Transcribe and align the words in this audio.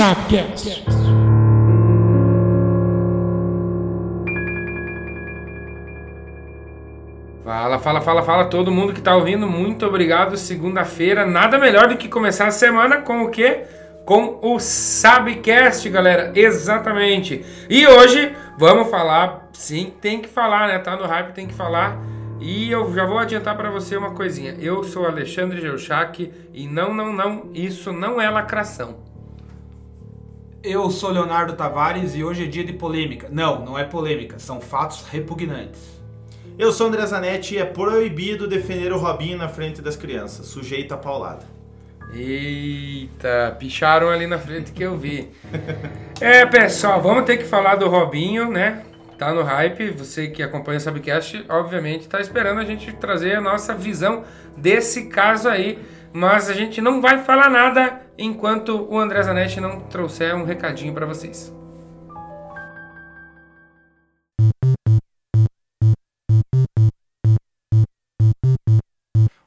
Sapcast. 0.00 0.82
Fala, 7.44 7.78
fala, 7.78 8.00
fala, 8.00 8.22
fala 8.22 8.44
todo 8.46 8.70
mundo 8.72 8.94
que 8.94 9.02
tá 9.02 9.14
ouvindo. 9.14 9.46
Muito 9.46 9.84
obrigado. 9.84 10.38
Segunda-feira, 10.38 11.26
nada 11.26 11.58
melhor 11.58 11.86
do 11.86 11.98
que 11.98 12.08
começar 12.08 12.46
a 12.46 12.50
semana 12.50 13.02
com 13.02 13.24
o 13.24 13.30
quê? 13.30 13.64
Com 14.06 14.38
o 14.40 14.58
Sabcast, 14.58 15.86
galera. 15.90 16.32
Exatamente. 16.34 17.44
E 17.68 17.86
hoje 17.86 18.34
vamos 18.56 18.88
falar, 18.90 19.50
sim, 19.52 19.92
tem 20.00 20.22
que 20.22 20.28
falar, 20.30 20.68
né? 20.68 20.78
Tá 20.78 20.96
no 20.96 21.04
hype, 21.04 21.34
tem 21.34 21.46
que 21.46 21.52
falar. 21.52 21.98
E 22.40 22.70
eu 22.70 22.90
já 22.94 23.04
vou 23.04 23.18
adiantar 23.18 23.54
para 23.54 23.68
você 23.68 23.98
uma 23.98 24.12
coisinha. 24.12 24.56
Eu 24.58 24.82
sou 24.82 25.04
Alexandre 25.04 25.60
Geuchac 25.60 26.32
e 26.54 26.66
não, 26.66 26.94
não, 26.94 27.12
não, 27.12 27.50
isso 27.52 27.92
não 27.92 28.18
é 28.18 28.30
lacração. 28.30 29.09
Eu 30.62 30.90
sou 30.90 31.10
Leonardo 31.10 31.54
Tavares 31.54 32.14
e 32.14 32.22
hoje 32.22 32.44
é 32.44 32.46
dia 32.46 32.62
de 32.62 32.74
polêmica. 32.74 33.28
Não, 33.30 33.64
não 33.64 33.78
é 33.78 33.84
polêmica, 33.84 34.38
são 34.38 34.60
fatos 34.60 35.06
repugnantes. 35.08 35.80
Eu 36.58 36.70
sou 36.70 36.88
André 36.88 37.06
Zanetti 37.06 37.54
e 37.54 37.58
é 37.58 37.64
proibido 37.64 38.46
defender 38.46 38.92
o 38.92 38.98
Robinho 38.98 39.38
na 39.38 39.48
frente 39.48 39.80
das 39.80 39.96
crianças, 39.96 40.44
sujeito 40.48 40.92
a 40.92 40.98
paulada. 40.98 41.46
Eita, 42.12 43.56
picharam 43.58 44.10
ali 44.10 44.26
na 44.26 44.38
frente 44.38 44.70
que 44.72 44.82
eu 44.82 44.98
vi. 44.98 45.30
É, 46.20 46.44
pessoal, 46.44 47.00
vamos 47.00 47.24
ter 47.24 47.38
que 47.38 47.44
falar 47.44 47.76
do 47.76 47.88
Robinho, 47.88 48.50
né? 48.50 48.82
Tá 49.16 49.32
no 49.32 49.42
hype, 49.42 49.90
você 49.92 50.28
que 50.28 50.42
acompanha 50.42 50.76
o 50.76 50.80
Subcast, 50.82 51.46
obviamente 51.48 52.06
tá 52.06 52.20
esperando 52.20 52.60
a 52.60 52.64
gente 52.66 52.92
trazer 52.92 53.36
a 53.36 53.40
nossa 53.40 53.74
visão 53.74 54.24
desse 54.54 55.06
caso 55.06 55.48
aí, 55.48 55.78
mas 56.12 56.50
a 56.50 56.54
gente 56.54 56.80
não 56.80 57.00
vai 57.00 57.22
falar 57.22 57.48
nada 57.48 58.02
enquanto 58.18 58.86
o 58.90 58.98
André 58.98 59.22
Zanetti 59.22 59.60
não 59.60 59.80
trouxer 59.80 60.34
um 60.34 60.44
recadinho 60.44 60.92
para 60.92 61.06
vocês. 61.06 61.54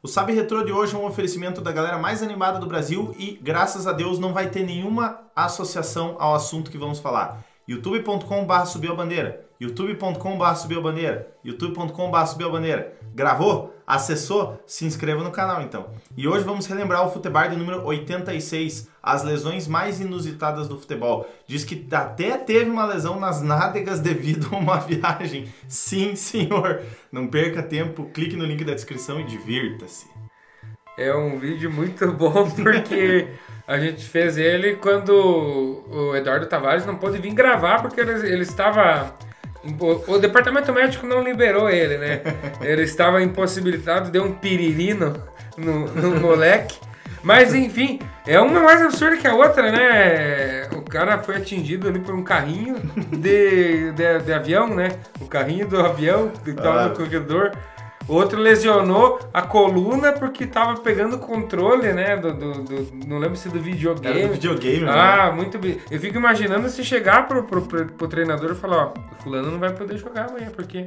O 0.01 0.07
Sabe 0.07 0.33
Retrô 0.33 0.65
de 0.65 0.71
hoje 0.73 0.95
é 0.95 0.97
um 0.97 1.05
oferecimento 1.05 1.61
da 1.61 1.71
galera 1.71 1.97
mais 1.97 2.21
animada 2.21 2.59
do 2.59 2.67
Brasil 2.67 3.16
e, 3.17 3.39
graças 3.41 3.88
a 3.88 3.93
Deus, 3.93 4.19
não 4.19 4.33
vai 4.33 4.49
ter 4.49 4.61
nenhuma 4.63 5.21
associação 5.33 6.17
ao 6.19 6.35
assunto 6.35 6.69
que 6.69 6.77
vamos 6.77 6.99
falar. 6.99 7.41
youtube.com.br 7.66 8.66
subiu 8.66 8.91
a 8.91 8.95
bandeira, 8.95 9.45
youtube.com.br 9.61 10.55
subiu 10.55 10.79
a 10.79 10.83
bandeira, 10.83 11.31
youtube.com.br 11.41 12.25
subiu 12.25 12.47
a 12.49 12.51
bandeira. 12.51 12.97
Gravou? 13.16 13.72
Acessou? 13.85 14.61
Se 14.65 14.85
inscreva 14.85 15.23
no 15.23 15.31
canal 15.31 15.61
então. 15.61 15.87
E 16.15 16.27
hoje 16.27 16.43
vamos 16.43 16.65
relembrar 16.65 17.05
o 17.05 17.11
Futebar 17.11 17.49
de 17.49 17.55
número 17.55 17.83
86, 17.85 18.89
as 19.01 19.23
lesões 19.23 19.67
mais 19.67 19.99
inusitadas 19.99 20.67
do 20.67 20.79
futebol. 20.79 21.27
Diz 21.45 21.65
que 21.65 21.87
até 21.91 22.37
teve 22.37 22.69
uma 22.69 22.85
lesão 22.85 23.19
nas 23.19 23.41
nádegas 23.41 23.99
devido 23.99 24.49
a 24.51 24.57
uma 24.57 24.77
viagem. 24.81 25.51
Sim, 25.67 26.15
senhor. 26.15 26.81
Não 27.11 27.27
perca 27.27 27.61
tempo, 27.61 28.09
clique 28.13 28.35
no 28.35 28.45
link 28.45 28.63
da 28.63 28.73
descrição 28.73 29.19
e 29.19 29.25
divirta-se. 29.25 30.07
É 30.97 31.13
um 31.13 31.39
vídeo 31.39 31.71
muito 31.71 32.09
bom 32.13 32.49
porque 32.51 33.27
a 33.67 33.79
gente 33.79 34.03
fez 34.03 34.37
ele 34.37 34.75
quando 34.75 35.11
o 35.11 36.15
Eduardo 36.15 36.45
Tavares 36.45 36.85
não 36.85 36.95
pôde 36.95 37.17
vir 37.17 37.33
gravar 37.33 37.81
porque 37.81 37.99
ele, 37.99 38.11
ele 38.27 38.43
estava. 38.43 39.17
O 40.08 40.17
departamento 40.17 40.73
médico 40.73 41.08
não 41.08 41.23
liberou 41.23 41.69
ele, 41.69 41.97
né? 41.97 42.22
Ele 42.61 42.81
estava 42.83 43.22
impossibilitado, 43.22 44.11
deu 44.11 44.23
um 44.23 44.33
piririno 44.33 45.14
no, 45.58 45.88
no 45.88 46.19
moleque. 46.19 46.78
Mas 47.23 47.53
enfim, 47.56 48.00
é 48.28 48.38
uma 48.41 48.59
mais 48.59 48.81
absurda 48.81 49.16
que 49.16 49.25
a 49.25 49.34
outra, 49.34 49.72
né? 49.72 50.67
O 50.75 50.81
cara 50.81 51.17
foi 51.19 51.38
atingido 51.38 51.88
ali 51.88 52.00
por 52.00 52.14
um 52.14 52.22
carrinho 52.23 52.75
de, 53.11 53.94
de, 53.94 54.19
de 54.19 54.34
avião, 54.34 54.67
né? 54.67 54.89
O 55.22 55.25
carrinho 55.28 55.66
do 55.66 55.79
avião 55.79 56.29
que 56.44 56.50
estava 56.50 56.81
Ah. 56.81 56.88
no 56.90 56.96
corredor. 56.96 57.52
Outro 58.08 58.40
lesionou 58.40 59.18
a 59.34 59.41
coluna 59.41 60.12
porque 60.14 60.46
tava 60.46 60.80
pegando 60.81 61.16
o 61.16 61.19
controle, 61.19 61.94
né? 61.94 62.18
Do, 62.18 62.34
do, 62.34 62.53
do- 62.64 63.08
não 63.08 63.18
lembro 63.18 63.38
se 63.38 63.47
do 63.50 63.59
videogame. 63.62 64.19
Era 64.19 64.28
do 64.28 64.34
videogame, 64.34 64.90
Ah, 64.90 65.28
né? 65.28 65.31
muito 65.31 65.58
bem. 65.58 65.80
Eu 65.90 66.00
fico 66.00 66.18
imaginando 66.18 66.69
se 66.69 66.84
chegar 66.84 67.28
pro, 67.28 67.44
pro, 67.44 67.62
pro, 67.62 67.86
pro 67.88 68.08
treinador 68.08 68.52
e 68.52 68.56
falar, 68.56 68.88
ó, 68.88 68.94
o 69.12 69.24
fulano 69.24 69.50
não 69.52 69.59
vai 69.59 69.72
poder 69.72 69.97
jogar 69.97 70.30
amanhã, 70.30 70.50
porque. 70.53 70.86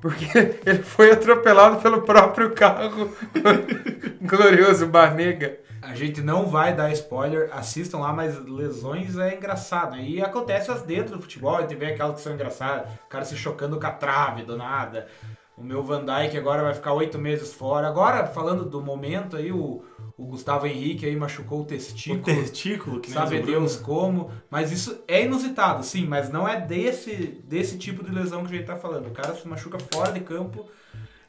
Porque 0.00 0.26
ele 0.66 0.82
foi 0.82 1.10
atropelado 1.10 1.78
pelo 1.80 2.02
próprio 2.02 2.50
carro. 2.50 3.10
Glorioso 4.20 4.86
Barnega. 4.86 5.58
A 5.82 5.94
gente 5.94 6.20
não 6.20 6.46
vai 6.46 6.74
dar 6.74 6.90
spoiler, 6.92 7.48
assistam 7.52 7.98
lá, 7.98 8.12
mas 8.12 8.38
lesões 8.44 9.16
é 9.16 9.36
engraçado. 9.36 9.96
E 9.96 10.20
acontece 10.20 10.70
as 10.70 10.82
dentro 10.82 11.16
do 11.16 11.22
futebol, 11.22 11.56
a 11.56 11.60
gente 11.62 11.76
vê 11.76 11.86
aquelas 11.86 12.16
que 12.16 12.20
são 12.22 12.34
engraçadas, 12.34 12.90
o 13.06 13.08
cara 13.08 13.24
se 13.24 13.36
chocando 13.36 13.78
com 13.78 13.86
a 13.86 13.90
trave 13.92 14.42
do 14.42 14.56
nada. 14.56 15.06
O 15.56 15.62
meu 15.64 15.82
Van 15.82 16.04
Dijk 16.04 16.36
agora 16.36 16.62
vai 16.62 16.74
ficar 16.74 16.92
oito 16.92 17.18
meses 17.18 17.52
fora. 17.54 17.88
Agora, 17.88 18.26
falando 18.26 18.64
do 18.66 18.82
momento 18.82 19.36
aí, 19.36 19.50
o, 19.50 19.82
o 20.18 20.26
Gustavo 20.26 20.66
Henrique 20.66 21.06
aí 21.06 21.16
machucou 21.16 21.60
o 21.60 21.62
O 21.62 21.64
testículo. 21.64 22.22
testículo, 22.22 23.00
que 23.00 23.10
Sabe. 23.10 23.40
Deus 23.40 23.76
como, 23.76 24.30
mas 24.50 24.70
isso 24.70 25.02
é 25.08 25.24
inusitado, 25.24 25.82
sim, 25.82 26.06
mas 26.06 26.28
não 26.28 26.46
é 26.46 26.60
desse, 26.60 27.42
desse 27.44 27.78
tipo 27.78 28.04
de 28.04 28.10
lesão 28.10 28.44
que 28.44 28.54
a 28.54 28.56
gente 28.58 28.66
tá 28.66 28.76
falando. 28.76 29.06
O 29.06 29.12
cara 29.12 29.34
se 29.34 29.48
machuca 29.48 29.78
fora 29.78 30.12
de 30.12 30.20
campo. 30.20 30.66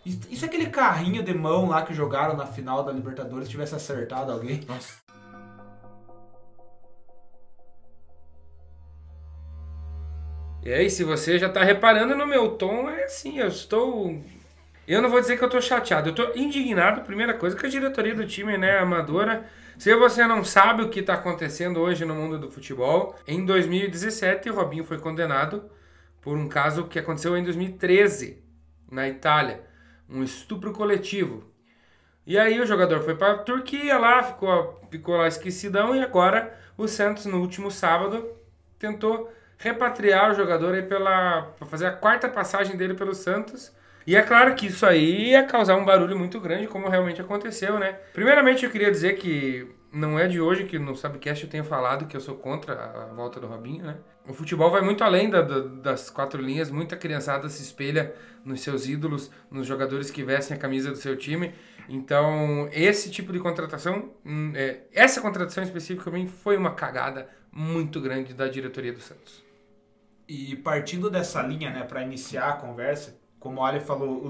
E 0.05 0.35
se 0.35 0.45
aquele 0.45 0.67
carrinho 0.67 1.21
de 1.23 1.33
mão 1.33 1.67
lá 1.67 1.81
que 1.81 1.93
jogaram 1.93 2.35
na 2.35 2.45
final 2.45 2.83
da 2.83 2.91
Libertadores 2.91 3.49
tivesse 3.49 3.75
acertado 3.75 4.31
alguém? 4.31 4.61
Nossa. 4.67 4.93
E 10.67 10.73
aí, 10.73 10.89
se 10.89 11.01
você 11.05 11.39
já 11.39 11.47
tá 11.47 11.63
reparando 11.63 12.13
no 12.13 12.27
meu 12.27 12.49
tom, 12.49 12.89
é 12.89 13.05
assim, 13.05 13.39
eu 13.39 13.47
estou. 13.47 14.21
Eu 14.85 15.01
não 15.01 15.09
vou 15.09 15.21
dizer 15.21 15.37
que 15.37 15.43
eu 15.45 15.49
tô 15.49 15.61
chateado, 15.61 16.09
eu 16.09 16.13
tô 16.13 16.37
indignado, 16.37 17.05
primeira 17.05 17.33
coisa, 17.33 17.55
com 17.55 17.65
a 17.65 17.69
diretoria 17.69 18.13
do 18.13 18.27
time, 18.27 18.57
né, 18.57 18.77
amadora. 18.77 19.49
Se 19.77 19.95
você 19.95 20.27
não 20.27 20.43
sabe 20.43 20.83
o 20.83 20.89
que 20.89 21.01
tá 21.01 21.13
acontecendo 21.13 21.79
hoje 21.79 22.03
no 22.03 22.13
mundo 22.13 22.37
do 22.37 22.51
futebol, 22.51 23.15
em 23.25 23.45
2017 23.45 24.49
o 24.49 24.55
Robinho 24.55 24.83
foi 24.83 24.97
condenado 24.97 25.71
por 26.19 26.35
um 26.35 26.49
caso 26.49 26.83
que 26.83 26.99
aconteceu 26.99 27.37
em 27.37 27.45
2013, 27.45 28.43
na 28.91 29.07
Itália. 29.07 29.61
Um 30.09 30.21
estupro 30.21 30.73
coletivo. 30.73 31.49
E 32.25 32.37
aí 32.37 32.59
o 32.59 32.65
jogador 32.65 32.99
foi 33.03 33.15
para 33.15 33.35
a 33.35 33.37
Turquia 33.37 33.97
lá, 33.97 34.21
ficou, 34.21 34.81
ficou 34.91 35.15
lá 35.15 35.29
esquecidão 35.29 35.95
e 35.95 36.01
agora 36.01 36.59
o 36.77 36.89
Santos 36.89 37.25
no 37.25 37.39
último 37.39 37.71
sábado 37.71 38.35
tentou 38.77 39.31
repatriar 39.57 40.31
o 40.31 40.35
jogador 40.35 40.73
aí 40.75 40.83
pela 40.83 41.53
para 41.57 41.67
fazer 41.67 41.87
a 41.87 41.91
quarta 41.91 42.29
passagem 42.29 42.75
dele 42.77 42.93
pelo 42.93 43.13
Santos. 43.13 43.71
E 44.05 44.15
é 44.15 44.21
claro 44.21 44.55
que 44.55 44.67
isso 44.67 44.85
aí 44.85 45.31
ia 45.31 45.43
causar 45.43 45.75
um 45.75 45.83
barulho 45.83 46.17
muito 46.17 46.39
grande, 46.39 46.67
como 46.67 46.87
realmente 46.87 47.19
aconteceu, 47.19 47.77
né? 47.77 47.97
Primeiramente 48.13 48.63
eu 48.63 48.71
queria 48.71 48.89
dizer 48.89 49.17
que 49.17 49.69
não 49.91 50.17
é 50.17 50.27
de 50.27 50.39
hoje 50.39 50.63
que 50.65 50.79
no 50.79 50.95
Subcast 50.95 51.43
eu 51.43 51.49
tenho 51.49 51.63
falado 51.65 52.07
que 52.07 52.15
eu 52.15 52.21
sou 52.21 52.35
contra 52.35 52.73
a 52.73 53.13
volta 53.13 53.39
do 53.39 53.47
Robinho, 53.47 53.85
né? 53.85 53.97
O 54.25 54.33
futebol 54.33 54.69
vai 54.71 54.81
muito 54.81 55.03
além 55.03 55.29
da- 55.29 55.41
da- 55.41 55.59
das 55.59 56.09
quatro 56.09 56.41
linhas, 56.41 56.69
muita 56.69 56.95
criançada 56.95 57.49
se 57.49 57.61
espelha 57.63 58.13
nos 58.45 58.61
seus 58.61 58.87
ídolos, 58.87 59.29
nos 59.51 59.65
jogadores 59.67 60.09
que 60.11 60.23
vestem 60.23 60.55
a 60.55 60.59
camisa 60.59 60.89
do 60.91 60.97
seu 60.97 61.15
time. 61.17 61.53
Então, 61.89 62.69
esse 62.71 63.09
tipo 63.09 63.31
de 63.33 63.39
contratação, 63.39 64.11
hum, 64.25 64.51
é, 64.55 64.81
essa 64.93 65.21
contratação 65.21 65.63
especificamente 65.63 66.29
foi 66.31 66.55
uma 66.57 66.71
cagada 66.71 67.27
muito 67.51 67.99
grande 67.99 68.33
da 68.33 68.47
diretoria 68.47 68.93
do 68.93 68.99
Santos. 68.99 69.46
E 70.27 70.55
partindo 70.57 71.09
dessa 71.09 71.41
linha, 71.41 71.69
né, 71.71 71.83
para 71.83 72.03
iniciar 72.03 72.49
a 72.49 72.53
conversa, 72.53 73.17
como 73.39 73.61
o 73.61 73.63
Ali 73.63 73.79
falou, 73.79 74.29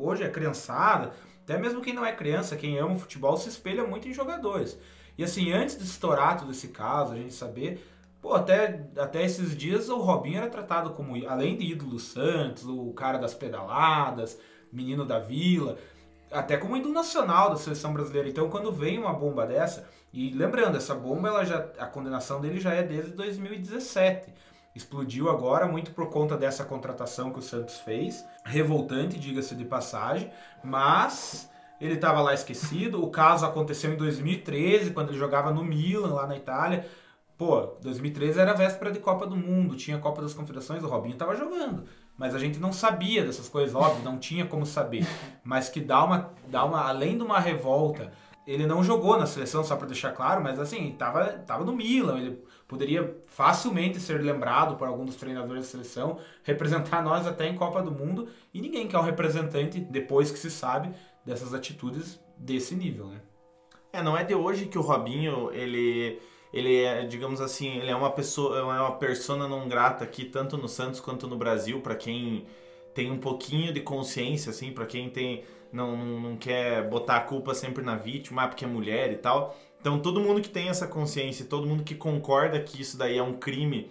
hoje 0.00 0.22
a 0.22 0.30
criançada, 0.30 1.12
até 1.42 1.58
mesmo 1.58 1.80
quem 1.80 1.92
não 1.92 2.06
é 2.06 2.12
criança, 2.12 2.56
quem 2.56 2.78
ama 2.78 2.94
o 2.94 2.98
futebol, 2.98 3.36
se 3.36 3.48
espelha 3.48 3.84
muito 3.84 4.06
em 4.06 4.12
jogadores. 4.12 4.78
E 5.18 5.24
assim, 5.24 5.52
antes 5.52 5.76
de 5.76 5.84
estourar 5.84 6.38
todo 6.38 6.52
esse 6.52 6.68
caso, 6.68 7.12
a 7.12 7.16
gente 7.16 7.34
saber, 7.34 7.84
pô, 8.20 8.34
até, 8.34 8.86
até 8.96 9.24
esses 9.24 9.56
dias 9.56 9.88
o 9.88 9.98
Robinho 9.98 10.38
era 10.38 10.48
tratado 10.48 10.90
como, 10.90 11.14
além 11.28 11.56
de 11.56 11.64
ídolo 11.64 11.98
Santos, 11.98 12.64
o 12.64 12.92
cara 12.92 13.18
das 13.18 13.34
pedaladas, 13.34 14.38
menino 14.72 15.04
da 15.04 15.18
vila, 15.18 15.76
até 16.30 16.56
como 16.56 16.76
ídolo 16.76 16.94
nacional 16.94 17.50
da 17.50 17.56
seleção 17.56 17.92
brasileira. 17.92 18.28
Então, 18.28 18.48
quando 18.48 18.70
vem 18.70 18.98
uma 18.98 19.12
bomba 19.12 19.44
dessa, 19.44 19.88
e 20.12 20.30
lembrando, 20.30 20.76
essa 20.76 20.94
bomba, 20.94 21.28
ela 21.28 21.44
já, 21.44 21.58
a 21.78 21.86
condenação 21.86 22.40
dele 22.40 22.60
já 22.60 22.72
é 22.72 22.82
desde 22.82 23.12
2017 23.12 24.32
explodiu 24.74 25.30
agora 25.30 25.66
muito 25.66 25.92
por 25.92 26.08
conta 26.10 26.36
dessa 26.36 26.64
contratação 26.64 27.30
que 27.30 27.38
o 27.38 27.42
Santos 27.42 27.78
fez. 27.78 28.24
Revoltante, 28.44 29.18
diga-se 29.18 29.54
de 29.54 29.64
passagem, 29.64 30.30
mas 30.64 31.50
ele 31.80 31.94
estava 31.94 32.20
lá 32.20 32.32
esquecido. 32.32 33.02
O 33.02 33.10
caso 33.10 33.44
aconteceu 33.44 33.92
em 33.92 33.96
2013, 33.96 34.92
quando 34.92 35.10
ele 35.10 35.18
jogava 35.18 35.52
no 35.52 35.64
Milan, 35.64 36.14
lá 36.14 36.26
na 36.26 36.36
Itália. 36.36 36.88
Pô, 37.36 37.76
2013 37.82 38.38
era 38.38 38.52
véspera 38.54 38.92
de 38.92 39.00
Copa 39.00 39.26
do 39.26 39.36
Mundo, 39.36 39.74
tinha 39.74 39.98
Copa 39.98 40.22
das 40.22 40.32
Confederações, 40.32 40.84
o 40.84 40.88
Robinho 40.88 41.14
estava 41.14 41.34
jogando. 41.34 41.84
Mas 42.16 42.34
a 42.34 42.38
gente 42.38 42.60
não 42.60 42.72
sabia 42.72 43.24
dessas 43.24 43.48
coisas, 43.48 43.74
óbvio, 43.74 44.04
não 44.04 44.18
tinha 44.18 44.46
como 44.46 44.64
saber. 44.64 45.04
Mas 45.42 45.68
que 45.68 45.80
dá 45.80 46.04
uma, 46.04 46.30
dá 46.46 46.64
uma 46.64 46.86
além 46.88 47.16
de 47.16 47.24
uma 47.24 47.40
revolta 47.40 48.12
ele 48.46 48.66
não 48.66 48.82
jogou 48.82 49.18
na 49.18 49.26
seleção, 49.26 49.62
só 49.62 49.76
para 49.76 49.86
deixar 49.86 50.12
claro, 50.12 50.42
mas 50.42 50.58
assim, 50.58 50.94
tava, 50.98 51.26
tava 51.46 51.64
no 51.64 51.74
Milan, 51.74 52.18
ele 52.18 52.44
poderia 52.72 53.22
facilmente 53.26 54.00
ser 54.00 54.22
lembrado 54.22 54.76
por 54.76 54.88
algum 54.88 55.04
dos 55.04 55.16
treinadores 55.16 55.64
da 55.64 55.68
seleção, 55.68 56.18
representar 56.42 57.02
nós 57.02 57.26
até 57.26 57.46
em 57.46 57.54
Copa 57.54 57.82
do 57.82 57.90
Mundo, 57.90 58.30
e 58.54 58.62
ninguém 58.62 58.88
quer 58.88 58.96
um 58.96 59.02
representante, 59.02 59.78
depois 59.78 60.30
que 60.30 60.38
se 60.38 60.50
sabe, 60.50 60.90
dessas 61.22 61.52
atitudes 61.52 62.18
desse 62.34 62.74
nível, 62.74 63.08
né? 63.08 63.20
É, 63.92 64.02
não 64.02 64.16
é 64.16 64.24
de 64.24 64.34
hoje 64.34 64.64
que 64.64 64.78
o 64.78 64.80
Robinho, 64.80 65.52
ele 65.52 66.18
ele 66.50 66.82
é, 66.82 67.04
digamos 67.04 67.42
assim, 67.42 67.76
ele 67.78 67.90
é 67.90 67.94
uma 67.94 68.10
pessoa, 68.10 68.58
é 68.58 68.62
uma 68.62 68.92
persona 68.92 69.46
não 69.46 69.68
grata 69.68 70.02
aqui, 70.02 70.24
tanto 70.24 70.56
no 70.56 70.68
Santos 70.68 70.98
quanto 70.98 71.26
no 71.26 71.36
Brasil, 71.36 71.80
para 71.82 71.94
quem 71.94 72.46
tem 72.94 73.10
um 73.10 73.18
pouquinho 73.18 73.70
de 73.70 73.80
consciência, 73.80 74.48
assim, 74.48 74.72
para 74.72 74.86
quem 74.86 75.10
tem 75.10 75.44
não, 75.70 75.94
não, 75.96 76.20
não, 76.20 76.36
quer 76.36 76.88
botar 76.88 77.16
a 77.16 77.20
culpa 77.20 77.54
sempre 77.54 77.82
na 77.82 77.96
vítima, 77.96 78.44
ah, 78.44 78.48
porque 78.48 78.64
é 78.64 78.68
mulher 78.68 79.12
e 79.12 79.16
tal. 79.16 79.56
Então, 79.82 79.98
todo 79.98 80.20
mundo 80.20 80.40
que 80.40 80.48
tem 80.48 80.68
essa 80.68 80.86
consciência, 80.86 81.44
todo 81.44 81.66
mundo 81.66 81.82
que 81.82 81.96
concorda 81.96 82.60
que 82.60 82.80
isso 82.80 82.96
daí 82.96 83.18
é 83.18 83.22
um 83.22 83.34
crime 83.34 83.90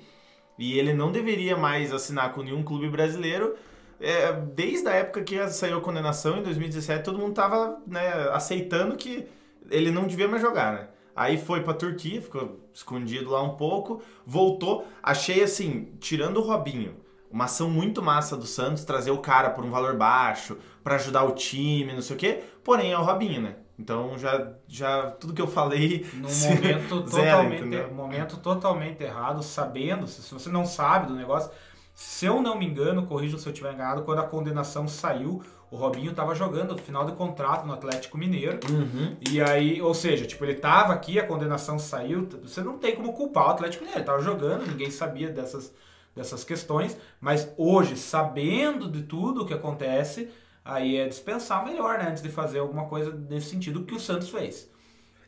e 0.57 0.79
ele 0.79 0.93
não 0.93 1.11
deveria 1.11 1.57
mais 1.57 1.91
assinar 1.91 2.33
com 2.33 2.41
nenhum 2.41 2.63
clube 2.63 2.87
brasileiro, 2.87 3.55
é, 3.99 4.31
desde 4.31 4.87
a 4.87 4.93
época 4.93 5.21
que 5.21 5.47
saiu 5.49 5.77
a 5.77 5.81
condenação, 5.81 6.39
em 6.39 6.43
2017, 6.43 7.03
todo 7.03 7.19
mundo 7.19 7.33
tava 7.33 7.77
né, 7.85 8.09
aceitando 8.31 8.95
que 8.95 9.27
ele 9.69 9.91
não 9.91 10.07
devia 10.07 10.29
mais 10.29 10.41
jogar, 10.41 10.73
né? 10.73 10.87
Aí 11.13 11.37
foi 11.37 11.61
pra 11.61 11.73
Turquia, 11.73 12.21
ficou 12.21 12.61
escondido 12.73 13.29
lá 13.31 13.43
um 13.43 13.57
pouco, 13.57 14.01
voltou. 14.25 14.87
Achei 15.03 15.43
assim, 15.43 15.91
tirando 15.99 16.37
o 16.37 16.41
Robinho, 16.41 16.95
uma 17.29 17.45
ação 17.45 17.69
muito 17.69 18.01
massa 18.01 18.37
do 18.37 18.45
Santos, 18.45 18.85
trazer 18.85 19.11
o 19.11 19.17
cara 19.17 19.49
por 19.49 19.65
um 19.65 19.69
valor 19.69 19.97
baixo, 19.97 20.57
para 20.83 20.95
ajudar 20.95 21.23
o 21.25 21.35
time, 21.35 21.93
não 21.93 22.01
sei 22.01 22.15
o 22.15 22.19
quê. 22.19 22.43
Porém, 22.63 22.93
é 22.93 22.97
o 22.97 23.03
Robinho, 23.03 23.41
né? 23.41 23.55
Então 23.81 24.17
já, 24.17 24.53
já 24.67 25.11
tudo 25.11 25.33
que 25.33 25.41
eu 25.41 25.47
falei. 25.47 26.05
Num 26.13 26.29
momento, 26.29 27.01
totalmente, 27.09 27.93
momento 27.93 28.37
totalmente 28.37 29.03
errado, 29.03 29.41
sabendo, 29.41 30.05
se 30.05 30.31
você 30.31 30.49
não 30.49 30.65
sabe 30.65 31.07
do 31.07 31.15
negócio. 31.15 31.51
Se 31.93 32.25
eu 32.25 32.41
não 32.41 32.57
me 32.57 32.65
engano, 32.65 33.05
corrijo 33.05 33.37
se 33.37 33.47
eu 33.47 33.51
estiver 33.51 33.73
enganado, 33.73 34.03
quando 34.03 34.19
a 34.19 34.23
condenação 34.23 34.87
saiu, 34.87 35.43
o 35.69 35.75
Robinho 35.75 36.11
estava 36.11 36.33
jogando 36.33 36.77
final 36.77 37.05
de 37.05 37.11
contrato 37.13 37.65
no 37.65 37.73
Atlético 37.73 38.17
Mineiro. 38.17 38.59
Uhum. 38.69 39.17
E 39.29 39.41
aí, 39.41 39.81
ou 39.81 39.93
seja, 39.93 40.25
tipo, 40.25 40.43
ele 40.45 40.53
estava 40.53 40.93
aqui, 40.93 41.19
a 41.19 41.25
condenação 41.25 41.77
saiu. 41.77 42.27
Você 42.43 42.61
não 42.61 42.77
tem 42.77 42.95
como 42.95 43.13
culpar 43.13 43.47
o 43.47 43.49
Atlético 43.51 43.83
Mineiro. 43.83 43.99
Ele 43.99 44.05
tava 44.05 44.21
jogando, 44.21 44.67
ninguém 44.67 44.89
sabia 44.89 45.29
dessas, 45.29 45.73
dessas 46.15 46.43
questões. 46.43 46.97
Mas 47.19 47.51
hoje, 47.57 47.97
sabendo 47.97 48.89
de 48.89 49.03
tudo 49.03 49.43
o 49.43 49.45
que 49.45 49.53
acontece, 49.53 50.29
aí 50.63 50.97
é 50.97 51.07
dispensar 51.07 51.65
melhor, 51.65 51.97
né? 51.97 52.09
Antes 52.09 52.23
de 52.23 52.29
fazer 52.29 52.59
alguma 52.59 52.85
coisa 52.85 53.11
nesse 53.29 53.49
sentido 53.49 53.83
que 53.83 53.95
o 53.95 53.99
Santos 53.99 54.29
fez. 54.29 54.69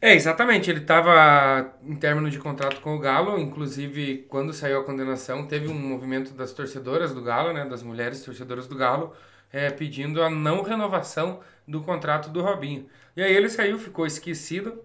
É, 0.03 0.13
exatamente. 0.13 0.69
Ele 0.69 0.81
estava 0.81 1.73
em 1.81 1.95
término 1.95 2.29
de 2.29 2.37
contrato 2.37 2.81
com 2.81 2.95
o 2.95 2.99
Galo, 2.99 3.39
inclusive 3.39 4.25
quando 4.27 4.51
saiu 4.51 4.81
a 4.81 4.83
condenação, 4.83 5.47
teve 5.47 5.69
um 5.69 5.73
movimento 5.73 6.33
das 6.33 6.51
torcedoras 6.51 7.13
do 7.13 7.21
Galo, 7.21 7.53
né, 7.53 7.63
das 7.63 7.81
mulheres 7.81 8.21
torcedoras 8.21 8.67
do 8.67 8.75
Galo, 8.75 9.13
é, 9.51 9.69
pedindo 9.69 10.21
a 10.21 10.29
não 10.29 10.61
renovação 10.61 11.39
do 11.65 11.81
contrato 11.81 12.29
do 12.29 12.41
Robinho. 12.41 12.85
E 13.15 13.21
aí 13.21 13.33
ele 13.33 13.47
saiu, 13.47 13.79
ficou 13.79 14.05
esquecido. 14.05 14.83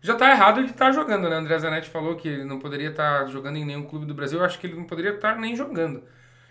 Já 0.00 0.14
tá 0.14 0.30
errado 0.30 0.62
de 0.62 0.70
estar 0.70 0.86
tá 0.86 0.92
jogando, 0.92 1.28
né? 1.28 1.36
André 1.36 1.58
Zanetti 1.58 1.90
falou 1.90 2.14
que 2.14 2.28
ele 2.28 2.44
não 2.44 2.60
poderia 2.60 2.90
estar 2.90 3.24
tá 3.24 3.26
jogando 3.26 3.56
em 3.56 3.64
nenhum 3.64 3.84
clube 3.84 4.06
do 4.06 4.14
Brasil. 4.14 4.38
Eu 4.38 4.44
acho 4.44 4.60
que 4.60 4.66
ele 4.68 4.76
não 4.76 4.84
poderia 4.84 5.14
estar 5.14 5.34
tá 5.34 5.40
nem 5.40 5.56
jogando. 5.56 6.04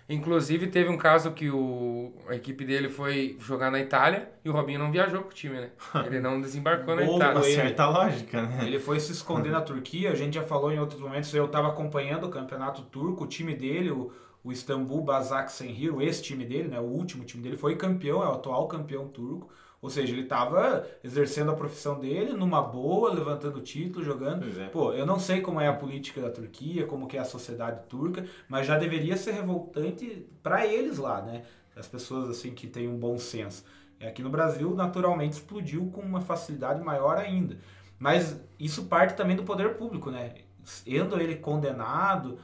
Inclusive, 0.06 0.66
teve 0.66 0.90
um 0.90 0.98
caso 0.98 1.32
que 1.32 1.50
o, 1.50 2.12
a 2.28 2.34
equipe 2.34 2.62
dele 2.64 2.90
foi 2.90 3.38
jogar 3.40 3.70
na 3.70 3.80
Itália 3.80 4.30
e 4.44 4.50
o 4.50 4.52
Robinho 4.52 4.78
não 4.78 4.92
viajou 4.92 5.22
com 5.22 5.30
o 5.30 5.32
time, 5.32 5.58
né? 5.58 5.70
Ele 6.04 6.20
não 6.20 6.40
desembarcou 6.40 6.94
na 6.94 7.02
Itália. 7.04 7.38
Uma 7.38 7.42
certa 7.42 7.88
lógica, 7.88 8.42
né? 8.42 8.66
Ele 8.66 8.78
foi 8.78 9.00
se 9.00 9.12
esconder 9.12 9.50
na 9.50 9.60
Turquia. 9.62 10.10
A 10.10 10.14
gente 10.14 10.34
já 10.34 10.42
falou 10.42 10.70
em 10.70 10.78
outros 10.78 11.00
momentos. 11.00 11.32
Eu 11.32 11.46
estava 11.46 11.68
acompanhando 11.68 12.24
o 12.24 12.30
campeonato 12.30 12.82
turco. 12.82 13.24
O 13.24 13.26
time 13.26 13.54
dele, 13.54 13.90
o, 13.90 14.12
o 14.42 14.52
Istambul 14.52 15.02
Basaksehir, 15.02 15.98
esse 16.02 16.22
time 16.22 16.44
dele, 16.44 16.68
né, 16.68 16.78
o 16.78 16.84
último 16.84 17.24
time 17.24 17.42
dele, 17.42 17.56
foi 17.56 17.74
campeão, 17.74 18.22
é 18.22 18.28
o 18.28 18.32
atual 18.32 18.68
campeão 18.68 19.08
turco. 19.08 19.48
Ou 19.84 19.90
seja, 19.90 20.14
ele 20.14 20.22
estava 20.22 20.88
exercendo 21.04 21.50
a 21.50 21.54
profissão 21.54 22.00
dele 22.00 22.32
numa 22.32 22.62
boa, 22.62 23.12
levantando 23.12 23.60
título, 23.60 24.02
jogando. 24.02 24.46
É. 24.58 24.68
Pô, 24.68 24.94
eu 24.94 25.04
não 25.04 25.18
sei 25.18 25.42
como 25.42 25.60
é 25.60 25.68
a 25.68 25.74
política 25.74 26.22
da 26.22 26.30
Turquia, 26.30 26.86
como 26.86 27.06
que 27.06 27.18
é 27.18 27.20
a 27.20 27.24
sociedade 27.24 27.82
turca, 27.86 28.24
mas 28.48 28.66
já 28.66 28.78
deveria 28.78 29.14
ser 29.14 29.32
revoltante 29.32 30.26
para 30.42 30.66
eles 30.66 30.96
lá, 30.96 31.20
né? 31.20 31.42
As 31.76 31.86
pessoas 31.86 32.30
assim 32.30 32.52
que 32.52 32.66
têm 32.66 32.88
um 32.88 32.96
bom 32.96 33.18
senso. 33.18 33.62
E 34.00 34.06
aqui 34.06 34.22
no 34.22 34.30
Brasil, 34.30 34.74
naturalmente, 34.74 35.34
explodiu 35.34 35.90
com 35.92 36.00
uma 36.00 36.22
facilidade 36.22 36.82
maior 36.82 37.18
ainda. 37.18 37.58
Mas 37.98 38.40
isso 38.58 38.86
parte 38.86 39.14
também 39.14 39.36
do 39.36 39.44
poder 39.44 39.74
público, 39.74 40.10
né? 40.10 40.32
Sendo 40.64 41.20
ele 41.20 41.36
condenado, 41.36 42.38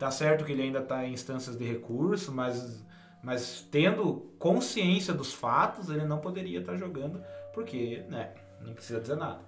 Tá 0.00 0.10
certo 0.10 0.46
que 0.46 0.52
ele 0.52 0.62
ainda 0.62 0.78
está 0.78 1.04
em 1.04 1.12
instâncias 1.12 1.58
de 1.58 1.62
recurso, 1.62 2.32
mas, 2.32 2.82
mas 3.22 3.66
tendo 3.70 4.30
consciência 4.38 5.12
dos 5.12 5.32
fatos, 5.32 5.90
ele 5.90 6.04
não 6.04 6.18
poderia 6.18 6.60
estar 6.60 6.76
jogando, 6.76 7.22
porque, 7.52 8.02
né, 8.08 8.30
não 8.60 8.74
precisa 8.74 9.00
dizer 9.00 9.16
nada. 9.16 9.40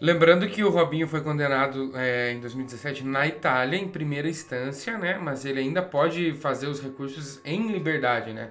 Lembrando 0.00 0.46
que 0.48 0.62
o 0.62 0.68
Robinho 0.68 1.08
foi 1.08 1.22
condenado 1.22 1.90
é, 1.94 2.32
em 2.32 2.40
2017 2.40 3.02
na 3.04 3.26
Itália, 3.26 3.78
em 3.78 3.88
primeira 3.88 4.28
instância, 4.28 4.98
né? 4.98 5.18
Mas 5.18 5.44
ele 5.46 5.60
ainda 5.60 5.82
pode 5.82 6.34
fazer 6.34 6.66
os 6.66 6.82
recursos 6.82 7.40
em 7.44 7.72
liberdade, 7.72 8.32
né? 8.32 8.50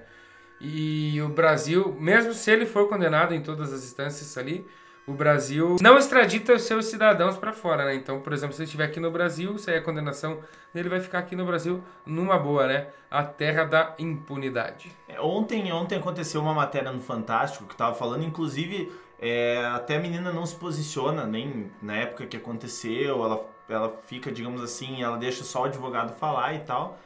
E 0.59 1.21
o 1.21 1.29
Brasil, 1.29 1.95
mesmo 1.99 2.33
se 2.33 2.49
ele 2.49 2.65
for 2.65 2.89
condenado 2.89 3.33
em 3.33 3.41
todas 3.41 3.71
as 3.71 3.83
instâncias 3.83 4.35
ali, 4.37 4.65
o 5.07 5.13
Brasil 5.13 5.75
não 5.81 5.97
extradita 5.97 6.53
os 6.53 6.63
seus 6.63 6.87
cidadãos 6.87 7.37
para 7.37 7.53
fora, 7.53 7.85
né? 7.85 7.95
Então, 7.95 8.21
por 8.21 8.33
exemplo, 8.33 8.55
se 8.55 8.61
ele 8.61 8.65
estiver 8.65 8.85
aqui 8.85 8.99
no 8.99 9.11
Brasil, 9.11 9.55
é 9.67 9.77
a 9.77 9.81
condenação, 9.81 10.39
ele 10.73 10.89
vai 10.89 10.99
ficar 10.99 11.19
aqui 11.19 11.35
no 11.35 11.45
Brasil 11.45 11.83
numa 12.05 12.39
boa, 12.39 12.65
né? 12.65 12.87
A 13.09 13.23
terra 13.23 13.65
da 13.65 13.93
impunidade. 13.99 14.91
É, 15.07 15.21
ontem, 15.21 15.71
ontem 15.71 15.97
aconteceu 15.97 16.41
uma 16.41 16.53
matéria 16.53 16.91
no 16.91 16.99
Fantástico 16.99 17.65
que 17.65 17.75
tava 17.75 17.93
falando, 17.93 18.23
inclusive, 18.23 18.91
é, 19.19 19.63
até 19.73 19.97
a 19.97 19.99
menina 19.99 20.33
não 20.33 20.45
se 20.45 20.55
posiciona 20.55 21.25
nem 21.25 21.71
na 21.81 21.95
época 21.95 22.25
que 22.25 22.35
aconteceu, 22.35 23.23
ela, 23.23 23.47
ela 23.69 23.97
fica, 24.07 24.31
digamos 24.31 24.61
assim, 24.61 25.03
ela 25.03 25.17
deixa 25.17 25.43
só 25.43 25.61
o 25.61 25.65
advogado 25.65 26.15
falar 26.17 26.55
e 26.55 26.59
tal. 26.59 26.97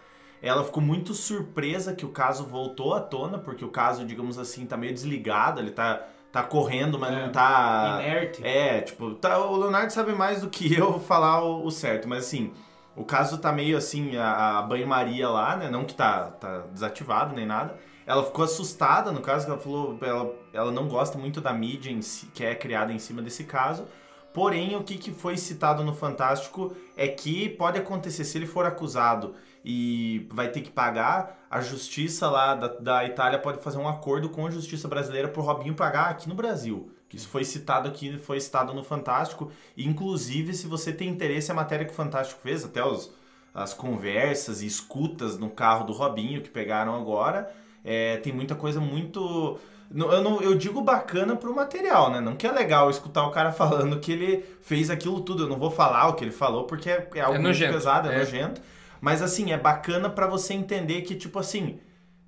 Ela 0.41 0.63
ficou 0.63 0.81
muito 0.81 1.13
surpresa 1.13 1.93
que 1.93 2.05
o 2.05 2.09
caso 2.09 2.45
voltou 2.45 2.93
à 2.93 3.01
tona, 3.01 3.37
porque 3.37 3.65
o 3.65 3.69
caso, 3.69 4.05
digamos 4.05 4.39
assim, 4.39 4.65
tá 4.65 4.77
meio 4.77 4.93
desligado, 4.93 5.59
ele 5.59 5.71
tá 5.71 6.07
tá 6.31 6.43
correndo, 6.43 6.97
mas 6.99 7.13
é, 7.13 7.25
não 7.25 7.31
tá. 7.31 7.99
Inerte. 8.01 8.45
É, 8.45 8.81
tipo, 8.81 9.15
tá, 9.15 9.39
o 9.39 9.57
Leonardo 9.57 9.91
sabe 9.91 10.13
mais 10.13 10.41
do 10.41 10.49
que 10.49 10.73
eu 10.77 10.99
falar 10.99 11.43
o, 11.43 11.65
o 11.65 11.71
certo, 11.71 12.07
mas 12.07 12.25
assim, 12.25 12.51
o 12.95 13.03
caso 13.03 13.37
tá 13.37 13.51
meio 13.51 13.77
assim, 13.77 14.15
a, 14.17 14.59
a 14.59 14.61
banho-maria 14.61 15.29
lá, 15.29 15.55
né? 15.55 15.69
Não 15.69 15.85
que 15.85 15.93
tá, 15.93 16.25
tá 16.31 16.63
desativado 16.71 17.35
nem 17.35 17.45
nada. 17.45 17.75
Ela 18.05 18.23
ficou 18.23 18.43
assustada 18.43 19.11
no 19.11 19.21
caso, 19.21 19.45
que 19.45 19.51
ela 19.51 19.61
falou, 19.61 19.97
ela, 20.01 20.33
ela 20.51 20.71
não 20.71 20.87
gosta 20.87 21.17
muito 21.17 21.39
da 21.39 21.53
mídia 21.53 21.91
em 21.91 22.01
si, 22.01 22.25
que 22.33 22.43
é 22.43 22.55
criada 22.55 22.91
em 22.91 22.97
cima 22.97 23.21
desse 23.21 23.43
caso. 23.43 23.85
Porém, 24.33 24.75
o 24.75 24.83
que, 24.83 24.97
que 24.97 25.11
foi 25.11 25.37
citado 25.37 25.83
no 25.83 25.93
Fantástico 25.93 26.75
é 26.95 27.07
que 27.07 27.49
pode 27.49 27.77
acontecer, 27.77 28.23
se 28.23 28.37
ele 28.37 28.45
for 28.45 28.65
acusado 28.65 29.35
e 29.63 30.27
vai 30.31 30.49
ter 30.49 30.61
que 30.61 30.71
pagar, 30.71 31.45
a 31.49 31.61
justiça 31.61 32.29
lá 32.29 32.55
da, 32.55 32.67
da 32.67 33.05
Itália 33.05 33.39
pode 33.39 33.61
fazer 33.61 33.77
um 33.77 33.87
acordo 33.87 34.29
com 34.29 34.45
a 34.45 34.51
justiça 34.51 34.87
brasileira 34.87 35.27
para 35.27 35.41
o 35.41 35.45
Robinho 35.45 35.75
pagar 35.75 36.09
aqui 36.09 36.29
no 36.29 36.35
Brasil. 36.35 36.91
Isso 37.13 37.27
foi 37.27 37.43
citado 37.43 37.87
aqui, 37.87 38.17
foi 38.19 38.39
citado 38.39 38.73
no 38.73 38.83
Fantástico. 38.83 39.51
E, 39.75 39.87
inclusive, 39.87 40.53
se 40.53 40.67
você 40.67 40.93
tem 40.93 41.09
interesse, 41.09 41.51
a 41.51 41.55
matéria 41.55 41.85
que 41.85 41.91
o 41.91 41.95
Fantástico 41.95 42.39
fez, 42.41 42.63
até 42.63 42.83
os, 42.85 43.11
as 43.53 43.73
conversas 43.73 44.61
e 44.61 44.67
escutas 44.67 45.37
no 45.37 45.49
carro 45.49 45.85
do 45.85 45.93
Robinho 45.93 46.41
que 46.41 46.49
pegaram 46.49 46.95
agora, 46.95 47.51
é, 47.83 48.17
tem 48.17 48.31
muita 48.31 48.53
coisa 48.53 48.79
muito. 48.79 49.59
Eu, 49.91 50.21
não, 50.21 50.39
eu 50.39 50.53
digo 50.55 50.81
bacana 50.81 51.35
pro 51.35 51.55
material, 51.55 52.11
né? 52.11 52.19
Não 52.19 52.35
que 52.35 52.45
é 52.45 52.51
legal 52.51 52.91
escutar 52.91 53.25
o 53.25 53.31
cara 53.31 53.51
falando 53.53 53.99
que 53.99 54.11
ele 54.11 54.45
fez 54.61 54.91
aquilo 54.91 55.21
tudo. 55.21 55.43
Eu 55.43 55.49
não 55.49 55.57
vou 55.57 55.71
falar 55.71 56.07
o 56.09 56.13
que 56.13 56.23
ele 56.23 56.31
falou 56.31 56.65
porque 56.65 56.91
é, 56.91 57.09
é 57.15 57.21
algo 57.21 57.37
é 57.37 57.39
muito 57.39 57.57
pesado, 57.57 58.09
é, 58.09 58.13
é 58.13 58.19
nojento. 58.19 58.61
Mas 59.01 59.21
assim, 59.21 59.51
é 59.51 59.57
bacana 59.57 60.09
para 60.09 60.27
você 60.27 60.53
entender 60.53 61.01
que, 61.01 61.15
tipo 61.15 61.39
assim, 61.39 61.79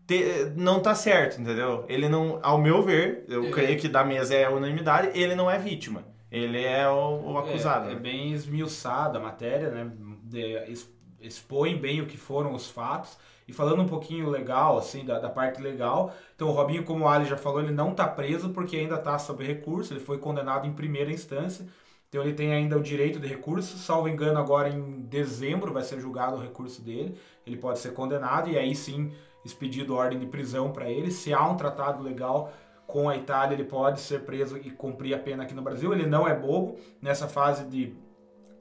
te, 0.07 0.51
não 0.55 0.79
tá 0.79 0.95
certo, 0.95 1.39
entendeu? 1.41 1.85
Ele 1.87 2.07
não, 2.09 2.39
ao 2.41 2.57
meu 2.57 2.81
ver, 2.81 3.25
eu 3.27 3.45
é. 3.45 3.51
creio 3.51 3.79
que 3.79 3.87
da 3.87 4.03
mesa 4.03 4.35
é 4.35 4.49
unanimidade, 4.49 5.11
ele 5.17 5.35
não 5.35 5.49
é 5.49 5.57
vítima. 5.57 6.03
Ele 6.31 6.63
é 6.63 6.87
o, 6.87 7.31
o 7.31 7.37
acusado. 7.37 7.89
É, 7.89 7.93
é, 7.93 7.95
bem 7.95 8.31
esmiuçada 8.31 9.19
a 9.19 9.21
matéria, 9.21 9.69
né? 9.69 9.91
De, 10.23 10.57
expõe 11.19 11.75
bem 11.75 12.01
o 12.01 12.07
que 12.07 12.17
foram 12.17 12.53
os 12.53 12.69
fatos. 12.69 13.17
E 13.47 13.53
falando 13.53 13.81
um 13.81 13.87
pouquinho 13.87 14.29
legal, 14.29 14.77
assim, 14.77 15.03
da, 15.03 15.19
da 15.19 15.29
parte 15.29 15.61
legal, 15.61 16.13
então 16.35 16.47
o 16.47 16.51
Robinho, 16.51 16.85
como 16.85 17.03
o 17.03 17.07
Ali 17.07 17.25
já 17.25 17.35
falou, 17.35 17.59
ele 17.59 17.71
não 17.71 17.93
tá 17.93 18.07
preso 18.07 18.49
porque 18.51 18.77
ainda 18.77 18.97
tá 18.97 19.19
sob 19.19 19.43
recurso, 19.43 19.91
ele 19.91 19.99
foi 19.99 20.19
condenado 20.19 20.65
em 20.65 20.71
primeira 20.71 21.11
instância. 21.11 21.65
Então 22.11 22.21
ele 22.23 22.33
tem 22.33 22.51
ainda 22.51 22.77
o 22.77 22.83
direito 22.83 23.21
de 23.21 23.27
recurso, 23.27 23.77
salvo 23.77 24.09
engano, 24.09 24.37
agora 24.37 24.67
em 24.67 24.99
dezembro 25.03 25.71
vai 25.71 25.81
ser 25.81 25.97
julgado 25.97 26.35
o 26.35 26.41
recurso 26.41 26.81
dele. 26.81 27.17
Ele 27.47 27.55
pode 27.55 27.79
ser 27.79 27.93
condenado 27.93 28.49
e 28.49 28.57
aí 28.57 28.75
sim 28.75 29.13
expedido 29.45 29.95
ordem 29.95 30.19
de 30.19 30.25
prisão 30.25 30.73
para 30.73 30.89
ele. 30.89 31.09
Se 31.09 31.33
há 31.33 31.47
um 31.47 31.55
tratado 31.55 32.03
legal 32.03 32.51
com 32.85 33.07
a 33.07 33.15
Itália, 33.15 33.55
ele 33.55 33.63
pode 33.63 34.01
ser 34.01 34.25
preso 34.25 34.57
e 34.57 34.69
cumprir 34.71 35.13
a 35.13 35.19
pena 35.19 35.43
aqui 35.43 35.53
no 35.53 35.61
Brasil. 35.61 35.93
Ele 35.93 36.05
não 36.05 36.27
é 36.27 36.35
bobo 36.37 36.77
nessa 37.01 37.29
fase 37.29 37.63
de 37.63 37.95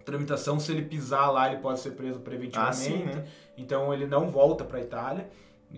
tramitação. 0.05 0.61
Se 0.61 0.71
ele 0.71 0.83
pisar 0.83 1.29
lá, 1.33 1.51
ele 1.51 1.61
pode 1.61 1.81
ser 1.81 1.91
preso 1.91 2.21
preventivamente. 2.21 2.71
Ah, 2.71 2.73
sim, 2.73 3.03
né? 3.03 3.27
Então 3.59 3.93
ele 3.93 4.07
não 4.07 4.29
volta 4.29 4.65
para 4.65 4.79
a 4.79 4.81
Itália, 4.81 5.29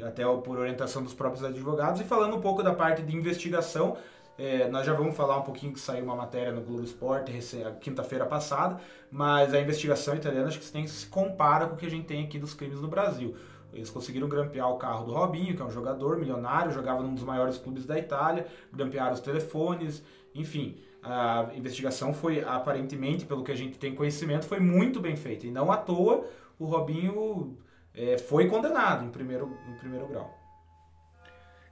até 0.02 0.24
por 0.24 0.58
orientação 0.58 1.02
dos 1.02 1.14
próprios 1.14 1.42
advogados. 1.42 2.02
E 2.02 2.04
falando 2.04 2.36
um 2.36 2.40
pouco 2.42 2.62
da 2.62 2.74
parte 2.74 3.00
de 3.00 3.16
investigação, 3.16 3.96
é, 4.42 4.68
nós 4.68 4.84
já 4.84 4.92
vamos 4.92 5.14
falar 5.16 5.38
um 5.38 5.42
pouquinho 5.42 5.72
que 5.72 5.78
saiu 5.78 6.02
uma 6.02 6.16
matéria 6.16 6.50
no 6.50 6.62
Globo 6.62 6.82
Esporte 6.82 7.32
quinta-feira 7.80 8.26
passada, 8.26 8.80
mas 9.08 9.54
a 9.54 9.60
investigação 9.60 10.16
italiana 10.16 10.48
acho 10.48 10.58
que 10.58 10.64
se, 10.64 10.72
tem, 10.72 10.84
se 10.84 11.06
compara 11.06 11.68
com 11.68 11.74
o 11.74 11.76
que 11.76 11.86
a 11.86 11.90
gente 11.90 12.06
tem 12.06 12.24
aqui 12.24 12.40
dos 12.40 12.52
crimes 12.52 12.80
no 12.80 12.88
Brasil. 12.88 13.36
Eles 13.72 13.88
conseguiram 13.88 14.28
grampear 14.28 14.68
o 14.68 14.78
carro 14.78 15.06
do 15.06 15.12
Robinho, 15.12 15.54
que 15.54 15.62
é 15.62 15.64
um 15.64 15.70
jogador 15.70 16.18
milionário, 16.18 16.72
jogava 16.72 17.04
num 17.04 17.14
dos 17.14 17.22
maiores 17.22 17.56
clubes 17.56 17.86
da 17.86 17.96
Itália, 17.96 18.48
grampearam 18.72 19.12
os 19.12 19.20
telefones, 19.20 20.02
enfim. 20.34 20.76
A 21.00 21.48
investigação 21.54 22.12
foi, 22.12 22.42
aparentemente, 22.42 23.24
pelo 23.24 23.44
que 23.44 23.52
a 23.52 23.56
gente 23.56 23.78
tem 23.78 23.94
conhecimento, 23.94 24.44
foi 24.44 24.58
muito 24.58 24.98
bem 24.98 25.14
feita. 25.14 25.46
E 25.46 25.52
não 25.52 25.70
à 25.70 25.76
toa 25.76 26.26
o 26.58 26.64
Robinho 26.64 27.56
é, 27.94 28.18
foi 28.18 28.48
condenado 28.48 29.04
em 29.04 29.10
primeiro, 29.10 29.56
em 29.68 29.78
primeiro 29.78 30.08
grau. 30.08 30.41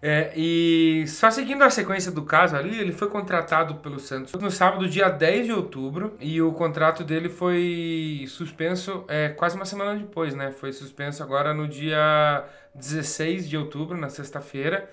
É, 0.03 0.33
e 0.35 1.05
só 1.07 1.31
seguindo 1.31 1.63
a 1.63 1.69
sequência 1.69 2.11
do 2.11 2.23
caso 2.23 2.57
ali, 2.57 2.79
ele 2.81 2.93
foi 2.93 3.11
contratado 3.11 3.75
pelo 3.77 3.99
Santos 3.99 4.33
no 4.33 4.51
sábado, 4.51 4.89
dia 4.89 5.11
10 5.11 5.47
de 5.47 5.53
outubro, 5.53 6.17
e 6.19 6.41
o 6.41 6.53
contrato 6.53 7.05
dele 7.05 7.29
foi 7.29 8.25
suspenso 8.27 9.05
é, 9.09 9.29
quase 9.29 9.57
uma 9.57 9.67
semana 9.67 9.95
depois, 9.95 10.35
né? 10.35 10.53
Foi 10.53 10.73
suspenso 10.73 11.23
agora 11.23 11.53
no 11.53 11.69
dia 11.69 12.45
16 12.75 13.47
de 13.47 13.59
outubro, 13.59 13.95
na 13.95 14.09
sexta-feira, 14.09 14.89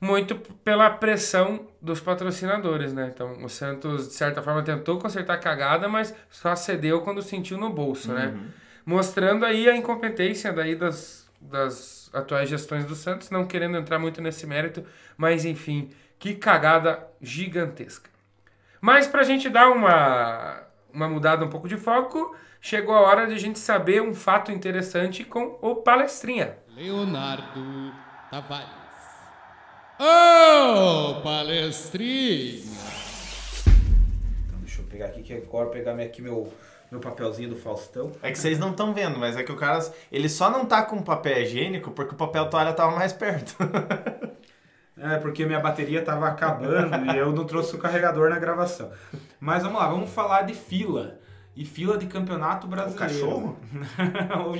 muito 0.00 0.34
pela 0.64 0.90
pressão 0.90 1.68
dos 1.80 2.00
patrocinadores, 2.00 2.92
né? 2.92 3.12
Então 3.14 3.44
o 3.44 3.48
Santos, 3.48 4.08
de 4.08 4.14
certa 4.14 4.42
forma, 4.42 4.60
tentou 4.64 4.98
consertar 4.98 5.34
a 5.34 5.38
cagada, 5.38 5.88
mas 5.88 6.12
só 6.28 6.56
cedeu 6.56 7.02
quando 7.02 7.22
sentiu 7.22 7.56
no 7.58 7.70
bolso, 7.70 8.12
né? 8.12 8.26
uhum. 8.26 8.32
né? 8.32 8.46
Mostrando 8.84 9.44
aí 9.44 9.68
a 9.68 9.76
incompetência 9.76 10.52
daí 10.52 10.74
das, 10.74 11.30
das 11.40 12.01
atuais 12.12 12.48
gestões 12.48 12.84
do 12.84 12.94
Santos, 12.94 13.30
não 13.30 13.46
querendo 13.46 13.76
entrar 13.76 13.98
muito 13.98 14.20
nesse 14.20 14.46
mérito, 14.46 14.84
mas 15.16 15.44
enfim, 15.44 15.90
que 16.18 16.34
cagada 16.34 17.06
gigantesca. 17.20 18.10
Mas 18.80 19.06
para 19.06 19.20
a 19.20 19.24
gente 19.24 19.48
dar 19.48 19.70
uma, 19.70 20.62
uma 20.92 21.08
mudada 21.08 21.44
um 21.44 21.48
pouco 21.48 21.68
de 21.68 21.76
foco, 21.76 22.36
chegou 22.60 22.94
a 22.94 23.00
hora 23.00 23.26
de 23.26 23.34
a 23.34 23.38
gente 23.38 23.58
saber 23.58 24.02
um 24.02 24.14
fato 24.14 24.52
interessante 24.52 25.24
com 25.24 25.58
o 25.62 25.76
Palestrinha. 25.76 26.56
Leonardo 26.68 27.92
Tavares. 28.30 28.82
Ô, 29.98 31.14
oh, 31.14 31.22
Palestrinha! 31.22 32.64
Então, 34.46 34.58
deixa 34.60 34.80
eu 34.80 34.86
pegar 34.86 35.06
aqui, 35.06 35.22
que 35.22 35.34
agora 35.34 35.70
pegar 35.70 35.94
aqui 35.94 36.20
meu 36.20 36.52
meu 36.92 37.00
papelzinho 37.00 37.48
do 37.48 37.56
Faustão. 37.56 38.12
É 38.22 38.30
que 38.30 38.38
vocês 38.38 38.58
não 38.58 38.72
estão 38.72 38.92
vendo, 38.92 39.18
mas 39.18 39.34
é 39.34 39.42
que 39.42 39.50
o 39.50 39.56
cara, 39.56 39.80
ele 40.12 40.28
só 40.28 40.50
não 40.50 40.66
tá 40.66 40.82
com 40.82 41.02
papel 41.02 41.40
higiênico 41.40 41.90
porque 41.90 42.12
o 42.14 42.18
papel 42.18 42.50
toalha 42.50 42.74
tava 42.74 42.94
mais 42.94 43.14
perto. 43.14 43.56
é, 45.00 45.16
porque 45.16 45.46
minha 45.46 45.58
bateria 45.58 46.04
tava 46.04 46.28
acabando 46.28 47.10
e 47.10 47.16
eu 47.16 47.32
não 47.32 47.46
trouxe 47.46 47.74
o 47.74 47.78
carregador 47.78 48.28
na 48.28 48.38
gravação. 48.38 48.90
Mas 49.40 49.62
vamos 49.62 49.80
lá, 49.80 49.88
vamos 49.88 50.10
falar 50.10 50.42
de 50.42 50.52
fila. 50.52 51.18
E 51.56 51.64
fila 51.64 51.96
de 51.96 52.06
campeonato 52.06 52.66
brasileiro. 52.66 52.96
O 52.96 53.08
cachorro? 53.08 53.56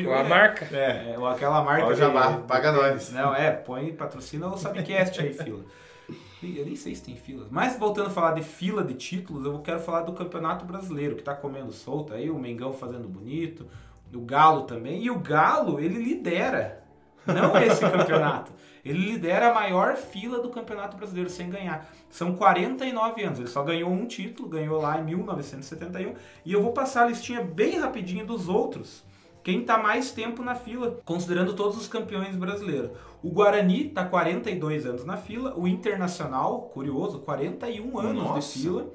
ou 0.06 0.14
a 0.14 0.24
marca? 0.24 0.64
É, 0.74 1.14
ou 1.18 1.26
aquela 1.26 1.62
marca. 1.62 1.86
Ó, 1.86 1.94
já 1.94 2.10
paga 2.48 2.72
nós. 2.72 3.12
Não, 3.12 3.34
é, 3.34 3.50
põe, 3.50 3.92
patrocina 3.92 4.46
o 4.46 4.56
Sabcast 4.56 5.20
aí, 5.20 5.34
fila. 5.34 5.64
Eu 6.42 6.66
nem 6.66 6.74
sei 6.74 6.94
se 6.94 7.02
tem 7.02 7.16
filas. 7.16 7.48
Mas 7.50 7.78
voltando 7.78 8.08
a 8.08 8.10
falar 8.10 8.32
de 8.32 8.42
fila 8.42 8.82
de 8.82 8.94
títulos, 8.94 9.44
eu 9.44 9.58
quero 9.60 9.80
falar 9.80 10.02
do 10.02 10.12
Campeonato 10.12 10.64
Brasileiro, 10.64 11.16
que 11.16 11.22
tá 11.22 11.34
comendo 11.34 11.72
solto 11.72 12.12
aí, 12.12 12.30
o 12.30 12.38
Mengão 12.38 12.72
fazendo 12.72 13.08
bonito, 13.08 13.66
o 14.12 14.20
Galo 14.20 14.62
também. 14.62 15.02
E 15.02 15.10
o 15.10 15.18
Galo, 15.18 15.78
ele 15.78 16.02
lidera, 16.02 16.82
não 17.26 17.56
esse 17.62 17.80
campeonato. 17.80 18.52
Ele 18.84 18.98
lidera 18.98 19.50
a 19.50 19.54
maior 19.54 19.94
fila 19.94 20.40
do 20.40 20.50
Campeonato 20.50 20.96
Brasileiro 20.96 21.30
sem 21.30 21.48
ganhar. 21.48 21.88
São 22.10 22.34
49 22.34 23.22
anos. 23.22 23.38
Ele 23.38 23.48
só 23.48 23.62
ganhou 23.62 23.90
um 23.90 24.06
título, 24.06 24.48
ganhou 24.48 24.80
lá 24.80 24.98
em 24.98 25.04
1971. 25.04 26.14
E 26.44 26.52
eu 26.52 26.60
vou 26.60 26.72
passar 26.72 27.04
a 27.04 27.06
listinha 27.06 27.42
bem 27.44 27.78
rapidinho 27.78 28.26
dos 28.26 28.48
outros 28.48 29.04
quem 29.42 29.60
está 29.60 29.78
mais 29.78 30.12
tempo 30.12 30.42
na 30.42 30.54
fila, 30.54 31.00
considerando 31.04 31.54
todos 31.54 31.76
os 31.76 31.88
campeões 31.88 32.36
brasileiros. 32.36 32.90
O 33.22 33.30
Guarani 33.30 33.88
está 33.88 34.04
42 34.04 34.86
anos 34.86 35.04
na 35.04 35.16
fila, 35.16 35.54
o 35.56 35.66
Internacional, 35.66 36.70
curioso, 36.72 37.20
41 37.20 37.98
anos 37.98 38.22
Nossa. 38.22 38.58
de 38.58 38.62
fila. 38.62 38.92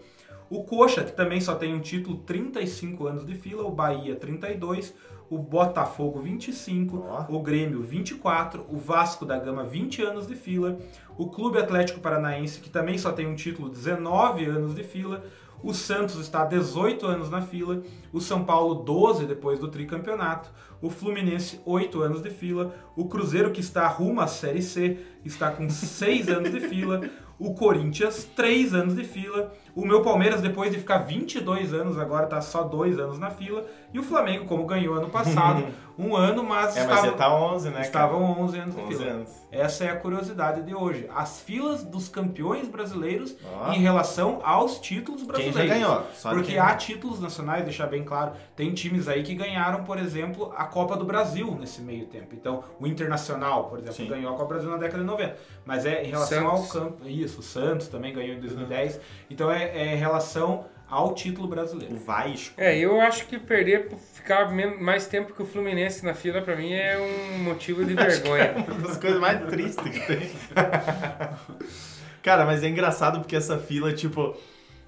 O 0.50 0.64
Coxa, 0.64 1.04
que 1.04 1.12
também 1.12 1.42
só 1.42 1.56
tem 1.56 1.74
um 1.74 1.80
título, 1.80 2.18
35 2.20 3.08
anos 3.08 3.26
de 3.26 3.36
fila, 3.36 3.66
o 3.66 3.72
Bahia 3.72 4.16
32, 4.16 4.94
o 5.30 5.38
Botafogo 5.38 6.20
25, 6.20 7.06
oh. 7.30 7.36
o 7.36 7.42
Grêmio 7.42 7.82
24, 7.82 8.66
o 8.70 8.78
Vasco 8.78 9.26
da 9.26 9.38
Gama 9.38 9.64
20 9.64 10.02
anos 10.04 10.26
de 10.26 10.36
fila, 10.36 10.78
o 11.18 11.28
Clube 11.28 11.58
Atlético 11.58 12.00
Paranaense, 12.00 12.62
que 12.62 12.70
também 12.70 12.98
só 12.98 13.12
tem 13.12 13.28
um 13.28 13.36
título, 13.36 13.70
19 13.70 14.46
anos 14.46 14.74
de 14.74 14.84
fila, 14.84 15.24
o 15.64 15.74
Santos 15.74 16.20
está 16.20 16.44
há 16.44 16.46
18 16.46 17.06
anos 17.06 17.30
na 17.30 17.42
fila, 17.42 17.82
o 18.12 18.22
São 18.22 18.44
Paulo 18.44 18.76
12 18.76 19.26
depois 19.26 19.60
do 19.60 19.68
tricampeonato, 19.68 20.50
o 20.82 20.90
Fluminense 20.90 21.60
8 21.66 22.02
anos 22.02 22.22
de 22.22 22.30
fila, 22.30 22.74
o 22.96 23.06
Cruzeiro 23.06 23.52
que 23.52 23.62
está 23.62 23.88
rumo 23.88 24.22
à 24.22 24.28
Série 24.28 24.62
C 24.62 24.98
está 25.26 25.52
com 25.52 25.70
6 25.70 26.30
anos 26.30 26.52
de 26.52 26.60
fila, 26.62 27.10
o 27.40 27.54
Corinthians 27.54 28.24
3 28.36 28.74
anos 28.74 28.96
de 28.96 29.04
fila, 29.04 29.54
o 29.76 29.86
meu 29.86 30.02
Palmeiras 30.02 30.42
depois 30.42 30.72
de 30.72 30.78
ficar 30.78 31.00
22 31.00 31.74
anos 31.74 31.98
agora 31.98 32.26
está 32.26 32.42
só 32.42 32.64
2 32.64 33.00
anos 33.00 33.20
na 33.20 33.30
fila 33.30 33.66
e 33.94 34.00
o 34.00 34.04
Flamengo 34.04 34.46
como 34.46 34.66
ganhou 34.66 34.96
ano 34.96 35.10
passado 35.10 35.64
um 35.98 36.16
ano, 36.16 36.44
mas, 36.44 36.78
é, 36.78 36.82
estava, 36.82 37.08
mas 37.08 37.16
tá 37.16 37.36
11, 37.36 37.70
né? 37.72 37.82
Estavam 37.82 38.42
11 38.42 38.60
anos 38.60 38.76
11 38.76 38.88
de 38.88 38.96
fila. 38.96 39.12
Anos. 39.12 39.48
Essa 39.52 39.86
é 39.86 39.90
a 39.90 39.96
curiosidade 39.96 40.62
de 40.62 40.76
hoje. 40.76 41.10
As 41.14 41.42
filas 41.42 41.84
dos 41.84 42.08
campeões 42.08 42.68
brasileiros 42.68 43.36
oh. 43.44 43.72
em 43.72 43.80
relação 43.80 44.40
aos 44.44 44.80
títulos 44.80 45.24
brasileiros. 45.24 45.60
Quem 45.60 45.68
já 45.68 45.74
ganhou? 45.74 46.06
Só 46.14 46.30
Porque 46.30 46.58
há 46.58 46.76
títulos 46.76 47.20
nacionais, 47.20 47.64
deixar 47.64 47.88
bem 47.88 48.04
claro, 48.04 48.34
tem 48.56 48.74
times 48.74 49.08
aí 49.08 49.24
que 49.24 49.34
ganharam, 49.34 49.84
por 49.84 49.98
exemplo, 49.98 50.54
a 50.56 50.66
Copa 50.66 50.96
do 50.96 51.04
Brasil 51.06 51.58
nesse 51.60 51.82
meio 51.82 52.06
tempo. 52.06 52.28
Então, 52.34 52.64
o 52.80 52.86
Internacional, 52.86 53.66
por 53.66 53.80
exemplo, 53.80 53.96
Sim. 53.96 54.08
ganhou 54.08 54.34
a 54.34 54.38
Copa 54.38 54.46
do 54.46 54.50
Brasil 54.50 54.70
na 54.70 54.78
década 54.78 55.00
de 55.00 55.06
90. 55.06 55.36
Mas 55.66 55.86
é 55.86 56.04
em 56.04 56.10
relação 56.10 56.44
Santos. 56.44 56.76
ao 56.76 56.82
campo. 56.82 57.08
Isso, 57.08 57.27
o 57.36 57.42
Santos 57.42 57.88
também 57.88 58.14
ganhou 58.14 58.36
em 58.36 58.40
2010. 58.40 58.96
Uhum. 58.96 59.02
Então 59.30 59.52
é, 59.52 59.66
é 59.76 59.94
em 59.94 59.98
relação 59.98 60.66
ao 60.90 61.14
título 61.14 61.48
brasileiro. 61.48 61.96
O 61.96 61.98
Vasco. 61.98 62.54
É, 62.58 62.78
eu 62.78 63.02
acho 63.02 63.26
que 63.28 63.38
perder, 63.38 63.90
ficar 64.14 64.50
mais 64.80 65.08
tempo 65.08 65.34
que 65.34 65.42
o 65.42 65.46
Fluminense 65.46 66.06
na 66.06 66.14
fila, 66.14 66.42
para 66.42 66.56
mim, 66.56 66.74
é 66.74 66.98
um 66.98 67.44
motivo 67.44 67.84
de 67.84 67.94
vergonha. 67.96 68.44
é 68.44 68.52
uma 68.56 68.88
das 68.88 68.98
coisas 68.98 69.20
mais 69.20 69.46
tristes 69.48 69.84
que 69.84 70.00
tem. 70.08 70.32
Cara, 72.24 72.46
mas 72.46 72.64
é 72.64 72.68
engraçado 72.68 73.20
porque 73.20 73.36
essa 73.36 73.58
fila, 73.58 73.94
tipo, 73.94 74.36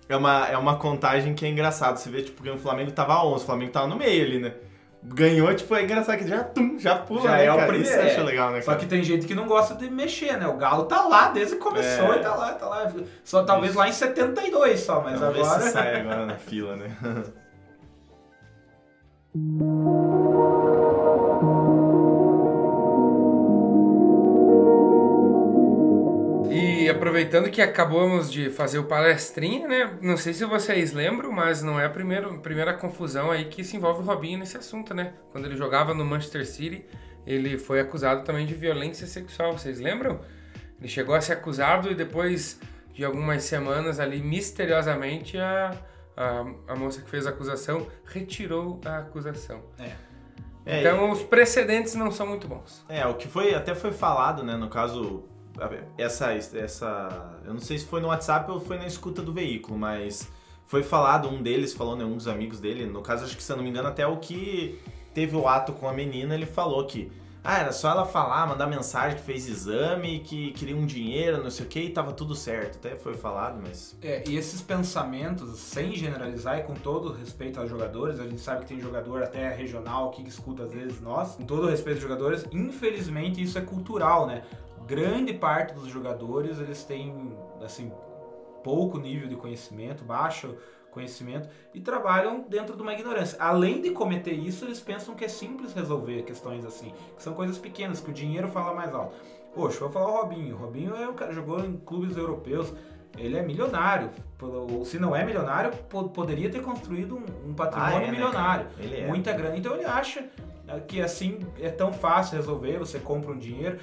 é 0.08 0.16
uma, 0.16 0.48
é 0.48 0.58
uma 0.58 0.78
contagem 0.78 1.34
que 1.34 1.46
é 1.46 1.50
engraçado. 1.50 1.98
Você 1.98 2.10
vê, 2.10 2.22
tipo, 2.22 2.42
que 2.42 2.50
o 2.50 2.58
Flamengo 2.58 2.92
tava 2.92 3.24
11, 3.26 3.44
o 3.44 3.46
Flamengo 3.46 3.72
tava 3.72 3.88
no 3.88 3.96
meio 3.96 4.26
ali, 4.26 4.40
né? 4.40 4.54
Ganhou, 5.02 5.54
tipo, 5.56 5.74
é 5.76 5.84
engraçado 5.84 6.18
que 6.18 6.28
já, 6.28 6.44
tum, 6.44 6.78
já 6.78 6.96
pula, 6.96 7.22
já 7.22 7.32
né, 7.32 7.46
é 7.46 7.52
o 7.52 7.68
primeiro. 7.68 8.08
Isso 8.08 8.20
é. 8.20 8.24
legal, 8.24 8.52
né, 8.52 8.62
Só 8.62 8.76
que 8.76 8.86
tem 8.86 9.04
gente 9.04 9.26
que 9.26 9.36
não 9.36 9.48
gosta 9.48 9.76
de 9.76 9.90
mexer, 9.90 10.38
né? 10.38 10.48
O 10.48 10.58
Galo 10.58 10.86
tá 10.86 11.08
lá 11.08 11.30
desde 11.30 11.56
que 11.56 11.62
começou 11.62 12.14
é. 12.14 12.18
e 12.18 12.20
tá 12.20 12.36
lá, 12.36 12.54
tá 12.54 12.68
lá. 12.68 12.92
Só 13.24 13.44
talvez 13.44 13.72
Isso. 13.72 13.80
lá 13.80 13.88
em 13.88 13.94
72 13.94 14.80
só, 14.80 15.02
mas 15.02 15.20
Vamos 15.20 15.40
agora... 15.40 15.60
Ver 15.60 15.66
se 15.66 15.72
sai 15.72 16.02
agora 16.02 16.26
na 16.26 16.36
fila, 16.36 16.76
né? 16.76 16.96
aproveitando 27.20 27.52
que 27.52 27.62
acabamos 27.62 28.32
de 28.32 28.50
fazer 28.50 28.80
o 28.80 28.86
palestrinha, 28.86 29.68
né? 29.68 29.98
Não 30.02 30.16
sei 30.16 30.34
se 30.34 30.46
vocês 30.46 30.94
lembram, 30.94 31.34
mas 31.34 31.62
não 31.62 31.78
é 31.78 31.86
a 31.86 31.90
primeira, 31.90 32.30
primeira 32.36 32.74
confusão 32.74 33.30
aí 33.30 33.46
que 33.46 33.62
se 33.62 33.76
envolve 33.76 34.02
o 34.02 34.06
Robinho 34.06 34.40
nesse 34.40 34.56
assunto, 34.56 34.94
né? 34.94 35.14
Quando 35.30 35.46
ele 35.46 35.58
jogava 35.58 35.94
no 35.94 36.06
Manchester 36.06 36.46
City, 36.46 36.86
ele 37.28 37.58
foi 37.58 37.82
acusado 37.82 38.24
também 38.24 38.46
de 38.46 38.54
violência 38.54 39.06
sexual, 39.06 39.52
vocês 39.52 39.82
lembram? 39.82 40.22
Ele 40.80 40.88
chegou 40.88 41.14
a 41.14 41.20
ser 41.20 41.34
acusado 41.34 41.92
e 41.92 41.96
depois 41.96 42.62
de 42.94 43.04
algumas 43.04 43.44
semanas 43.44 44.00
ali, 44.00 44.22
misteriosamente, 44.22 45.38
a, 45.38 45.76
a, 46.16 46.46
a 46.70 46.76
moça 46.76 47.02
que 47.02 47.10
fez 47.10 47.28
a 47.28 47.32
acusação 47.32 47.86
retirou 48.06 48.80
a 48.86 49.00
acusação. 49.00 49.62
É. 49.78 49.92
É, 50.66 50.80
então 50.80 51.12
os 51.12 51.22
precedentes 51.22 51.96
não 51.96 52.12
são 52.12 52.28
muito 52.28 52.48
bons. 52.48 52.86
É, 52.88 53.06
o 53.06 53.16
que 53.16 53.28
foi 53.28 53.54
até 53.54 53.76
foi 53.76 53.92
falado, 53.92 54.42
né, 54.42 54.56
no 54.56 54.70
caso 54.70 55.28
essa, 55.98 56.32
essa. 56.34 57.40
Eu 57.46 57.54
não 57.54 57.60
sei 57.60 57.78
se 57.78 57.86
foi 57.86 58.00
no 58.02 58.08
WhatsApp 58.08 58.50
ou 58.52 58.60
foi 58.60 58.78
na 58.78 58.86
escuta 58.88 59.22
do 59.22 59.34
veículo, 59.34 59.78
mas 59.78 60.32
foi 60.66 60.84
falado, 60.84 61.28
um 61.28 61.42
deles 61.42 61.74
falou, 61.74 61.96
né, 61.96 62.06
um 62.06 62.16
dos 62.16 62.28
amigos 62.28 62.60
dele, 62.60 62.86
no 62.86 63.02
caso, 63.02 63.26
acho 63.26 63.36
que 63.36 63.44
se 63.44 63.52
eu 63.52 63.58
não 63.58 63.64
me 63.64 63.70
engano, 63.70 63.88
até 63.88 64.06
o 64.06 64.18
que 64.18 64.80
teve 65.14 65.36
o 65.36 65.48
ato 65.48 65.74
com 65.74 65.90
a 65.90 65.94
menina, 65.94 66.36
ele 66.36 66.46
falou 66.46 66.86
que 66.86 67.12
Ah, 67.42 67.60
era 67.60 67.72
só 67.72 67.90
ela 67.92 68.06
falar, 68.06 68.46
mandar 68.46 68.68
mensagem 68.68 69.18
que 69.18 69.24
fez 69.24 69.48
exame, 69.48 70.20
que 70.20 70.52
queria 70.52 70.76
um 70.76 70.86
dinheiro, 70.86 71.42
não 71.42 71.50
sei 71.50 71.66
o 71.66 71.70
que, 71.70 71.80
e 71.80 71.90
tava 71.90 72.12
tudo 72.12 72.36
certo. 72.36 72.76
Até 72.76 72.98
foi 72.98 73.14
falado, 73.16 73.62
mas. 73.66 73.98
É, 74.02 74.22
e 74.28 74.36
esses 74.36 74.62
pensamentos, 74.62 75.58
sem 75.58 75.96
generalizar 75.96 76.60
e 76.60 76.64
com 76.64 76.74
todo 76.74 77.14
respeito 77.14 77.58
aos 77.58 77.70
jogadores, 77.70 78.20
a 78.20 78.26
gente 78.26 78.42
sabe 78.42 78.62
que 78.62 78.68
tem 78.68 78.80
jogador 78.82 79.24
até 79.24 79.54
regional 79.56 80.12
que 80.12 80.22
escuta 80.28 80.64
às 80.64 80.72
vezes 80.74 81.00
nós, 81.00 81.36
com 81.36 81.46
todo 81.46 81.68
respeito 81.70 81.96
aos 81.96 82.04
jogadores, 82.04 82.46
infelizmente 82.52 83.42
isso 83.42 83.58
é 83.58 83.62
cultural, 83.62 84.28
né? 84.28 84.44
Grande 84.90 85.34
parte 85.34 85.76
dos 85.76 85.88
jogadores, 85.88 86.60
eles 86.60 86.84
têm, 86.84 87.38
assim, 87.64 87.92
pouco 88.64 88.98
nível 88.98 89.30
de 89.30 89.36
conhecimento, 89.36 90.04
baixo 90.04 90.56
conhecimento 90.90 91.48
e 91.76 91.80
trabalham 91.80 92.42
dentro 92.50 92.76
de 92.76 92.82
uma 92.82 92.92
ignorância. 92.94 93.38
Além 93.40 93.82
de 93.82 93.92
cometer 93.92 94.34
isso, 94.34 94.66
eles 94.66 94.82
pensam 94.82 95.14
que 95.14 95.24
é 95.24 95.28
simples 95.28 95.74
resolver 95.74 96.24
questões 96.24 96.66
assim, 96.66 96.92
que 97.16 97.22
são 97.22 97.36
coisas 97.36 97.60
pequenas, 97.60 98.00
que 98.00 98.10
o 98.10 98.14
dinheiro 98.14 98.48
fala 98.48 98.74
mais 98.74 98.92
alto. 98.92 99.16
Poxa, 99.54 99.80
vou 99.82 99.90
falar 99.90 100.08
o 100.08 100.22
Robinho. 100.22 100.56
O 100.56 100.58
Robinho 100.58 100.96
é 100.96 101.08
um 101.08 101.14
cara 101.14 101.32
jogou 101.32 101.64
em 101.64 101.78
clubes 101.78 102.18
europeus. 102.18 102.74
Ele 103.16 103.38
é 103.38 103.44
milionário. 103.44 104.10
Se 104.86 104.98
não 104.98 105.16
é 105.16 105.24
milionário, 105.24 105.72
poderia 106.14 106.50
ter 106.50 106.62
construído 106.62 107.18
um, 107.46 107.54
patrimônio 107.54 107.98
ah, 107.98 108.02
é, 108.02 108.06
né, 108.06 108.12
milionário. 108.12 108.68
Né, 108.78 109.08
muita 109.08 109.34
grana. 109.34 109.56
Então 109.56 109.76
ele 109.76 109.86
acha 109.86 110.28
que 110.88 111.02
assim 111.02 111.40
é 111.60 111.70
tão 111.70 111.92
fácil 111.92 112.38
resolver, 112.38 112.78
você 112.78 113.00
compra 113.00 113.32
um 113.32 113.38
dinheiro. 113.38 113.80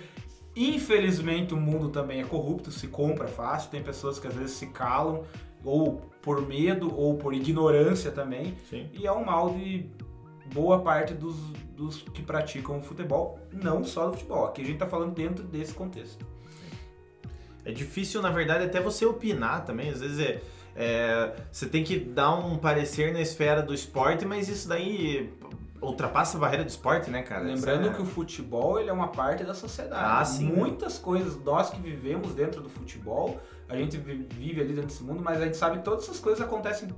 Infelizmente 0.57 1.53
o 1.53 1.57
mundo 1.59 1.91
também 1.91 2.23
é 2.23 2.25
corrupto, 2.25 2.73
se 2.73 2.89
compra 2.89 3.29
fácil, 3.29 3.71
tem 3.71 3.83
pessoas 3.83 4.19
que 4.19 4.27
às 4.27 4.35
vezes 4.35 4.53
se 4.53 4.69
calam 4.69 5.23
ou 5.63 6.01
por 6.23 6.47
medo 6.47 6.93
ou 6.99 7.17
por 7.19 7.35
ignorância 7.35 8.11
também. 8.11 8.57
Sim. 8.71 8.89
E 8.95 9.07
é 9.07 9.13
um 9.13 9.25
mal 9.25 9.51
de 9.51 9.87
boa 10.55 10.81
parte 10.81 11.13
dos, 11.13 11.37
dos 11.77 12.03
que 12.03 12.23
praticam 12.23 12.79
o 12.79 12.83
futebol, 12.83 13.39
não 13.53 13.85
só 13.85 14.07
do 14.07 14.13
futebol. 14.13 14.47
Aqui 14.47 14.63
a 14.63 14.65
gente 14.65 14.75
está 14.75 14.87
falando 14.87 15.15
dentro 15.15 15.45
desse 15.45 15.75
contexto. 15.75 16.25
É 17.65 17.73
difícil, 17.73 18.23
na 18.23 18.31
verdade, 18.31 18.65
até 18.65 18.81
você 18.81 19.05
opinar 19.05 19.65
também. 19.65 19.91
Às 19.91 20.01
vezes 20.01 20.21
é, 20.21 20.41
é, 20.75 21.37
você 21.51 21.67
tem 21.67 21.85
que 21.85 21.99
dar 21.99 22.35
um 22.35 22.57
parecer 22.57 23.13
na 23.13 23.21
esfera 23.21 23.61
do 23.61 23.75
esporte, 23.75 24.25
mas 24.25 24.49
isso 24.49 24.69
daí 24.69 25.33
ultrapassa 25.81 26.37
a 26.37 26.41
barreira 26.41 26.65
do 26.65 26.69
esporte, 26.69 27.11
né, 27.11 27.23
cara? 27.23 27.45
Lembrando 27.45 27.89
é... 27.89 27.93
que 27.93 28.03
o 28.03 28.07
futebol 28.07 28.81
ele 28.81 28.91
é 28.91 28.93
uma 28.93 29.09
parte 29.09 29.45
da 29.45 29.55
sociedade. 29.55 30.03
Ah, 30.05 30.25
sim. 30.25 30.47
Muitas 30.47 30.99
coisas, 30.99 31.37
nós 31.43 31.71
que 31.71 31.81
vivemos 31.81 32.35
dentro 32.35 32.61
do 32.61 32.69
futebol, 32.69 33.41
a 33.69 33.77
gente 33.77 33.97
vive 33.97 34.61
ali 34.61 34.73
dentro 34.73 34.89
desse 34.89 35.03
mundo, 35.03 35.23
mas 35.23 35.41
a 35.41 35.45
gente 35.45 35.57
sabe 35.57 35.79
que 35.79 35.85
todas 35.85 36.05
essas 36.05 36.21
coisas 36.21 36.41
acontecem 36.41 36.89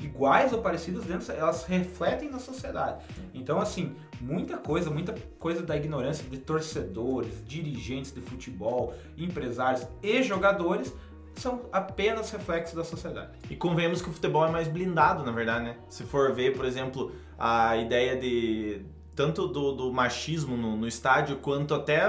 iguais 0.00 0.52
ou 0.52 0.60
parecidas 0.60 1.04
dentro, 1.04 1.32
elas 1.32 1.64
refletem 1.64 2.30
na 2.30 2.38
sociedade. 2.38 3.04
Então, 3.32 3.60
assim, 3.60 3.94
muita 4.20 4.56
coisa, 4.56 4.90
muita 4.90 5.14
coisa 5.38 5.62
da 5.62 5.76
ignorância 5.76 6.28
de 6.28 6.38
torcedores, 6.38 7.44
dirigentes 7.46 8.12
de 8.12 8.20
futebol, 8.20 8.94
empresários 9.16 9.86
e 10.02 10.22
jogadores 10.22 10.92
são 11.36 11.62
apenas 11.72 12.30
reflexos 12.30 12.74
da 12.74 12.84
sociedade. 12.84 13.32
E 13.50 13.56
convenhamos 13.56 14.00
que 14.00 14.08
o 14.08 14.12
futebol 14.12 14.46
é 14.46 14.50
mais 14.50 14.68
blindado, 14.68 15.24
na 15.24 15.32
verdade, 15.32 15.64
né? 15.64 15.76
Se 15.88 16.04
for 16.04 16.32
ver, 16.32 16.56
por 16.56 16.64
exemplo, 16.64 17.12
a 17.38 17.76
ideia 17.76 18.16
de 18.16 18.82
tanto 19.14 19.46
do, 19.46 19.72
do 19.72 19.92
machismo 19.92 20.56
no, 20.56 20.76
no, 20.76 20.88
estádio 20.88 21.36
quanto 21.36 21.74
até 21.74 22.02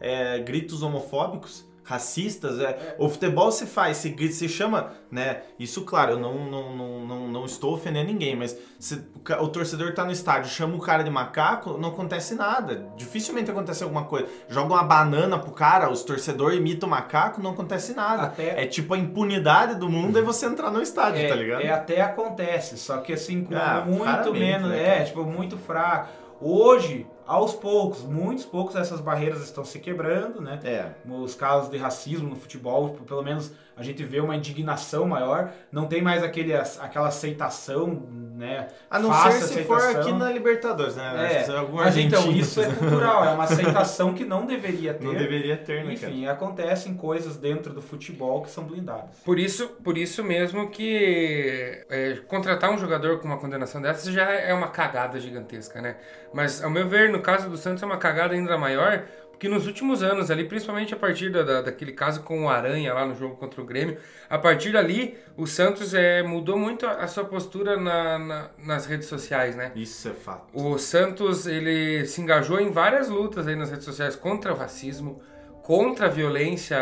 é, 0.00 0.38
gritos 0.38 0.82
homofóbicos 0.82 1.66
racistas. 1.88 2.60
É, 2.60 2.64
é. 2.64 2.96
O 2.98 3.08
futebol 3.08 3.50
se 3.50 3.66
faz, 3.66 3.96
se, 3.96 4.14
se 4.32 4.48
chama, 4.48 4.92
né? 5.10 5.42
Isso, 5.58 5.82
claro, 5.82 6.12
eu 6.12 6.18
não, 6.18 6.50
não, 6.50 6.76
não, 6.76 7.06
não, 7.06 7.28
não 7.28 7.44
estou 7.46 7.74
ofendendo 7.74 8.12
ninguém, 8.12 8.36
mas 8.36 8.56
se 8.78 8.96
o, 8.96 9.42
o 9.42 9.48
torcedor 9.48 9.94
tá 9.94 10.04
no 10.04 10.12
estádio, 10.12 10.50
chama 10.50 10.76
o 10.76 10.80
cara 10.80 11.02
de 11.02 11.10
macaco, 11.10 11.78
não 11.78 11.88
acontece 11.88 12.34
nada. 12.34 12.86
Dificilmente 12.96 13.50
acontece 13.50 13.82
alguma 13.82 14.04
coisa. 14.04 14.28
Joga 14.48 14.74
uma 14.74 14.84
banana 14.84 15.38
pro 15.38 15.50
cara, 15.50 15.90
os 15.90 16.02
torcedores 16.02 16.58
imitam 16.58 16.86
o 16.86 16.90
macaco, 16.90 17.42
não 17.42 17.52
acontece 17.52 17.94
nada. 17.94 18.24
Até... 18.24 18.62
É 18.62 18.66
tipo 18.66 18.92
a 18.92 18.98
impunidade 18.98 19.76
do 19.76 19.88
mundo 19.88 20.18
é 20.18 20.22
você 20.22 20.44
entrar 20.44 20.70
no 20.70 20.82
estádio, 20.82 21.22
é, 21.22 21.28
tá 21.28 21.34
ligado? 21.34 21.62
É, 21.62 21.70
até 21.70 22.02
acontece, 22.02 22.76
só 22.76 22.98
que 22.98 23.14
assim, 23.14 23.44
com 23.44 23.56
ah, 23.56 23.82
muito 23.86 24.32
menos, 24.32 24.68
né, 24.68 25.00
é, 25.00 25.04
tipo, 25.04 25.24
muito 25.24 25.56
fraco. 25.56 26.08
Hoje, 26.40 27.06
aos 27.28 27.52
poucos, 27.52 28.02
muitos 28.04 28.46
poucos, 28.46 28.74
essas 28.74 29.02
barreiras 29.02 29.42
estão 29.42 29.62
se 29.62 29.78
quebrando, 29.78 30.40
né? 30.40 30.58
É. 30.64 30.92
Os 31.06 31.34
casos 31.34 31.70
de 31.70 31.76
racismo 31.76 32.26
no 32.26 32.34
futebol, 32.34 32.88
pelo 33.06 33.22
menos 33.22 33.52
a 33.76 33.82
gente 33.82 34.02
vê 34.02 34.18
uma 34.18 34.34
indignação 34.34 35.06
maior, 35.06 35.52
não 35.70 35.86
tem 35.86 36.00
mais 36.00 36.22
aquele, 36.22 36.54
aquela 36.54 37.08
aceitação, 37.08 38.02
né? 38.38 38.68
A 38.88 38.98
não 39.00 39.12
ser 39.12 39.32
se 39.32 39.44
aceitação. 39.44 39.64
for 39.64 39.96
aqui 39.96 40.12
na 40.12 40.30
Libertadores, 40.30 40.94
né? 40.94 41.42
É. 41.42 41.62
Mas 41.72 41.96
então, 41.96 42.30
isso 42.30 42.60
é 42.60 42.66
cultural, 42.72 43.24
é 43.24 43.30
uma 43.30 43.44
aceitação 43.44 44.14
que 44.14 44.24
não 44.24 44.46
deveria 44.46 44.94
ter. 44.94 45.04
Não 45.04 45.14
deveria 45.14 45.56
ter, 45.56 45.84
né, 45.84 45.92
Enfim, 45.92 46.22
cara? 46.22 46.32
acontecem 46.32 46.94
coisas 46.94 47.36
dentro 47.36 47.74
do 47.74 47.82
futebol 47.82 48.42
que 48.42 48.50
são 48.50 48.64
blindadas. 48.64 49.18
Por 49.24 49.38
isso, 49.38 49.68
por 49.82 49.98
isso 49.98 50.22
mesmo 50.22 50.70
que 50.70 51.84
é, 51.90 52.18
contratar 52.28 52.70
um 52.70 52.78
jogador 52.78 53.18
com 53.18 53.26
uma 53.26 53.38
condenação 53.38 53.82
dessa 53.82 54.10
já 54.12 54.30
é 54.30 54.54
uma 54.54 54.68
cagada 54.68 55.18
gigantesca, 55.18 55.80
né? 55.82 55.96
Mas, 56.32 56.62
ao 56.62 56.70
meu 56.70 56.86
ver, 56.88 57.10
no 57.10 57.20
caso 57.20 57.50
do 57.50 57.56
Santos 57.56 57.82
é 57.82 57.86
uma 57.86 57.96
cagada 57.98 58.34
ainda 58.34 58.56
maior, 58.56 59.04
porque 59.38 59.48
nos 59.48 59.68
últimos 59.68 60.02
anos 60.02 60.32
ali, 60.32 60.42
principalmente 60.42 60.92
a 60.92 60.96
partir 60.96 61.30
da, 61.30 61.44
da, 61.44 61.62
daquele 61.62 61.92
caso 61.92 62.24
com 62.24 62.46
o 62.46 62.48
Aranha 62.48 62.92
lá 62.92 63.06
no 63.06 63.14
jogo 63.14 63.36
contra 63.36 63.62
o 63.62 63.64
Grêmio, 63.64 63.96
a 64.28 64.36
partir 64.36 64.72
dali 64.72 65.16
o 65.36 65.46
Santos 65.46 65.94
é, 65.94 66.24
mudou 66.24 66.58
muito 66.58 66.84
a, 66.84 66.94
a 66.94 67.06
sua 67.06 67.24
postura 67.24 67.76
na, 67.76 68.18
na, 68.18 68.50
nas 68.58 68.86
redes 68.86 69.06
sociais, 69.06 69.54
né? 69.54 69.70
Isso 69.76 70.08
é 70.08 70.12
fato. 70.12 70.48
O 70.52 70.76
Santos, 70.76 71.46
ele 71.46 72.04
se 72.06 72.20
engajou 72.20 72.58
em 72.58 72.72
várias 72.72 73.08
lutas 73.08 73.46
aí 73.46 73.54
nas 73.54 73.70
redes 73.70 73.84
sociais 73.84 74.16
contra 74.16 74.52
o 74.52 74.56
racismo, 74.56 75.22
contra 75.62 76.06
a 76.06 76.08
violência 76.08 76.76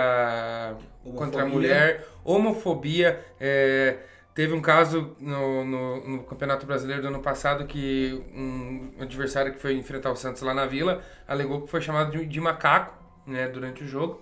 homofobia. 1.05 1.27
contra 1.27 1.43
a 1.43 1.47
mulher, 1.47 2.09
homofobia, 2.25 3.21
é, 3.39 3.99
Teve 4.37 4.53
um 4.53 4.61
caso 4.61 5.17
no, 5.19 5.65
no, 5.65 6.09
no, 6.09 6.23
Campeonato 6.25 6.67
Brasileiro 6.67 7.01
do 7.01 7.09
ano 7.09 7.21
passado 7.21 7.65
que 7.65 8.23
um 8.35 8.93
adversário 9.01 9.51
que 9.51 9.59
foi 9.59 9.73
enfrentar 9.79 10.11
o 10.11 10.15
Santos 10.15 10.43
lá 10.43 10.53
na 10.53 10.67
Vila 10.67 11.01
alegou 11.27 11.63
que 11.63 11.71
foi 11.71 11.81
chamado 11.81 12.11
de, 12.11 12.27
de 12.27 12.39
macaco 12.39 12.95
né, 13.27 13.49
durante 13.49 13.83
o 13.83 13.89
jogo. 13.89 14.21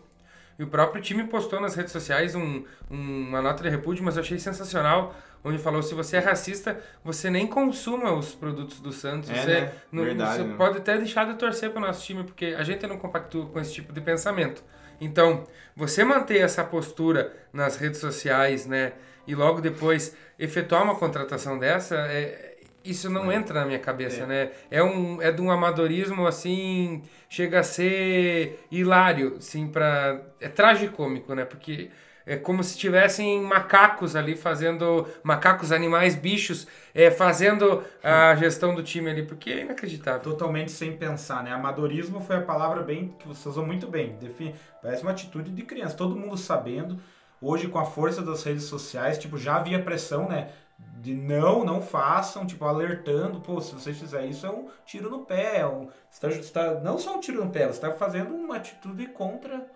E 0.57 0.63
o 0.63 0.69
próprio 0.69 1.03
time 1.03 1.25
postou 1.25 1.61
nas 1.61 1.75
redes 1.75 1.91
sociais 1.91 2.37
um, 2.37 2.63
um, 2.89 3.27
uma 3.29 3.43
nota 3.43 3.65
de 3.65 3.69
repúdio, 3.69 4.05
mas 4.05 4.15
eu 4.15 4.23
achei 4.23 4.39
sensacional, 4.39 5.17
onde 5.43 5.59
falou 5.59 5.83
se 5.83 5.95
você 5.95 6.19
é 6.19 6.21
racista, 6.21 6.81
você 7.03 7.29
nem 7.29 7.45
consuma 7.45 8.13
os 8.13 8.37
produtos 8.37 8.79
do 8.79 8.93
Santos. 8.93 9.29
É, 9.31 9.35
você 9.35 9.61
né? 9.63 9.73
não, 9.91 10.05
Verdade, 10.05 10.37
você 10.37 10.43
né? 10.45 10.55
pode 10.57 10.79
até 10.79 10.97
deixar 10.97 11.27
de 11.27 11.35
torcer 11.35 11.71
para 11.71 11.83
o 11.83 11.87
nosso 11.89 12.07
time, 12.07 12.23
porque 12.23 12.55
a 12.57 12.63
gente 12.63 12.87
não 12.87 12.99
compactua 12.99 13.47
com 13.47 13.59
esse 13.59 13.73
tipo 13.73 13.93
de 13.93 14.01
pensamento. 14.01 14.63
Então, 15.01 15.43
você 15.75 16.05
manter 16.05 16.39
essa 16.39 16.63
postura 16.63 17.35
nas 17.53 17.77
redes 17.77 17.99
sociais, 17.99 18.65
né? 18.65 18.93
E 19.27 19.35
logo 19.35 19.61
depois 19.61 20.17
efetuar 20.39 20.83
uma 20.83 20.97
contratação 20.97 21.59
dessa, 21.59 21.97
é, 22.09 22.55
isso 22.85 23.09
não 23.09 23.33
é. 23.33 23.37
entra 23.37 23.61
na 23.61 23.67
minha 23.67 23.79
cabeça, 23.79 24.25
é. 24.25 24.27
né? 24.27 24.51
É, 24.71 24.83
um, 24.83 25.21
é 25.23 25.33
de 25.33 25.41
um 25.41 25.51
amadorismo, 25.51 26.27
assim, 26.27 27.03
chega 27.31 27.61
a 27.61 27.63
ser 27.63 28.61
hilário, 28.71 29.37
assim, 29.39 29.67
pra... 29.67 30.21
É 30.39 30.49
tragicômico, 30.49 31.35
né? 31.35 31.47
Porque 31.47 31.91
é 32.27 32.37
como 32.37 32.63
se 32.63 32.77
tivessem 32.77 33.41
macacos 33.41 34.15
ali 34.15 34.37
fazendo... 34.37 35.09
Macacos, 35.23 35.73
animais, 35.73 36.15
bichos, 36.15 36.67
é, 36.95 37.11
fazendo 37.11 37.83
a 38.03 38.35
gestão 38.35 38.75
do 38.75 38.83
time 38.83 39.11
ali, 39.11 39.23
porque 39.23 39.51
é 39.51 39.61
inacreditável. 39.63 40.21
Totalmente 40.21 40.71
sem 40.71 40.95
pensar, 40.95 41.43
né? 41.43 41.53
Amadorismo 41.53 42.21
foi 42.21 42.37
a 42.37 42.43
palavra 42.43 42.83
bem 42.83 43.15
que 43.19 43.27
você 43.27 43.49
usou 43.49 43.65
muito 43.65 43.87
bem. 43.87 44.17
Define, 44.21 44.55
parece 44.83 45.01
uma 45.01 45.13
atitude 45.13 45.51
de 45.51 45.63
criança. 45.63 45.97
Todo 45.97 46.15
mundo 46.15 46.37
sabendo 46.37 47.01
hoje 47.45 47.69
com 47.69 47.79
a 47.79 47.85
força 47.85 48.23
das 48.23 48.43
redes 48.43 48.65
sociais, 48.65 49.19
tipo, 49.19 49.37
já 49.39 49.57
havia 49.57 49.83
pressão, 49.83 50.29
né? 50.29 50.51
De 51.01 51.15
não, 51.15 51.65
não 51.65 51.81
façam, 51.81 52.47
tipo, 52.47 52.65
alertando, 52.65 53.41
pô, 53.41 53.61
se 53.61 53.75
vocês 53.75 53.99
fizerem 53.99 54.31
isso 54.31 54.47
é 54.47 54.51
um 54.51 54.69
tiro 54.87 55.11
no 55.11 55.21
pé, 55.21 55.59
é 55.59 55.67
um, 55.67 55.89
você 56.11 56.27
está, 56.29 56.81
não 56.81 56.99
só 56.99 57.17
um 57.17 57.21
tiro 57.21 57.45
no 57.45 57.51
pé, 57.51 57.67
você 57.67 57.73
está 57.73 57.93
fazendo 57.93 58.35
uma 58.35 58.57
atitude 58.57 59.07
contra 59.09 59.69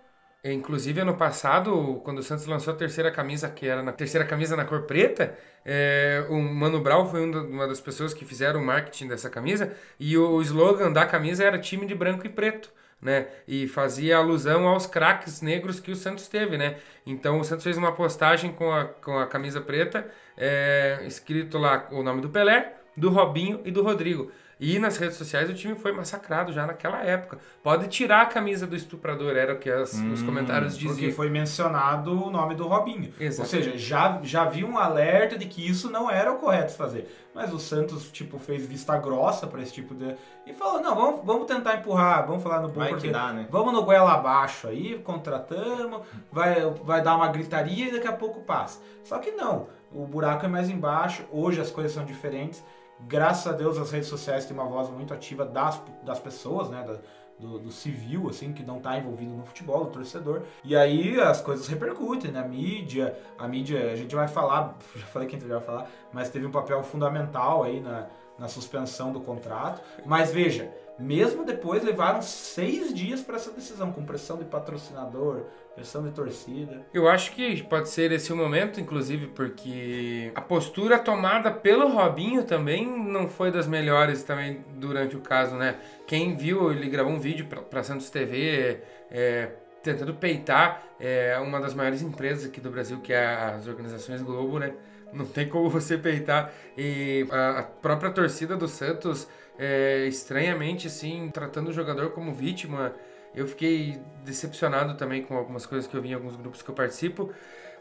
é, 0.43 0.53
Inclusive, 0.53 1.01
ano 1.01 1.17
passado, 1.17 2.01
quando 2.03 2.19
o 2.19 2.23
Santos 2.23 2.45
lançou 2.45 2.73
a 2.73 2.77
terceira 2.77 3.11
camisa, 3.11 3.49
que 3.49 3.67
era 3.67 3.83
na 3.83 3.91
terceira 3.91 4.25
camisa 4.25 4.55
na 4.55 4.63
cor 4.63 4.83
preta, 4.83 5.37
é, 5.65 6.25
o 6.29 6.39
Mano 6.39 6.79
Brown 6.81 7.05
foi 7.05 7.29
uma 7.29 7.67
das 7.67 7.81
pessoas 7.81 8.13
que 8.13 8.23
fizeram 8.23 8.61
o 8.61 8.65
marketing 8.65 9.09
dessa 9.09 9.29
camisa, 9.29 9.73
e 9.99 10.17
o 10.17 10.41
slogan 10.41 10.91
da 10.93 11.05
camisa 11.05 11.43
era 11.43 11.59
time 11.59 11.85
de 11.85 11.93
branco 11.93 12.25
e 12.25 12.29
preto 12.29 12.71
né? 13.01 13.27
E 13.47 13.67
fazia 13.67 14.17
alusão 14.17 14.67
aos 14.67 14.85
craques 14.85 15.41
negros 15.41 15.79
que 15.79 15.91
o 15.91 15.95
Santos 15.95 16.27
teve, 16.27 16.57
né? 16.57 16.77
Então 17.05 17.39
o 17.39 17.43
Santos 17.43 17.63
fez 17.63 17.77
uma 17.77 17.91
postagem 17.91 18.51
com 18.51 18.71
a, 18.71 18.85
com 18.85 19.17
a 19.17 19.25
camisa 19.25 19.61
preta, 19.61 20.09
é, 20.37 20.99
escrito 21.05 21.57
lá 21.57 21.87
o 21.91 22.03
nome 22.03 22.21
do 22.21 22.29
Pelé, 22.29 22.75
do 22.95 23.09
Robinho 23.09 23.61
e 23.65 23.71
do 23.71 23.83
Rodrigo. 23.83 24.31
E 24.59 24.77
nas 24.77 24.97
redes 24.97 25.15
sociais 25.15 25.49
o 25.49 25.53
time 25.53 25.73
foi 25.73 25.93
massacrado 25.93 26.51
já 26.51 26.65
naquela 26.67 27.01
época. 27.01 27.37
Pode 27.63 27.87
tirar 27.87 28.23
a 28.23 28.25
camisa 28.25 28.67
do 28.67 28.75
estuprador, 28.75 29.37
era 29.37 29.53
o 29.53 29.57
que 29.57 29.69
as- 29.69 29.93
os 29.93 30.21
comentários 30.21 30.73
diziam. 30.77 30.93
Porque 30.95 31.11
foi 31.13 31.29
mencionado 31.29 32.25
o 32.25 32.29
nome 32.29 32.55
do 32.55 32.67
Robinho. 32.67 33.13
Exato. 33.17 33.41
Ou 33.43 33.47
seja, 33.47 33.77
já, 33.77 34.19
já 34.21 34.41
havia 34.41 34.65
um 34.65 34.77
alerta 34.77 35.37
de 35.37 35.45
que 35.45 35.65
isso 35.65 35.89
não 35.89 36.11
era 36.11 36.31
o 36.33 36.37
correto 36.37 36.73
fazer. 36.73 37.09
Mas 37.33 37.53
o 37.53 37.59
Santos, 37.59 38.11
tipo, 38.11 38.37
fez 38.37 38.65
vista 38.65 38.97
grossa 38.97 39.47
para 39.47 39.61
esse 39.61 39.71
tipo 39.71 39.95
de... 39.95 40.13
E 40.45 40.51
falou, 40.53 40.81
não, 40.81 40.93
vamos, 40.95 41.21
vamos 41.25 41.45
tentar 41.47 41.75
empurrar, 41.75 42.27
vamos 42.27 42.43
falar 42.43 42.59
no 42.59 42.67
bom 42.67 42.81
Vai 42.81 42.89
dá, 43.11 43.31
né? 43.31 43.47
Vamos 43.49 43.71
no 43.71 43.83
goela 43.83 44.13
abaixo 44.13 44.67
aí, 44.67 44.99
contratamos, 44.99 46.01
vai, 46.31 46.59
vai 46.83 47.01
dar 47.01 47.15
uma 47.15 47.27
gritaria 47.29 47.87
e 47.87 47.91
daqui 47.93 48.07
a 48.07 48.13
pouco 48.13 48.41
passa. 48.41 48.81
Só 49.03 49.19
que 49.19 49.31
não, 49.31 49.67
o 49.91 50.05
buraco 50.05 50.45
é 50.45 50.49
mais 50.49 50.69
embaixo, 50.69 51.23
hoje 51.31 51.61
as 51.61 51.71
coisas 51.71 51.93
são 51.93 52.03
diferentes. 52.03 52.61
Graças 53.07 53.47
a 53.47 53.55
Deus 53.55 53.77
as 53.77 53.91
redes 53.91 54.09
sociais 54.09 54.45
têm 54.45 54.55
uma 54.55 54.65
voz 54.65 54.89
muito 54.89 55.13
ativa 55.13 55.45
das, 55.45 55.81
das 56.03 56.19
pessoas, 56.19 56.69
né? 56.69 56.83
da- 56.85 56.99
do, 57.39 57.57
do 57.57 57.71
civil, 57.71 58.27
assim, 58.29 58.51
que 58.51 58.61
não 58.63 58.79
está 58.79 58.97
envolvido 58.97 59.31
no 59.31 59.45
futebol, 59.45 59.85
do 59.85 59.91
torcedor. 59.91 60.41
E 60.61 60.75
aí 60.75 61.19
as 61.21 61.39
coisas 61.41 61.67
repercutem 61.67 62.31
na 62.31 62.43
mídia. 62.43 63.17
A 63.37 63.47
mídia, 63.47 63.91
a 63.91 63.95
gente 63.95 64.13
vai 64.13 64.27
falar, 64.27 64.77
já 64.93 65.05
falei 65.05 65.25
que 65.27 65.37
a 65.37 65.39
gente 65.39 65.47
vai 65.47 65.61
falar, 65.61 65.89
mas 66.11 66.29
teve 66.29 66.45
um 66.45 66.51
papel 66.51 66.83
fundamental 66.83 67.63
aí 67.63 67.79
na, 67.79 68.07
na 68.37 68.49
suspensão 68.49 69.13
do 69.13 69.21
contrato. 69.21 69.81
Mas 70.05 70.31
veja, 70.33 70.69
mesmo 70.97 71.45
depois 71.45 71.81
levaram 71.81 72.21
seis 72.21 72.93
dias 72.93 73.21
para 73.21 73.37
essa 73.37 73.51
decisão, 73.51 73.93
com 73.93 74.03
pressão 74.03 74.35
de 74.37 74.43
patrocinador, 74.43 75.43
pressão 75.79 76.03
de 76.03 76.11
torcida. 76.11 76.85
Eu 76.93 77.07
acho 77.07 77.31
que 77.31 77.63
pode 77.63 77.89
ser 77.89 78.11
esse 78.11 78.33
o 78.33 78.35
momento, 78.35 78.81
inclusive, 78.81 79.27
porque 79.27 80.29
a 80.35 80.41
postura 80.41 80.99
tomada 80.99 81.49
pelo 81.49 81.87
Robinho 81.87 82.43
também 82.43 82.85
não 82.85 83.29
foi 83.29 83.49
das 83.49 83.65
melhores 83.65 84.21
também 84.23 84.63
durante 84.75 85.15
o 85.15 85.21
caso, 85.21 85.55
né? 85.55 85.77
Quem 86.05 86.35
viu, 86.35 86.71
ele 86.71 86.89
gravou 86.89 87.13
um 87.13 87.19
vídeo 87.19 87.47
para 87.69 87.81
Santos 87.81 88.09
TV 88.09 88.81
é, 89.09 89.51
tentando 89.81 90.13
peitar 90.13 90.83
é, 90.99 91.37
uma 91.39 91.61
das 91.61 91.73
maiores 91.73 92.01
empresas 92.01 92.45
aqui 92.45 92.59
do 92.59 92.69
Brasil, 92.69 92.99
que 92.99 93.13
é 93.13 93.25
as 93.25 93.65
organizações 93.67 94.21
Globo, 94.21 94.59
né? 94.59 94.73
Não 95.13 95.25
tem 95.25 95.47
como 95.47 95.69
você 95.71 95.97
peitar. 95.97 96.51
E 96.77 97.25
a, 97.31 97.59
a 97.59 97.63
própria 97.63 98.11
torcida 98.11 98.57
do 98.57 98.67
Santos, 98.67 99.29
é, 99.57 100.05
estranhamente, 100.07 100.87
assim, 100.87 101.29
tratando 101.33 101.69
o 101.69 101.73
jogador 101.73 102.11
como 102.11 102.33
vítima. 102.33 102.93
Eu 103.33 103.47
fiquei 103.47 103.99
decepcionado 104.23 104.95
também 104.95 105.23
com 105.23 105.35
algumas 105.37 105.65
coisas 105.65 105.87
que 105.87 105.95
eu 105.95 106.01
vi 106.01 106.09
em 106.09 106.13
alguns 106.13 106.35
grupos 106.35 106.61
que 106.61 106.69
eu 106.69 106.75
participo. 106.75 107.31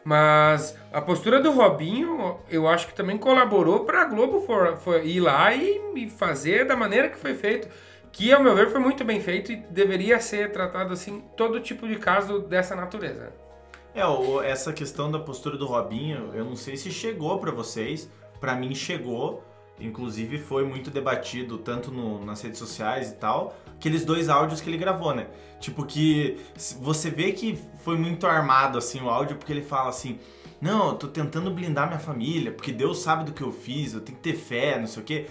Mas 0.05 0.77
a 0.93 1.01
postura 1.01 1.41
do 1.41 1.51
Robinho, 1.51 2.39
eu 2.49 2.69
acho 2.69 2.87
que 2.87 2.95
também 2.95 3.19
colaborou 3.19 3.85
para 3.85 4.03
a 4.03 4.05
Globo 4.05 4.41
for, 4.41 4.77
for 4.77 5.05
ir 5.05 5.21
lá 5.21 5.55
e, 5.55 5.81
e 5.97 6.09
fazer 6.09 6.67
da 6.67 6.77
maneira 6.77 7.09
que 7.09 7.19
foi 7.19 7.35
feito. 7.35 7.69
Que, 8.11 8.33
ao 8.33 8.43
meu 8.43 8.55
ver, 8.55 8.71
foi 8.71 8.81
muito 8.81 9.05
bem 9.05 9.21
feito 9.21 9.53
e 9.53 9.57
deveria 9.57 10.19
ser 10.19 10.51
tratado 10.51 10.93
assim 10.93 11.23
todo 11.37 11.61
tipo 11.61 11.87
de 11.87 11.97
caso 11.97 12.41
dessa 12.41 12.75
natureza. 12.75 13.33
É, 13.95 14.03
essa 14.49 14.73
questão 14.73 15.11
da 15.11 15.19
postura 15.19 15.57
do 15.57 15.67
Robinho, 15.67 16.31
eu 16.35 16.45
não 16.45 16.57
sei 16.57 16.77
se 16.77 16.91
chegou 16.91 17.39
pra 17.39 17.51
vocês. 17.51 18.11
Pra 18.41 18.55
mim 18.55 18.75
chegou. 18.75 19.45
Inclusive 19.81 20.39
foi 20.39 20.65
muito 20.65 20.91
debatido 20.91 21.59
tanto 21.59 21.91
no- 21.91 22.25
nas 22.25 22.43
redes 22.43 22.59
sociais 22.59 23.11
e 23.11 23.15
tal. 23.15 23.57
Aqueles 23.77 24.05
dois 24.05 24.29
áudios 24.29 24.61
que 24.61 24.69
ele 24.69 24.77
gravou, 24.79 25.15
né? 25.15 25.27
Tipo 25.61 25.85
que 25.85 26.37
você 26.81 27.11
vê 27.11 27.33
que 27.33 27.59
foi 27.85 27.97
muito 27.97 28.27
armado 28.27 28.77
assim 28.79 29.01
o 29.01 29.09
áudio 29.09 29.37
porque 29.37 29.53
ele 29.53 29.63
fala 29.63 29.89
assim: 29.91 30.19
"Não, 30.61 30.89
eu 30.89 30.95
tô 30.95 31.07
tentando 31.09 31.51
blindar 31.51 31.87
minha 31.87 31.99
família, 32.01 32.51
porque 32.53 32.73
Deus 32.73 32.99
sabe 32.99 33.25
do 33.25 33.33
que 33.33 33.43
eu 33.43 33.53
fiz, 33.53 33.95
eu 33.95 34.01
tenho 34.01 34.17
que 34.19 34.23
ter 34.33 34.37
fé, 34.37 34.79
não 34.79 34.87
sei 34.87 35.03
o 35.03 35.07
quê". 35.07 35.27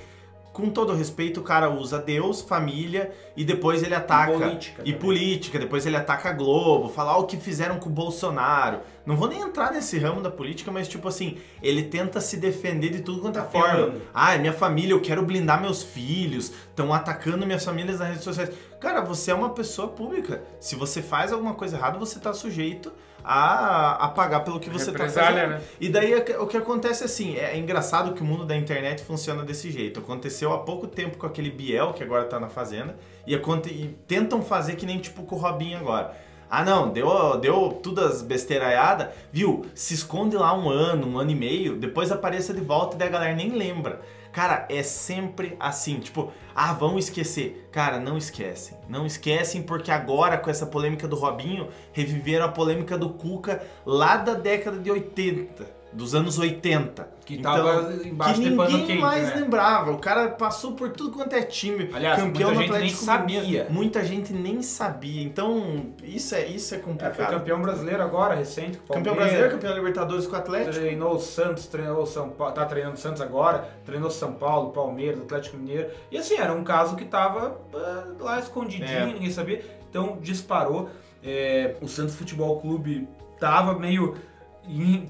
Com 0.54 0.72
todo 0.72 0.92
respeito, 0.96 1.40
o 1.40 1.44
cara 1.44 1.70
usa 1.70 2.00
Deus, 2.00 2.42
família 2.42 3.12
e 3.36 3.46
depois 3.46 3.84
ele 3.84 3.94
ataca 3.94 4.32
política 4.48 4.82
e 4.84 4.94
política, 4.94 5.60
depois 5.60 5.86
ele 5.86 5.96
ataca 5.96 6.30
a 6.30 6.34
Globo, 6.34 6.90
falar 6.90 7.16
o 7.18 7.26
que 7.26 7.38
fizeram 7.38 7.78
com 7.80 7.90
o 7.90 7.94
Bolsonaro. 7.94 8.80
Não 9.08 9.16
vou 9.16 9.30
nem 9.30 9.40
entrar 9.40 9.72
nesse 9.72 9.98
ramo 9.98 10.22
da 10.22 10.30
política, 10.30 10.70
mas 10.70 10.88
tipo 10.88 11.08
assim, 11.08 11.38
ele 11.64 11.84
tenta 11.84 12.20
se 12.20 12.36
defender 12.36 12.90
de 12.90 13.02
tudo 13.02 13.22
quanto 13.22 13.40
é 13.40 13.42
Tá 13.42 13.48
forma. 13.48 13.96
Ah, 14.14 14.36
é 14.36 14.38
minha 14.38 14.52
família, 14.52 14.94
eu 14.94 15.00
quero 15.02 15.24
blindar 15.24 15.62
meus 15.62 15.82
filhos, 15.82 16.52
estão 16.70 16.94
atacando 16.94 17.46
minhas 17.46 17.64
famílias 17.64 18.00
nas 18.00 18.10
redes 18.10 18.24
sociais. 18.26 18.52
Cara, 18.82 19.00
você 19.00 19.32
é 19.32 19.34
uma 19.34 19.52
pessoa 19.52 19.88
pública. 19.88 20.44
Se 20.60 20.76
você 20.76 21.02
faz 21.02 21.32
alguma 21.32 21.54
coisa 21.54 21.78
errada, 21.78 21.98
você 21.98 22.20
tá 22.20 22.34
sujeito 22.34 22.92
a, 23.24 24.06
a 24.06 24.10
pagar 24.10 24.42
pelo 24.42 24.60
que 24.60 24.70
você 24.70 24.92
tá 24.92 25.00
Represália, 25.00 25.42
fazendo. 25.42 25.60
né? 25.60 25.62
E 25.80 25.90
daí 25.90 26.14
o 26.40 26.48
que 26.48 26.58
acontece 26.58 27.04
assim, 27.04 27.36
é 27.38 27.58
engraçado 27.58 28.14
que 28.14 28.22
o 28.22 28.26
mundo 28.26 28.46
da 28.46 28.56
internet 28.56 29.04
funciona 29.04 29.44
desse 29.44 29.72
jeito. 29.72 30.00
Aconteceu 30.00 30.54
há 30.54 30.60
pouco 30.60 30.86
tempo 30.88 31.18
com 31.18 31.26
aquele 31.26 31.50
Biel, 31.50 31.94
que 31.94 32.04
agora 32.04 32.26
tá 32.26 32.40
na 32.40 32.50
fazenda, 32.50 32.98
e, 33.26 33.34
e 33.34 33.96
tentam 34.08 34.42
fazer 34.42 34.76
que 34.76 34.86
nem 34.86 35.00
tipo 35.00 35.24
com 35.24 35.36
o 35.36 35.40
Robinho 35.40 35.78
agora. 35.78 36.27
Ah 36.50 36.64
não, 36.64 36.90
deu, 36.90 37.38
deu 37.40 37.80
tudo 37.84 38.02
as 38.02 38.22
besteiraiadas, 38.22 39.10
viu? 39.32 39.66
Se 39.76 39.94
esconde 39.94 40.38
lá 40.38 40.58
um 40.58 40.70
ano, 40.70 41.08
um 41.08 41.20
ano 41.20 41.32
e 41.32 41.36
meio, 41.36 41.76
depois 41.76 42.12
apareça 42.12 42.54
de 42.54 42.62
volta 42.62 42.96
e 42.98 43.08
a 43.08 43.10
galera 43.10 43.36
nem 43.36 43.52
lembra. 43.52 44.02
Cara, 44.32 44.68
é 44.70 44.84
sempre 44.84 45.58
assim, 45.60 46.00
tipo, 46.00 46.32
ah, 46.54 46.72
vão 46.72 47.00
esquecer. 47.00 47.68
Cara, 47.72 48.00
não 48.00 48.18
esquecem. 48.18 48.78
Não 48.88 49.06
esquecem 49.06 49.64
porque 49.64 49.92
agora 49.92 50.38
com 50.38 50.50
essa 50.50 50.66
polêmica 50.66 51.08
do 51.08 51.16
Robinho, 51.16 51.70
reviveram 51.92 52.46
a 52.46 52.50
polêmica 52.50 52.98
do 52.98 53.10
Cuca 53.10 53.64
lá 53.86 54.16
da 54.18 54.36
década 54.36 54.78
de 54.78 54.92
80, 54.92 55.66
dos 55.92 56.14
anos 56.14 56.38
80. 56.38 57.17
Que 57.28 57.40
tava 57.40 57.94
embaixo 58.06 58.42
que 58.42 58.50
ninguém 58.50 58.86
quente, 58.86 59.02
mais 59.02 59.28
né? 59.28 59.42
lembrava. 59.42 59.92
O 59.92 59.98
cara 59.98 60.30
passou 60.30 60.72
por 60.72 60.92
tudo 60.92 61.12
quanto 61.12 61.34
é 61.36 61.42
time. 61.42 61.90
Aliás, 61.94 62.24
campeão 62.24 62.54
muita 62.54 62.62
gente 62.62 62.70
nem 62.72 62.78
Atlético 62.78 63.04
sabia. 63.04 63.68
Muita 63.70 64.06
gente 64.06 64.34
nem 64.34 64.62
sabia. 64.62 65.24
Então, 65.24 65.88
isso 66.02 66.34
é, 66.34 66.46
isso 66.46 66.74
é 66.74 66.78
É, 66.78 66.82
complicado. 66.82 67.16
foi 67.16 67.26
campeão 67.26 67.62
brasileiro 67.62 68.02
agora, 68.02 68.34
recente, 68.34 68.80
Campeão 68.92 69.14
brasileiro, 69.14 69.52
campeão 69.52 69.76
Libertadores 69.76 70.26
com 70.26 70.36
o 70.38 70.40
Atlético. 70.40 70.74
Treinou 70.76 71.16
o 71.16 71.20
Santos, 71.20 71.68
treinou 71.68 72.04
o 72.04 72.06
São 72.08 72.30
Paulo, 72.30 72.54
tá 72.54 72.66
treinando 72.66 72.96
o 72.96 72.98
Santos 72.98 73.22
agora, 73.22 73.68
treinou 73.86 74.10
São 74.10 74.32
Paulo, 74.32 74.72
Palmeiras, 74.72 75.20
Atlético 75.20 75.58
Mineiro. 75.58 75.90
E 76.10 76.18
assim, 76.18 76.36
era 76.36 76.54
um 76.54 76.64
caso 76.64 76.96
que 76.96 77.04
tava 77.04 77.60
ah, 77.76 78.06
lá 78.22 78.40
escondidinho, 78.40 78.90
É. 78.90 79.06
ninguém 79.06 79.30
sabia. 79.32 79.62
Então 79.90 80.18
disparou. 80.22 80.90
É, 81.22 81.76
o 81.82 81.90
Santos 81.90 82.16
Futebol 82.16 82.62
Clube 82.62 83.06
tava 83.38 83.78
meio 83.78 84.16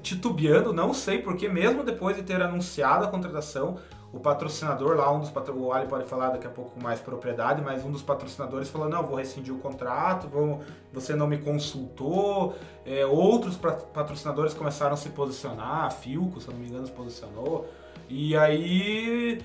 titubeando, 0.02 0.72
não 0.72 0.94
sei 0.94 1.18
porque, 1.18 1.48
mesmo 1.48 1.82
depois 1.82 2.16
de 2.16 2.22
ter 2.22 2.40
anunciado 2.40 3.04
a 3.04 3.08
contratação, 3.08 3.78
o 4.12 4.18
patrocinador 4.18 4.96
lá, 4.96 5.12
um 5.12 5.20
dos 5.20 5.30
patro... 5.30 5.58
o 5.58 5.72
Ali 5.72 5.86
pode 5.86 6.04
falar 6.08 6.30
daqui 6.30 6.46
a 6.46 6.50
pouco 6.50 6.70
com 6.70 6.80
mais 6.80 6.98
propriedade, 7.00 7.60
mas 7.60 7.84
um 7.84 7.90
dos 7.90 8.00
patrocinadores 8.00 8.68
falou, 8.70 8.88
não, 8.88 9.02
vou 9.02 9.16
rescindir 9.16 9.52
o 9.54 9.58
contrato, 9.58 10.26
vou... 10.28 10.60
você 10.92 11.14
não 11.14 11.26
me 11.26 11.38
consultou. 11.38 12.54
É, 12.86 13.04
outros 13.04 13.56
patrocinadores 13.56 14.54
começaram 14.54 14.94
a 14.94 14.96
se 14.96 15.10
posicionar, 15.10 15.84
a 15.84 15.90
Filco, 15.90 16.40
se 16.40 16.48
eu 16.48 16.54
não 16.54 16.60
me 16.60 16.68
engano, 16.68 16.86
se 16.86 16.92
posicionou. 16.92 17.68
E 18.08 18.34
aí 18.36 19.42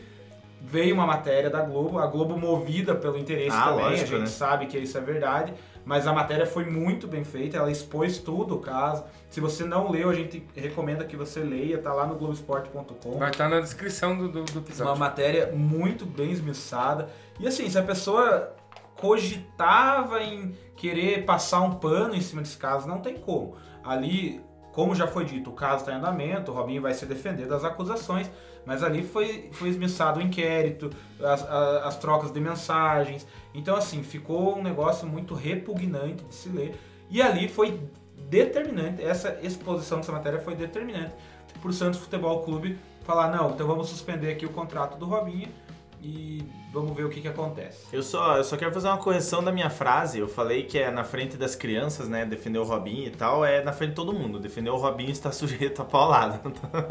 veio 0.62 0.95
uma 0.95 1.06
matéria 1.06 1.49
da 1.49 1.62
Globo, 1.62 1.99
a 1.99 2.08
Globo 2.08 2.38
movida 2.38 2.95
pelo 2.95 3.17
interesse 3.17 3.56
Ah, 3.56 3.65
também, 3.65 3.84
lógico, 3.84 4.04
a 4.04 4.08
gente 4.12 4.19
né? 4.19 4.26
sabe 4.28 4.65
que 4.67 4.78
isso 4.78 4.97
é 4.97 5.02
verdade, 5.02 5.54
mas 5.86 6.08
a 6.08 6.13
matéria 6.13 6.46
foi 6.46 6.65
muito 6.65 7.08
bem 7.08 7.24
feita, 7.24 7.58
ela 7.58 7.72
expôs 7.72 8.17
tudo 8.17 8.56
o 8.56 8.60
caso. 8.60 9.04
Se 9.30 9.39
você 9.41 9.63
não 9.65 9.91
leu, 9.91 10.10
a 10.10 10.13
gente 10.13 10.46
recomenda 10.56 11.04
que 11.04 11.17
você 11.17 11.41
leia, 11.41 11.78
tá 11.78 11.93
lá 11.93 12.06
no 12.08 12.15
Globoesporte.com. 12.15 13.17
Vai 13.17 13.32
estar 13.32 13.50
na 13.50 13.60
descrição 13.60 14.17
do, 14.17 14.28
do, 14.30 14.43
do 14.43 14.52
Uma 14.54 14.62
episódio. 14.62 14.96
matéria 14.98 15.52
muito 15.52 16.06
bem 16.06 16.32
esmiuçada. 16.32 17.10
E 17.39 17.48
assim, 17.48 17.69
se 17.69 17.78
a 17.78 17.84
pessoa 17.84 18.56
cogitava 18.96 20.24
em 20.24 20.56
querer 20.76 21.26
passar 21.26 21.62
um 21.62 21.76
pano 21.76 22.15
em 22.15 22.22
cima 22.22 22.41
desse 22.41 22.58
caso, 22.58 22.88
não 22.88 23.00
tem 23.00 23.15
como. 23.17 23.56
Ali, 23.84 24.41
como 24.73 24.93
já 24.93 25.07
foi 25.07 25.23
dito, 25.23 25.49
o 25.51 25.53
caso 25.53 25.81
está 25.83 25.93
em 25.93 25.95
andamento, 25.97 26.51
o 26.51 26.55
Robinho 26.55 26.81
vai 26.81 26.93
se 26.93 27.05
defender 27.05 27.47
das 27.47 27.63
acusações, 27.63 28.29
mas 28.65 28.83
ali 28.83 29.03
foi, 29.03 29.49
foi 29.53 29.69
esmiuçado 29.69 30.19
o 30.19 30.23
inquérito, 30.23 30.89
as, 31.21 31.43
a- 31.49 31.88
as 31.88 31.95
trocas 31.97 32.31
de 32.31 32.39
mensagens. 32.41 33.25
Então, 33.53 33.75
assim, 33.75 34.03
ficou 34.03 34.57
um 34.57 34.63
negócio 34.63 35.07
muito 35.07 35.33
repugnante 35.36 36.23
de 36.25 36.33
se 36.33 36.49
ler. 36.49 36.75
E 37.09 37.21
ali 37.21 37.47
foi 37.47 37.79
determinante, 38.29 39.03
essa 39.03 39.38
exposição 39.43 39.99
dessa 39.99 40.12
matéria 40.12 40.39
foi 40.39 40.55
determinante 40.55 41.13
para 41.62 41.69
o 41.69 41.73
Santos 41.73 41.99
Futebol 41.99 42.41
Clube 42.41 42.77
falar, 43.03 43.29
não, 43.29 43.51
então 43.51 43.67
vamos 43.67 43.89
suspender 43.89 44.31
aqui 44.31 44.45
o 44.45 44.49
contrato 44.49 44.97
do 44.97 45.05
Robinho 45.05 45.49
e 46.03 46.45
vamos 46.73 46.93
ver 46.95 47.05
o 47.05 47.09
que, 47.09 47.21
que 47.21 47.27
acontece. 47.27 47.85
Eu 47.93 48.03
só, 48.03 48.35
eu 48.37 48.43
só 48.43 48.57
quero 48.57 48.73
fazer 48.73 48.89
uma 48.89 48.97
correção 48.97 49.41
da 49.41 49.53
minha 49.53 49.69
frase. 49.69 50.19
Eu 50.19 50.27
falei 50.27 50.63
que 50.63 50.77
é 50.77 50.91
na 50.91 51.05
frente 51.05 51.37
das 51.37 51.55
crianças, 51.55 52.09
né? 52.09 52.25
Defender 52.25 52.59
o 52.59 52.63
Robinho 52.63 53.07
e 53.07 53.11
tal. 53.11 53.45
É 53.45 53.63
na 53.63 53.71
frente 53.71 53.91
de 53.91 53.95
todo 53.95 54.11
mundo. 54.11 54.37
Defender 54.37 54.69
o 54.69 54.75
Robinho 54.75 55.11
está 55.11 55.31
sujeito 55.33 55.81
a 55.81 55.85
paulada. 55.85 56.41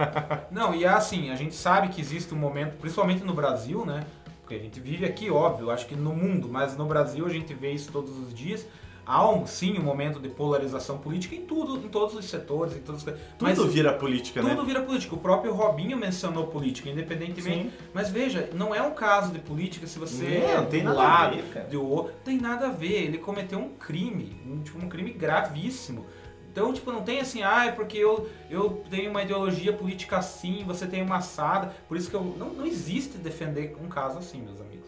Não, 0.50 0.74
e 0.74 0.84
é 0.84 0.88
assim, 0.88 1.30
a 1.30 1.36
gente 1.36 1.54
sabe 1.54 1.88
que 1.88 2.00
existe 2.00 2.32
um 2.32 2.38
momento, 2.38 2.78
principalmente 2.78 3.22
no 3.22 3.34
Brasil, 3.34 3.84
né? 3.84 4.06
Porque 4.40 4.54
a 4.54 4.58
gente 4.58 4.80
vive 4.80 5.04
aqui, 5.04 5.30
óbvio, 5.30 5.70
acho 5.70 5.86
que 5.86 5.94
no 5.94 6.14
mundo, 6.14 6.48
mas 6.48 6.74
no 6.76 6.86
Brasil 6.86 7.26
a 7.26 7.30
gente 7.30 7.52
vê 7.52 7.72
isso 7.72 7.92
todos 7.92 8.16
os 8.18 8.32
dias. 8.32 8.66
Há 9.06 9.28
um, 9.28 9.46
sim 9.46 9.78
um 9.78 9.82
momento 9.82 10.20
de 10.20 10.28
polarização 10.28 10.98
política 10.98 11.34
em 11.34 11.42
tudo, 11.42 11.76
em 11.76 11.88
todos 11.88 12.14
os 12.14 12.24
setores, 12.24 12.76
em 12.76 12.80
todos 12.80 13.04
os... 13.04 13.14
Tudo 13.38 13.68
vira 13.68 13.92
política, 13.92 14.42
né? 14.42 14.50
Tudo 14.50 14.64
vira 14.64 14.82
política. 14.82 15.14
O 15.14 15.18
próprio 15.18 15.52
Robinho 15.52 15.96
mencionou 15.96 16.46
política, 16.46 16.88
independentemente. 16.88 17.64
Sim. 17.64 17.72
Mas 17.92 18.10
veja, 18.10 18.50
não 18.54 18.74
é 18.74 18.82
um 18.82 18.92
caso 18.92 19.32
de 19.32 19.38
política 19.38 19.86
se 19.86 19.98
você 19.98 20.24
Não, 20.24 20.50
é 20.50 20.56
não 20.56 20.66
tem 20.66 20.82
nada 20.82 21.00
a 21.00 21.02
lado, 21.02 21.36
ver, 21.36 21.44
cara. 21.52 21.66
do 21.66 21.86
outro. 21.86 22.14
Tem 22.24 22.38
nada 22.38 22.68
a 22.68 22.70
ver. 22.70 23.04
Ele 23.04 23.18
cometeu 23.18 23.58
um 23.58 23.70
crime, 23.70 24.36
um, 24.46 24.62
tipo, 24.62 24.78
um 24.78 24.88
crime 24.88 25.12
gravíssimo. 25.12 26.06
Então, 26.50 26.70
tipo, 26.72 26.92
não 26.92 27.02
tem 27.02 27.18
assim, 27.18 27.42
ah, 27.42 27.64
é 27.64 27.72
porque 27.72 27.96
eu, 27.96 28.28
eu 28.50 28.84
tenho 28.90 29.10
uma 29.10 29.22
ideologia 29.22 29.72
política 29.72 30.18
assim, 30.18 30.62
você 30.66 30.86
tem 30.86 31.02
uma 31.02 31.16
assada. 31.16 31.74
Por 31.88 31.96
isso 31.96 32.10
que 32.10 32.14
eu. 32.14 32.22
Não, 32.38 32.50
não 32.50 32.66
existe 32.66 33.16
defender 33.16 33.74
um 33.82 33.88
caso 33.88 34.18
assim, 34.18 34.42
meus 34.42 34.60
amigos. 34.60 34.81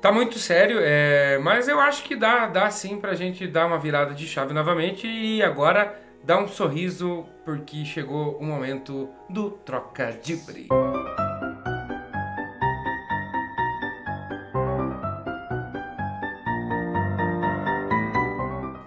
Tá 0.00 0.12
muito 0.12 0.38
sério, 0.38 0.78
é, 0.80 1.38
mas 1.38 1.66
eu 1.66 1.80
acho 1.80 2.04
que 2.04 2.14
dá, 2.14 2.46
dá 2.46 2.70
sim 2.70 3.00
pra 3.00 3.14
gente 3.14 3.48
dar 3.48 3.66
uma 3.66 3.80
virada 3.80 4.14
de 4.14 4.28
chave 4.28 4.54
novamente 4.54 5.08
e 5.08 5.42
agora 5.42 6.00
dar 6.22 6.38
um 6.38 6.46
sorriso 6.46 7.26
porque 7.44 7.84
chegou 7.84 8.38
o 8.38 8.44
momento 8.44 9.08
do 9.28 9.50
troca 9.50 10.12
de 10.12 10.36
brilho. 10.36 10.68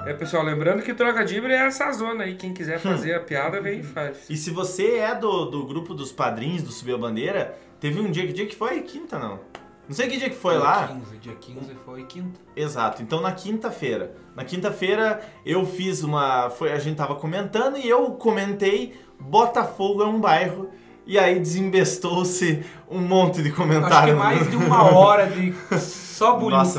É, 0.08 0.14
pessoal, 0.14 0.44
lembrando 0.44 0.82
que 0.82 0.94
troca 0.94 1.26
de 1.26 1.46
é 1.46 1.56
essa 1.56 1.92
zona 1.92 2.24
aí, 2.24 2.36
quem 2.36 2.54
quiser 2.54 2.80
fazer 2.80 3.16
a 3.16 3.20
piada 3.24 3.60
vem 3.60 3.82
e 3.82 3.84
faz. 3.84 4.30
E 4.30 4.38
se 4.38 4.50
você 4.50 5.00
é 5.00 5.14
do, 5.14 5.44
do 5.44 5.66
grupo 5.66 5.94
dos 5.94 6.14
padrinhos 6.14 6.64
do 6.64 6.72
Subiu 6.72 6.96
a 6.96 7.00
Bandeira, 7.00 7.60
teve 7.82 8.00
um 8.00 8.10
dia, 8.10 8.26
que 8.26 8.32
dia 8.32 8.46
que 8.46 8.56
foi? 8.56 8.80
Quinta, 8.80 9.20
não? 9.20 9.61
Não 9.88 9.96
sei 9.96 10.08
que 10.08 10.18
dia 10.18 10.30
que 10.30 10.36
foi 10.36 10.58
lá. 10.58 10.88
15, 10.88 11.18
dia 11.18 11.36
15 11.36 11.76
foi 11.86 12.04
quinta. 12.06 12.40
Exato. 12.56 13.02
Então 13.02 13.20
na 13.22 13.32
quinta-feira. 13.32 14.16
Na 14.36 14.46
quinta-feira 14.46 15.22
eu 15.46 15.66
fiz 15.66 16.02
uma. 16.04 16.50
Foi, 16.50 16.72
a 16.72 16.80
gente 16.80 16.96
tava 16.96 17.16
comentando 17.16 17.78
e 17.78 17.90
eu 17.90 18.12
comentei 18.12 18.94
Botafogo 19.20 20.02
é 20.04 20.08
um 20.08 20.20
bairro. 20.20 20.70
E 21.06 21.18
aí 21.20 21.40
desembestou-se 21.40 22.64
um 22.90 23.00
monte 23.00 23.42
de 23.42 23.50
Acho 23.50 23.52
que 23.52 23.56
comentário. 23.58 24.16
mais 24.18 24.50
de 24.50 24.56
uma 24.58 24.84
hora 24.96 25.28
de 25.28 25.52
só 26.22 26.38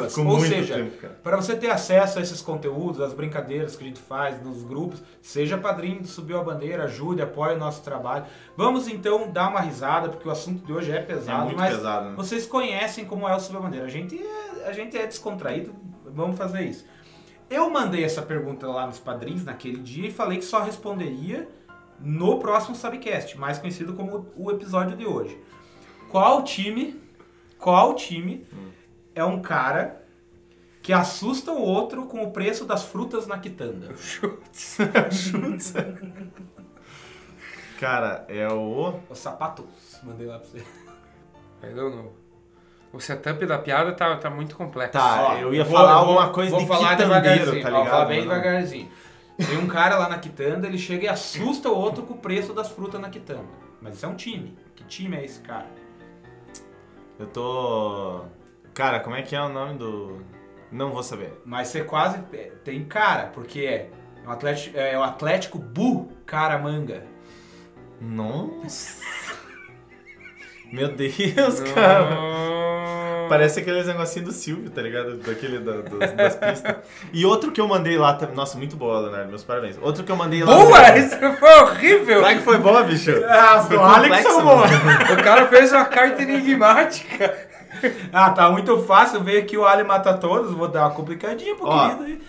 ficou 0.09 0.27
Ou 0.27 0.41
seja, 0.41 0.75
tempo, 0.77 1.09
para 1.23 1.37
você 1.37 1.57
ter 1.57 1.71
acesso 1.71 2.19
a 2.19 2.23
esses 2.23 2.41
conteúdos, 2.41 3.01
as 3.01 3.13
brincadeiras 3.13 3.75
que 3.75 3.83
a 3.83 3.87
gente 3.87 4.01
faz 4.01 4.41
nos 4.43 4.63
grupos, 4.63 5.03
seja 5.21 5.59
padrinho 5.59 6.01
do 6.01 6.07
Subiu 6.07 6.39
a 6.39 6.45
Bandeira, 6.45 6.85
ajude, 6.85 7.21
apoie 7.23 7.55
o 7.55 7.59
nosso 7.59 7.83
trabalho. 7.83 8.27
Vamos 8.57 8.87
então 8.87 9.31
dar 9.33 9.49
uma 9.49 9.61
risada, 9.61 10.09
porque 10.09 10.29
o 10.29 10.31
assunto 10.31 10.65
de 10.65 10.73
hoje 10.73 10.93
é 10.93 11.01
pesado, 11.01 11.43
É 11.43 11.45
muito 11.47 11.57
mas 11.59 11.75
pesado, 11.75 12.11
né? 12.11 12.15
vocês 12.17 12.47
conhecem 12.47 13.05
como 13.05 13.29
é 13.29 13.35
o 13.35 13.41
Subiu 13.41 13.59
a 13.59 13.63
Bandeira. 13.63 13.87
A 13.87 13.91
gente 13.91 14.17
é, 14.23 14.69
a 14.69 14.73
gente 14.73 14.97
é 14.97 15.07
descontraído, 15.07 15.75
vamos 16.07 16.39
fazer 16.39 16.63
isso. 16.63 16.85
Eu 17.51 17.69
mandei 17.69 18.05
essa 18.05 18.23
pergunta 18.23 18.67
lá 18.67 18.87
nos 18.87 18.99
padrinhos 18.99 19.45
naquele 19.45 19.79
dia 19.79 20.09
e 20.09 20.13
falei 20.13 20.39
que 20.39 20.45
só 20.45 20.63
responderia 20.63 21.49
no 22.01 22.39
próximo 22.39 22.75
Subcast, 22.75 23.39
mais 23.39 23.59
conhecido 23.59 23.93
como 23.93 24.27
o 24.37 24.51
episódio 24.51 24.97
de 24.97 25.05
hoje. 25.05 25.39
Qual 26.11 26.43
time, 26.43 27.01
qual 27.59 27.95
time 27.95 28.47
é 29.15 29.25
um 29.25 29.41
cara 29.43 30.03
que 30.83 30.93
assusta 30.93 31.53
o 31.53 31.61
outro 31.61 32.07
com 32.07 32.23
o 32.25 32.31
preço 32.33 32.65
das 32.65 32.83
frutas 32.85 33.27
na 33.27 33.39
quitanda? 33.39 33.89
Cara, 37.79 38.25
é 38.29 38.47
o. 38.49 39.01
Os 39.11 39.19
sapatos. 39.19 39.65
Mandei 40.03 40.27
lá 40.27 40.39
pra 40.39 40.49
você. 40.49 40.59
I 40.59 41.75
don't 41.75 41.97
know. 41.97 42.13
O 42.93 43.01
setup 43.01 43.45
da 43.47 43.59
piada 43.59 43.93
tá, 43.93 44.17
tá 44.17 44.29
muito 44.29 44.55
complexo. 44.55 44.93
Tá, 44.93 45.23
Ó, 45.31 45.37
eu 45.39 45.55
ia 45.55 45.65
vou- 45.65 45.77
falar 45.77 45.95
vou- 46.01 46.01
alguma 46.19 46.29
coisa 46.33 46.51
vou 46.51 46.61
de 46.61 46.67
falar 46.67 46.91
quitandeiro, 46.97 47.09
devagarzinho, 47.53 47.63
tá 47.63 47.69
ó, 47.69 47.73
Vou 47.73 47.85
falar 47.87 48.05
ligado? 48.05 48.09
bem 48.09 48.19
Mas 48.19 48.27
não. 48.29 48.35
devagarzinho. 48.43 48.89
Tem 49.39 49.59
um 49.59 49.67
cara 49.67 49.97
lá 49.99 50.09
na 50.11 50.19
quitanda, 50.19 50.67
ele 50.67 50.77
chega 50.79 51.05
e 51.05 51.09
assusta 51.09 51.71
o 51.71 51.75
outro 51.77 52.03
com 52.03 52.15
o 52.15 52.19
preço 52.19 52.53
das 52.53 52.69
frutas 52.69 53.01
na 53.01 53.09
quitanda. 53.09 53.47
Mas 53.81 53.97
isso 53.97 54.05
é 54.05 54.09
um 54.09 54.15
time. 54.15 54.57
Que 54.77 54.85
time 54.85 55.17
é 55.17 55.25
esse 55.25 55.41
cara? 55.41 55.67
Eu 57.19 57.27
tô. 57.27 58.25
Cara, 58.75 59.01
como 59.01 59.17
é 59.17 59.23
que 59.23 59.35
é 59.37 59.41
o 59.41 59.49
nome 59.49 59.79
do. 59.79 60.19
Não 60.71 60.91
vou 60.91 61.03
saber. 61.03 61.41
Mas 61.45 61.69
você 61.69 61.85
quase 61.85 62.19
tem 62.65 62.83
cara, 62.85 63.25
porque 63.35 63.61
é, 63.61 63.91
é 64.25 64.29
o 64.29 64.31
Atlético, 64.33 64.79
é 64.79 64.99
o 64.99 65.03
Atlético 65.03 65.59
Bucaramanga. 65.59 67.05
Nossa. 68.01 69.03
Meu 70.73 70.89
Deus, 70.89 71.61
cara. 71.75 72.09
Parece 73.29 73.61
aqueles 73.61 73.87
negocinhos 73.87 74.29
do 74.29 74.35
Silvio, 74.35 74.71
tá 74.71 74.83
ligado? 74.83 75.17
Daquele 75.19 75.59
da- 75.59 75.81
dos- 75.83 76.13
das 76.13 76.35
pistas. 76.37 76.77
E 77.13 77.25
outro 77.25 77.51
que 77.53 77.61
eu 77.61 77.69
mandei 77.69 77.97
lá 77.97 78.15
também. 78.15 78.35
Nossa, 78.35 78.59
muito 78.59 78.77
boa, 78.77 79.01
Leonardo. 79.01 79.29
Meus 79.29 79.45
parabéns. 79.45 79.79
Outro 79.81 80.03
que 80.05 80.11
eu 80.13 80.17
mandei 80.17 80.43
lá. 80.43 80.55
Boa! 80.55 80.99
Isso 80.99 81.17
foi 81.39 81.61
horrível! 81.61 82.21
Será 82.21 82.35
que 82.35 82.41
foi 82.43 82.59
boa, 82.59 82.83
bicho? 82.83 83.11
Ah, 83.29 83.63
Foi 83.67 83.77
o 83.77 83.81
Alex 83.83 84.23
salvou. 84.23 84.59
O 84.65 85.23
cara 85.23 85.47
fez 85.47 85.73
uma 85.73 85.85
carta 85.85 86.23
enigmática. 86.23 87.52
Ah, 88.13 88.31
tá 88.31 88.51
muito 88.51 88.79
fácil 88.85 89.23
ver 89.23 89.47
que 89.47 89.57
o 89.57 89.65
Ali 89.65 89.85
mata 89.85 90.15
todos. 90.15 90.53
Vou 90.53 90.69
dar 90.69 90.87
uma 90.87 90.95
complicadinha 90.95 91.55
pro 91.57 91.67
Ó. 91.67 91.89
querido 91.89 92.05
aí. 92.05 92.21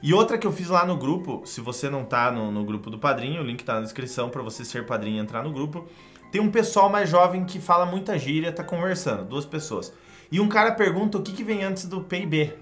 E 0.00 0.14
outra 0.14 0.38
que 0.38 0.46
eu 0.46 0.52
fiz 0.52 0.68
lá 0.68 0.86
no 0.86 0.96
grupo, 0.96 1.42
se 1.44 1.60
você 1.60 1.90
não 1.90 2.04
tá 2.04 2.30
no, 2.30 2.52
no 2.52 2.64
grupo 2.64 2.88
do 2.88 2.98
padrinho, 2.98 3.40
o 3.42 3.44
link 3.44 3.64
tá 3.64 3.74
na 3.74 3.80
descrição 3.80 4.28
pra 4.28 4.42
você 4.42 4.64
ser 4.64 4.86
padrinho 4.86 5.16
e 5.16 5.20
entrar 5.20 5.42
no 5.42 5.52
grupo. 5.52 5.88
Tem 6.30 6.40
um 6.40 6.50
pessoal 6.50 6.88
mais 6.88 7.08
jovem 7.08 7.44
que 7.44 7.58
fala 7.58 7.84
muita 7.84 8.16
gíria, 8.18 8.52
tá 8.52 8.62
conversando, 8.62 9.24
duas 9.24 9.44
pessoas. 9.44 9.92
E 10.30 10.38
um 10.40 10.48
cara 10.48 10.72
pergunta 10.72 11.18
o 11.18 11.22
que, 11.22 11.32
que 11.32 11.42
vem 11.42 11.64
antes 11.64 11.86
do 11.86 12.02
PIB. 12.02 12.52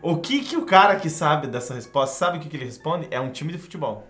O 0.00 0.16
que 0.18 0.40
que 0.40 0.56
o 0.56 0.64
cara 0.64 0.96
que 0.96 1.10
sabe 1.10 1.48
dessa 1.48 1.74
resposta, 1.74 2.16
sabe 2.16 2.38
o 2.38 2.40
que, 2.40 2.48
que 2.48 2.56
ele 2.56 2.64
responde? 2.64 3.08
É 3.10 3.20
um 3.20 3.30
time 3.30 3.52
de 3.52 3.58
futebol. 3.58 4.06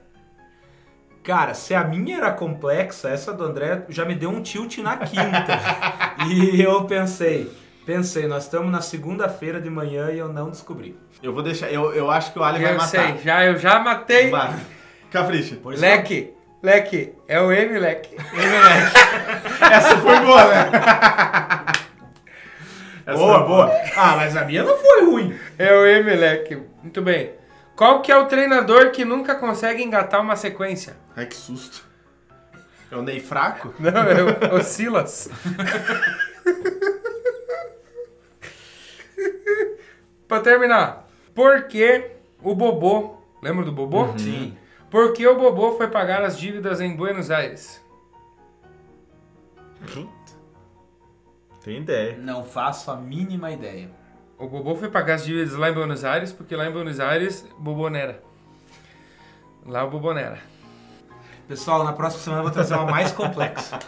Cara, 1.29 1.53
se 1.53 1.75
a 1.75 1.85
minha 1.85 2.17
era 2.17 2.31
complexa, 2.31 3.11
essa 3.11 3.35
do 3.35 3.45
André 3.45 3.83
já 3.91 4.03
me 4.07 4.14
deu 4.14 4.31
um 4.31 4.41
tilt 4.41 4.79
na 4.79 4.97
quinta. 4.97 5.61
e 6.27 6.59
eu 6.62 6.87
pensei, 6.87 7.53
pensei, 7.85 8.27
nós 8.27 8.45
estamos 8.45 8.73
na 8.73 8.81
segunda-feira 8.81 9.61
de 9.61 9.69
manhã 9.69 10.11
e 10.11 10.19
eu 10.19 10.33
não 10.33 10.49
descobri. 10.49 10.97
Eu 11.23 11.35
vou 11.35 11.43
deixar, 11.43 11.71
eu, 11.71 11.93
eu 11.93 12.11
acho 12.11 12.33
que 12.33 12.38
o 12.38 12.43
Ali 12.43 12.62
vai 12.62 12.73
Eu 12.73 12.77
matar. 12.79 12.88
sei, 12.88 13.19
já, 13.23 13.45
eu 13.45 13.59
já 13.59 13.79
matei. 13.79 14.31
Vai. 14.31 14.55
Capricha. 15.11 15.57
Por 15.57 15.75
isso 15.75 15.83
Leque, 15.83 16.33
leque, 16.62 17.12
é 17.29 17.38
o 17.38 17.53
M, 17.53 17.79
leque. 17.79 18.17
Essa 19.71 19.99
foi 19.99 20.21
boa, 20.21 20.45
né? 20.47 20.71
Essa 23.05 23.19
Boa, 23.19 23.43
boa. 23.43 23.71
Ah, 23.95 24.17
mas 24.17 24.35
a 24.35 24.47
minha 24.47 24.62
não 24.62 24.79
foi 24.79 25.05
ruim. 25.05 25.38
É 25.59 25.75
o 25.75 25.85
M, 25.85 26.11
leque. 26.17 26.57
Muito 26.83 27.03
bem. 27.03 27.33
Qual 27.79 28.03
que 28.03 28.11
é 28.11 28.19
o 28.19 28.27
treinador 28.27 28.91
que 28.91 29.05
nunca 29.05 29.37
consegue 29.37 29.85
engatar 29.85 30.21
uma 30.21 30.35
sequência? 30.35 30.97
Ai, 31.14 31.27
que 31.27 31.37
susto. 31.37 31.87
É 32.91 32.97
o 32.97 33.03
Ney 33.03 33.21
Fraco? 33.21 33.73
Não, 33.79 34.03
é 34.03 34.53
o, 34.53 34.57
o 34.57 34.62
Silas. 34.64 35.31
pra 40.27 40.41
terminar, 40.41 41.07
por 41.33 41.69
que 41.69 42.17
o 42.43 42.53
Bobô, 42.53 43.19
lembra 43.41 43.64
do 43.64 43.71
Bobô? 43.71 44.19
Sim. 44.19 44.59
Por 44.91 45.12
que 45.12 45.25
o 45.25 45.38
Bobô 45.38 45.77
foi 45.77 45.87
pagar 45.87 46.25
as 46.25 46.37
dívidas 46.37 46.81
em 46.81 46.97
Buenos 46.97 47.31
Aires? 47.31 47.81
Puta. 49.93 50.11
Tem 51.62 51.77
ideia. 51.77 52.19
Não 52.19 52.43
faço 52.43 52.91
a 52.91 52.97
mínima 52.97 53.53
ideia. 53.53 53.88
O 54.38 54.46
Bobô 54.46 54.77
foi 54.77 54.88
pagar 54.88 55.14
as 55.14 55.24
dívidas 55.24 55.55
lá 55.55 55.68
em 55.68 55.74
Buenos 55.74 56.05
Aires, 56.05 56.33
porque 56.33 56.55
lá 56.55 56.68
em 56.68 56.70
Buenos 56.70 57.01
Aires, 57.01 57.44
Bobonera. 57.59 58.22
Lá 59.66 59.85
o 59.85 59.90
Bobonera. 59.90 60.38
Pessoal, 61.48 61.83
na 61.83 61.92
próxima 61.92 62.22
semana 62.22 62.40
eu 62.42 62.44
vou 62.44 62.53
trazer 62.53 62.74
uma 62.74 62.87
mais 62.87 63.11
complexa. 63.11 63.81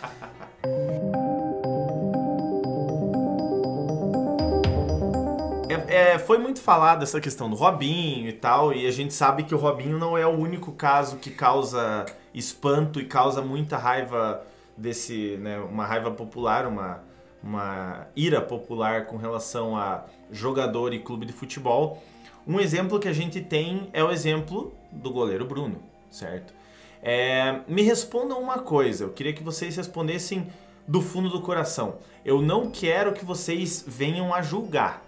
É, 5.69 6.15
é, 6.15 6.19
foi 6.19 6.39
muito 6.39 6.61
falado 6.61 7.05
essa 7.05 7.21
questão 7.21 7.49
do 7.49 7.55
Robinho 7.55 8.29
e 8.29 8.33
tal, 8.33 8.73
e 8.73 8.89
a 8.89 8.91
gente 8.91 9.15
sabe 9.15 9.45
que 9.45 9.55
o 9.55 9.59
Robinho 9.59 10.01
não 10.01 10.19
é 10.19 10.27
o 10.27 10.37
único 10.37 10.73
caso 10.73 11.19
que 11.19 11.31
causa 11.31 12.05
espanto 12.35 12.99
e 12.99 13.05
causa 13.05 13.41
muita 13.41 13.79
raiva 13.79 14.45
desse, 14.77 15.37
né, 15.37 15.61
uma 15.61 15.87
raiva 15.87 16.11
popular, 16.11 16.67
uma, 16.67 17.05
uma 17.41 18.09
ira 18.17 18.41
popular 18.41 19.07
com 19.07 19.17
relação 19.17 19.77
a 19.77 20.07
jogador 20.33 20.93
e 20.93 20.99
clube 20.99 21.27
de 21.27 21.33
futebol. 21.33 22.03
Um 22.47 22.59
exemplo 22.59 22.99
que 22.99 23.09
a 23.09 23.13
gente 23.13 23.41
tem 23.41 23.89
é 23.93 24.03
o 24.03 24.11
exemplo 24.11 24.73
do 24.91 25.11
goleiro 25.11 25.45
Bruno, 25.45 25.83
certo? 26.11 26.55
É, 27.03 27.61
me 27.67 27.83
respondam 27.83 28.41
uma 28.41 28.59
coisa, 28.59 29.05
eu 29.05 29.11
queria 29.11 29.33
que 29.33 29.43
vocês 29.43 29.77
respondessem 29.77 30.47
do 30.87 31.01
fundo 31.01 31.31
do 31.31 31.41
coração. 31.41 31.99
Eu 32.25 32.43
não 32.43 32.71
quero 32.71 33.13
que 33.13 33.25
vocês 33.25 33.85
venham 33.87 34.35
a 34.35 34.43
julgar, 34.43 35.03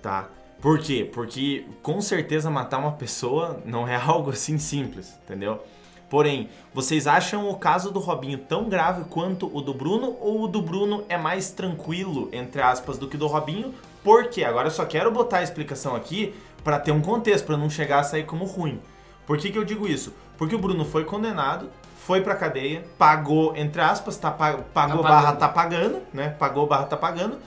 tá? 0.00 0.28
Por 0.60 0.78
quê? 0.78 1.08
Porque 1.10 1.66
com 1.82 2.00
certeza 2.00 2.50
matar 2.50 2.78
uma 2.78 2.92
pessoa 2.92 3.62
não 3.64 3.88
é 3.88 3.96
algo 4.00 4.30
assim 4.30 4.58
simples, 4.58 5.18
entendeu? 5.24 5.60
Porém, 6.08 6.48
vocês 6.74 7.06
acham 7.06 7.48
o 7.48 7.54
caso 7.54 7.92
do 7.92 8.00
Robinho 8.00 8.36
tão 8.36 8.68
grave 8.68 9.04
quanto 9.04 9.48
o 9.56 9.60
do 9.60 9.72
Bruno 9.72 10.16
ou 10.20 10.42
o 10.42 10.48
do 10.48 10.60
Bruno 10.60 11.04
é 11.08 11.16
mais 11.16 11.52
tranquilo, 11.52 12.28
entre 12.32 12.60
aspas, 12.60 12.98
do 12.98 13.08
que 13.08 13.14
o 13.14 13.18
do 13.18 13.28
Robinho? 13.28 13.72
Por 14.04 14.28
quê? 14.28 14.44
Agora 14.44 14.68
eu 14.68 14.72
só 14.72 14.84
quero 14.84 15.10
botar 15.10 15.38
a 15.38 15.42
explicação 15.42 15.94
aqui 15.96 16.34
Pra 16.62 16.78
ter 16.78 16.92
um 16.92 17.00
contexto, 17.00 17.46
pra 17.46 17.56
não 17.56 17.70
chegar 17.70 18.00
a 18.00 18.02
sair 18.02 18.24
como 18.24 18.44
ruim. 18.44 18.82
Por 19.26 19.38
que, 19.38 19.50
que 19.50 19.56
eu 19.56 19.64
digo 19.64 19.88
isso? 19.88 20.12
Porque 20.36 20.54
o 20.54 20.58
Bruno 20.58 20.84
foi 20.84 21.04
condenado, 21.06 21.70
foi 22.00 22.20
pra 22.20 22.34
cadeia, 22.34 22.84
pagou, 22.98 23.56
entre 23.56 23.80
aspas, 23.80 24.18
tá, 24.18 24.30
pa- 24.30 24.58
pagou 24.74 25.02
Tá 25.02 25.08
barra 25.08 25.22
pagando. 25.22 25.38
tá 25.38 25.48
pagando, 25.48 26.02
né? 26.12 26.28
Pagou 26.38 26.66
barra 26.66 26.84
tá 26.84 26.98
pagando. 26.98 27.38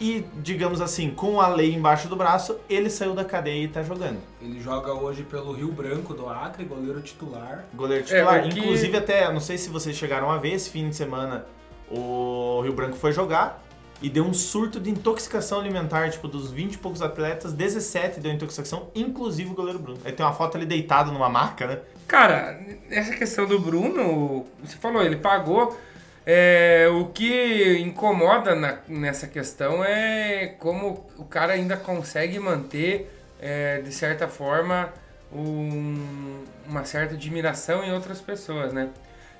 E, 0.00 0.24
digamos 0.38 0.80
assim, 0.80 1.10
com 1.10 1.38
a 1.38 1.48
lei 1.48 1.74
embaixo 1.74 2.08
do 2.08 2.16
braço, 2.16 2.56
ele 2.66 2.88
saiu 2.88 3.12
da 3.14 3.26
cadeia 3.26 3.64
e 3.64 3.68
tá 3.68 3.82
jogando. 3.82 4.20
Ele 4.40 4.58
joga 4.58 4.90
hoje 4.94 5.22
pelo 5.22 5.52
Rio 5.52 5.70
Branco 5.70 6.14
do 6.14 6.26
Acre, 6.30 6.64
goleiro 6.64 7.02
titular. 7.02 7.66
Goleiro 7.74 8.04
titular. 8.04 8.40
o 8.46 8.48
que- 8.48 8.58
Inclusive, 8.58 8.96
até, 8.96 9.30
não 9.30 9.38
sei 9.40 9.58
se 9.58 9.68
vocês 9.68 9.94
chegaram 9.94 10.30
a 10.30 10.38
ver, 10.38 10.54
esse 10.54 10.70
fim 10.70 10.88
de 10.88 10.96
semana 10.96 11.44
o 11.90 12.62
Rio 12.62 12.72
Branco 12.72 12.96
foi 12.96 13.12
jogar 13.12 13.62
e 14.02 14.10
deu 14.10 14.24
um 14.24 14.34
surto 14.34 14.80
de 14.80 14.90
intoxicação 14.90 15.60
alimentar. 15.60 16.10
Tipo, 16.10 16.26
dos 16.28 16.50
20 16.50 16.74
e 16.74 16.78
poucos 16.78 17.00
atletas, 17.00 17.52
17 17.52 18.20
deu 18.20 18.32
intoxicação, 18.32 18.90
inclusive 18.94 19.50
o 19.50 19.54
goleiro 19.54 19.78
Bruno. 19.78 20.00
Aí 20.04 20.12
tem 20.12 20.24
uma 20.26 20.34
foto 20.34 20.56
ali 20.56 20.66
deitado 20.66 21.12
numa 21.12 21.28
maca, 21.28 21.66
né? 21.66 21.78
Cara, 22.08 22.60
essa 22.90 23.14
questão 23.14 23.46
do 23.46 23.58
Bruno, 23.58 24.44
você 24.62 24.76
falou, 24.76 25.02
ele 25.02 25.16
pagou. 25.16 25.78
É, 26.24 26.88
o 26.92 27.06
que 27.06 27.78
incomoda 27.80 28.54
na- 28.54 28.78
nessa 28.86 29.26
questão 29.26 29.84
é 29.84 30.54
como 30.58 31.08
o 31.18 31.24
cara 31.24 31.54
ainda 31.54 31.76
consegue 31.76 32.38
manter, 32.38 33.10
é, 33.40 33.80
de 33.80 33.92
certa 33.92 34.28
forma, 34.28 34.92
um- 35.32 36.44
uma 36.68 36.84
certa 36.84 37.14
admiração 37.14 37.82
em 37.82 37.92
outras 37.92 38.20
pessoas, 38.20 38.72
né? 38.72 38.88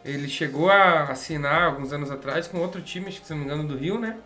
Ele 0.04 0.26
chegou 0.28 0.68
a 0.70 1.04
assinar 1.04 1.62
alguns 1.64 1.92
anos 1.92 2.10
atrás 2.10 2.48
com 2.48 2.58
outro 2.58 2.80
time, 2.82 3.12
se 3.12 3.30
não 3.30 3.36
me 3.38 3.44
engano, 3.44 3.64
do 3.64 3.76
Rio, 3.76 4.00
né? 4.00 4.16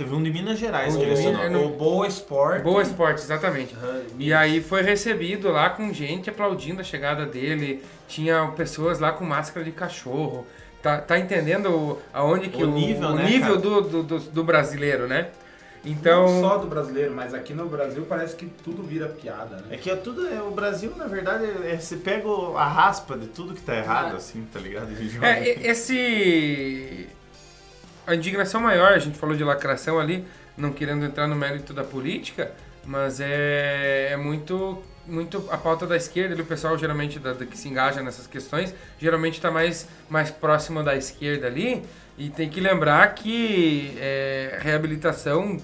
Teve 0.00 0.14
um 0.14 0.22
de 0.22 0.30
Minas 0.32 0.58
Gerais 0.58 0.94
O 0.94 0.98
que 0.98 1.04
ele 1.04 1.26
é 1.26 1.48
no- 1.50 1.66
O 1.66 1.68
Boa 1.76 2.06
Esporte. 2.06 2.62
Boa 2.62 2.80
Esporte, 2.82 3.20
exatamente. 3.20 3.74
Aham, 3.74 4.00
E 4.18 4.32
aí 4.32 4.62
foi 4.62 4.80
recebido 4.80 5.50
lá 5.52 5.68
com 5.68 5.92
gente 5.92 6.30
aplaudindo 6.30 6.80
a 6.80 6.84
chegada 6.84 7.26
dele. 7.26 7.84
Tinha 8.08 8.46
pessoas 8.56 8.98
lá 8.98 9.12
com 9.12 9.26
máscara 9.26 9.62
de 9.62 9.72
cachorro. 9.72 10.46
Tá, 10.82 10.96
tá 11.02 11.18
entendendo 11.18 11.66
o- 11.70 11.98
aonde 12.14 12.48
que 12.48 12.64
O 12.64 12.68
o, 12.68 12.70
nível, 12.72 13.10
o 13.10 13.14
né, 13.14 13.24
nível 13.24 13.58
do, 13.58 13.80
do, 13.82 14.02
do, 14.02 14.18
do 14.18 14.42
brasileiro, 14.42 15.06
né? 15.06 15.28
Não 15.84 15.92
Então. 15.92 16.40
só 16.40 16.56
do 16.56 16.66
brasileiro, 16.66 17.12
mas 17.14 17.34
aqui 17.34 17.52
no 17.52 17.66
Brasil 17.66 18.06
parece 18.08 18.34
que 18.36 18.46
tudo 18.46 18.82
vira 18.82 19.06
piada, 19.06 19.56
né? 19.56 19.64
É 19.72 19.76
que 19.76 19.90
é 19.90 19.96
tudo. 19.96 20.26
É, 20.26 20.40
o 20.40 20.50
Brasil, 20.50 20.94
na 20.96 21.06
verdade, 21.06 21.44
é, 21.66 21.76
você 21.78 21.96
pega 21.96 22.26
o- 22.26 22.56
a 22.56 22.64
raspa 22.66 23.18
de 23.18 23.26
tudo 23.26 23.52
que 23.54 23.60
tá 23.60 23.76
errado, 23.76 24.14
É. 24.14 24.16
assim, 24.16 24.46
tá 24.50 24.58
ligado? 24.58 24.88
É, 25.22 25.68
esse. 25.68 27.06
A 28.10 28.16
indignação 28.16 28.60
maior, 28.60 28.92
a 28.92 28.98
gente 28.98 29.16
falou 29.16 29.36
de 29.36 29.44
lacração 29.44 30.00
ali, 30.00 30.26
não 30.56 30.72
querendo 30.72 31.04
entrar 31.04 31.28
no 31.28 31.36
mérito 31.36 31.72
da 31.72 31.84
política, 31.84 32.50
mas 32.84 33.20
é, 33.20 34.08
é 34.10 34.16
muito, 34.16 34.82
muito 35.06 35.48
a 35.48 35.56
pauta 35.56 35.86
da 35.86 35.96
esquerda, 35.96 36.34
ali, 36.34 36.42
o 36.42 36.44
pessoal 36.44 36.76
geralmente 36.76 37.20
da, 37.20 37.34
da 37.34 37.46
que 37.46 37.56
se 37.56 37.68
engaja 37.68 38.02
nessas 38.02 38.26
questões, 38.26 38.74
geralmente 38.98 39.34
está 39.34 39.48
mais, 39.48 39.86
mais 40.08 40.28
próximo 40.28 40.82
da 40.82 40.96
esquerda 40.96 41.46
ali, 41.46 41.84
e 42.18 42.30
tem 42.30 42.50
que 42.50 42.60
lembrar 42.60 43.14
que 43.14 43.96
é, 44.00 44.58
reabilitação 44.60 45.58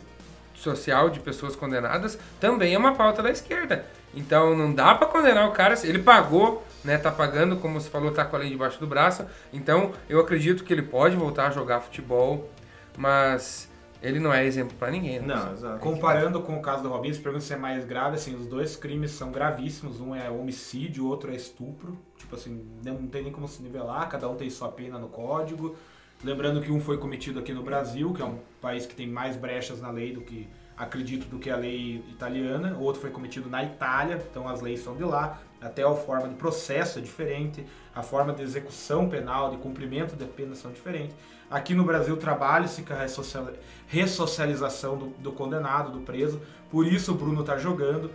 social 0.55 1.11
de 1.11 1.19
pessoas 1.19 1.57
condenadas 1.57 2.17
também 2.39 2.75
é 2.75 2.79
uma 2.79 2.95
pauta 2.95 3.25
da 3.25 3.31
esquerda. 3.33 3.85
Então 4.15 4.57
não 4.57 4.73
dá 4.73 4.95
pra 4.95 5.09
condenar 5.09 5.49
o 5.49 5.51
cara, 5.51 5.75
ele 5.83 5.99
pagou, 5.99 6.65
né, 6.87 6.97
tá 6.97 7.11
pagando, 7.11 7.57
como 7.57 7.81
você 7.81 7.91
falou, 7.91 8.13
tá 8.13 8.25
com 8.25 8.37
a 8.37 8.39
lei 8.39 8.49
debaixo 8.49 8.79
do 8.79 8.87
braço. 8.87 9.27
Então 9.53 9.93
eu 10.09 10.21
acredito 10.21 10.65
que 10.65 10.73
ele 10.73 10.83
pode 10.83 11.17
voltar 11.17 11.49
a 11.49 11.51
jogar 11.51 11.81
futebol, 11.81 12.49
mas 12.97 13.69
ele 14.03 14.21
não 14.21 14.33
é 14.33 14.45
exemplo 14.47 14.77
pra 14.79 14.91
ninguém. 14.91 15.19
né? 15.19 15.35
Não, 15.35 15.53
exato. 15.53 15.81
Comparando 15.81 16.41
com 16.41 16.57
o 16.57 16.63
caso 16.63 16.83
do 16.83 16.89
Robinho, 16.89 17.13
você 17.13 17.21
pergunta 17.21 17.45
se 17.45 17.53
é 17.53 17.57
mais 17.57 17.85
grave, 17.85 18.15
assim, 18.15 18.37
os 18.37 18.47
dois 18.47 18.77
crimes 18.77 19.11
são 19.11 19.33
gravíssimos, 19.33 20.01
um 20.01 20.15
é 20.15 20.31
homicídio, 20.31 21.05
o 21.05 21.09
outro 21.09 21.33
é 21.33 21.35
estupro. 21.35 21.99
Tipo 22.17 22.37
assim, 22.37 22.65
não 22.85 23.07
tem 23.09 23.25
nem 23.25 23.33
como 23.33 23.49
se 23.49 23.63
nivelar, 23.63 24.09
cada 24.09 24.29
um 24.29 24.37
tem 24.37 24.49
sua 24.49 24.69
pena 24.69 24.99
no 24.99 25.09
código. 25.09 25.77
Lembrando 26.25 26.61
que 26.63 26.71
um 26.71 26.81
foi 26.81 26.99
cometido 26.99 27.41
aqui 27.41 27.53
no 27.53 27.63
Brasil, 27.63 28.13
que 28.15 28.23
é 28.23 28.25
um 28.25 28.39
país 28.61 28.87
que 28.87 28.95
tem 28.95 29.07
mais 29.07 29.37
brechas 29.37 29.81
na 29.81 29.91
lei 29.91 30.13
do 30.13 30.21
que 30.23 30.49
acredito 30.77 31.27
do 31.29 31.39
que 31.39 31.51
a 31.51 31.57
lei 31.57 32.05
italiana. 32.09 32.77
O 32.79 32.83
outro 32.83 33.01
foi 33.01 33.11
cometido 33.11 33.49
na 33.49 33.65
Itália, 33.65 34.23
então 34.31 34.49
as 34.49 34.61
leis 34.61 34.83
são 34.83 34.97
de 34.97 35.05
lá. 35.05 35.41
Até 35.61 35.83
a 35.83 35.95
forma 35.95 36.29
de 36.29 36.35
processo 36.35 36.99
é 36.99 37.03
diferente, 37.03 37.67
a 37.95 38.03
forma 38.03 38.33
de 38.33 38.43
execução 38.43 39.09
penal, 39.09 39.51
de 39.51 39.57
cumprimento 39.57 40.15
de 40.15 40.25
pena 40.27 40.55
são 40.55 40.71
diferentes. 40.71 41.17
Aqui 41.51 41.75
no 41.75 41.85
Brasil 41.85 42.17
trabalha-se 42.17 42.83
com 42.83 42.93
a 42.93 42.97
ressocia- 42.97 43.55
ressocialização 43.87 44.97
do, 44.97 45.07
do 45.19 45.33
condenado, 45.33 45.91
do 45.91 46.01
preso. 46.01 46.41
Por 46.71 46.87
isso 46.87 47.13
o 47.13 47.15
Bruno 47.15 47.41
está 47.41 47.57
jogando. 47.57 48.11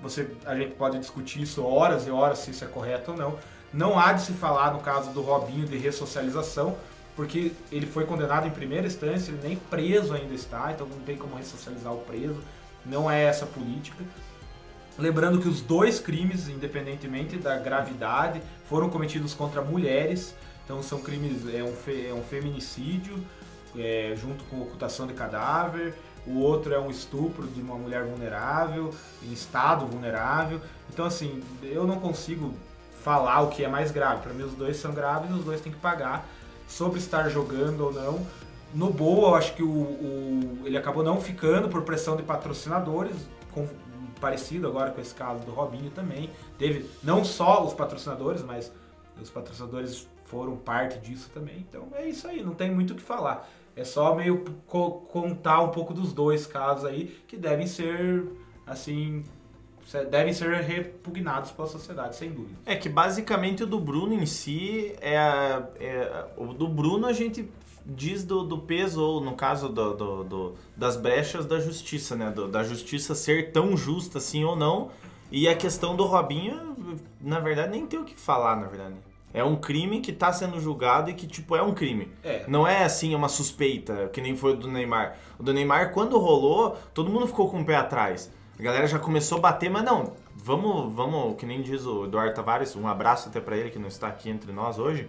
Você, 0.00 0.30
a 0.46 0.54
gente 0.54 0.74
pode 0.74 0.98
discutir 0.98 1.42
isso 1.42 1.64
horas 1.64 2.06
e 2.06 2.10
horas 2.10 2.38
se 2.38 2.52
isso 2.52 2.64
é 2.64 2.68
correto 2.68 3.10
ou 3.10 3.16
não. 3.16 3.38
Não 3.72 3.98
há 3.98 4.12
de 4.12 4.22
se 4.22 4.32
falar 4.32 4.72
no 4.72 4.80
caso 4.80 5.10
do 5.10 5.20
Robinho 5.20 5.66
de 5.66 5.76
ressocialização, 5.76 6.76
porque 7.18 7.50
ele 7.72 7.84
foi 7.84 8.06
condenado 8.06 8.46
em 8.46 8.50
primeira 8.50 8.86
instância, 8.86 9.32
ele 9.32 9.40
nem 9.42 9.56
preso 9.56 10.14
ainda 10.14 10.32
está, 10.32 10.70
então 10.70 10.86
não 10.86 11.00
tem 11.00 11.16
como 11.16 11.34
ressocializar 11.34 11.92
o 11.92 11.98
preso. 11.98 12.40
Não 12.86 13.10
é 13.10 13.24
essa 13.24 13.44
a 13.44 13.48
política. 13.48 14.04
Lembrando 14.96 15.40
que 15.40 15.48
os 15.48 15.60
dois 15.60 15.98
crimes, 15.98 16.48
independentemente 16.48 17.36
da 17.36 17.58
gravidade, 17.58 18.40
foram 18.68 18.88
cometidos 18.88 19.34
contra 19.34 19.60
mulheres. 19.60 20.32
Então 20.64 20.80
são 20.80 21.00
crimes, 21.00 21.42
é 21.52 21.60
um, 21.60 21.74
fe- 21.74 22.06
é 22.06 22.14
um 22.14 22.22
feminicídio, 22.22 23.18
é, 23.76 24.14
junto 24.16 24.44
com 24.44 24.62
ocultação 24.62 25.04
de 25.04 25.12
cadáver. 25.12 25.94
O 26.24 26.38
outro 26.38 26.72
é 26.72 26.78
um 26.78 26.88
estupro 26.88 27.48
de 27.48 27.60
uma 27.60 27.74
mulher 27.74 28.04
vulnerável, 28.04 28.94
em 29.24 29.32
estado 29.32 29.84
vulnerável. 29.86 30.60
Então 30.88 31.04
assim, 31.04 31.42
eu 31.64 31.84
não 31.84 31.98
consigo 31.98 32.54
falar 33.02 33.40
o 33.40 33.48
que 33.48 33.64
é 33.64 33.68
mais 33.68 33.90
grave. 33.90 34.22
Para 34.22 34.32
mim 34.32 34.44
os 34.44 34.52
dois 34.54 34.76
são 34.76 34.94
graves, 34.94 35.32
os 35.32 35.44
dois 35.44 35.60
têm 35.60 35.72
que 35.72 35.80
pagar. 35.80 36.24
Sobre 36.68 36.98
estar 36.98 37.28
jogando 37.28 37.80
ou 37.86 37.92
não. 37.92 38.24
No 38.74 38.92
Boa, 38.92 39.30
eu 39.30 39.34
acho 39.34 39.54
que 39.54 39.62
o, 39.62 39.68
o- 39.70 40.60
ele 40.64 40.76
acabou 40.76 41.02
não 41.02 41.20
ficando 41.20 41.68
por 41.68 41.82
pressão 41.82 42.16
de 42.16 42.22
patrocinadores, 42.22 43.16
com- 43.52 43.66
parecido 44.20 44.66
agora 44.68 44.90
com 44.90 45.00
esse 45.00 45.14
caso 45.14 45.40
do 45.44 45.52
Robinho 45.52 45.90
também. 45.90 46.28
Teve 46.58 46.88
não 47.02 47.24
só 47.24 47.64
os 47.64 47.72
patrocinadores, 47.72 48.42
mas 48.42 48.70
os 49.20 49.30
patrocinadores 49.30 50.06
foram 50.26 50.56
parte 50.56 50.98
disso 50.98 51.30
também. 51.32 51.64
Então 51.68 51.88
é 51.94 52.06
isso 52.08 52.28
aí, 52.28 52.42
não 52.42 52.52
tem 52.54 52.70
muito 52.70 52.92
o 52.92 52.96
que 52.96 53.02
falar. 53.02 53.48
É 53.74 53.84
só 53.84 54.14
meio 54.14 54.44
co- 54.66 54.90
contar 55.10 55.60
um 55.62 55.68
pouco 55.70 55.94
dos 55.94 56.12
dois 56.12 56.46
casos 56.46 56.84
aí 56.84 57.16
que 57.26 57.36
devem 57.36 57.66
ser 57.66 58.26
assim 58.66 59.24
devem 60.10 60.32
ser 60.32 60.52
repugnados 60.62 61.50
pela 61.50 61.66
sociedade, 61.66 62.16
sem 62.16 62.30
dúvida. 62.30 62.54
É 62.66 62.76
que 62.76 62.88
basicamente 62.88 63.62
o 63.62 63.66
do 63.66 63.80
Bruno 63.80 64.14
em 64.14 64.26
si 64.26 64.94
é, 65.00 65.16
é- 65.80 66.24
o 66.36 66.52
do 66.52 66.68
Bruno 66.68 67.06
a 67.06 67.12
gente 67.12 67.48
diz 67.86 68.22
do, 68.22 68.42
do 68.44 68.58
peso 68.58 69.02
ou 69.02 69.20
no 69.20 69.32
caso 69.34 69.68
do, 69.70 69.94
do- 69.96 70.24
do- 70.24 70.54
das 70.76 70.96
brechas 70.96 71.46
da 71.46 71.58
justiça, 71.58 72.14
né? 72.14 72.30
Do- 72.30 72.46
da 72.48 72.62
justiça 72.62 73.14
ser 73.14 73.50
tão 73.50 73.76
justa 73.76 74.18
assim 74.18 74.44
ou 74.44 74.54
não. 74.54 74.90
E 75.30 75.48
a 75.48 75.54
questão 75.54 75.96
do 75.96 76.04
Robinho, 76.04 76.74
na 77.20 77.38
verdade, 77.40 77.70
nem 77.70 77.86
tem 77.86 77.98
o 77.98 78.04
que 78.04 78.14
falar, 78.14 78.56
na 78.56 78.66
verdade. 78.66 78.94
É 79.32 79.44
um 79.44 79.56
crime 79.56 80.00
que 80.00 80.10
tá 80.12 80.32
sendo 80.32 80.58
julgado 80.58 81.10
e 81.10 81.14
que, 81.14 81.26
tipo, 81.26 81.54
é 81.54 81.62
um 81.62 81.74
crime. 81.74 82.10
É, 82.24 82.44
Não 82.48 82.66
é 82.66 82.84
assim 82.84 83.14
uma 83.14 83.28
suspeita, 83.28 84.08
que 84.10 84.20
nem 84.22 84.34
foi 84.34 84.52
o 84.52 84.56
do 84.56 84.68
Neymar. 84.68 85.16
O 85.38 85.42
do 85.42 85.52
Neymar, 85.52 85.92
quando 85.92 86.18
rolou, 86.18 86.76
todo 86.94 87.10
mundo 87.10 87.26
ficou 87.26 87.50
com 87.50 87.60
o 87.60 87.64
pé 87.64 87.76
atrás. 87.76 88.30
A 88.58 88.62
galera 88.62 88.86
já 88.86 88.98
começou 88.98 89.38
a 89.38 89.40
bater, 89.40 89.70
mas 89.70 89.84
não, 89.84 90.12
vamos, 90.34 90.92
vamos, 90.94 91.36
que 91.36 91.46
nem 91.46 91.62
diz 91.62 91.86
o 91.86 92.06
Eduardo 92.06 92.34
Tavares, 92.34 92.74
um 92.74 92.88
abraço 92.88 93.28
até 93.28 93.40
pra 93.40 93.56
ele 93.56 93.70
que 93.70 93.78
não 93.78 93.86
está 93.88 94.08
aqui 94.08 94.28
entre 94.28 94.50
nós 94.52 94.78
hoje. 94.78 95.08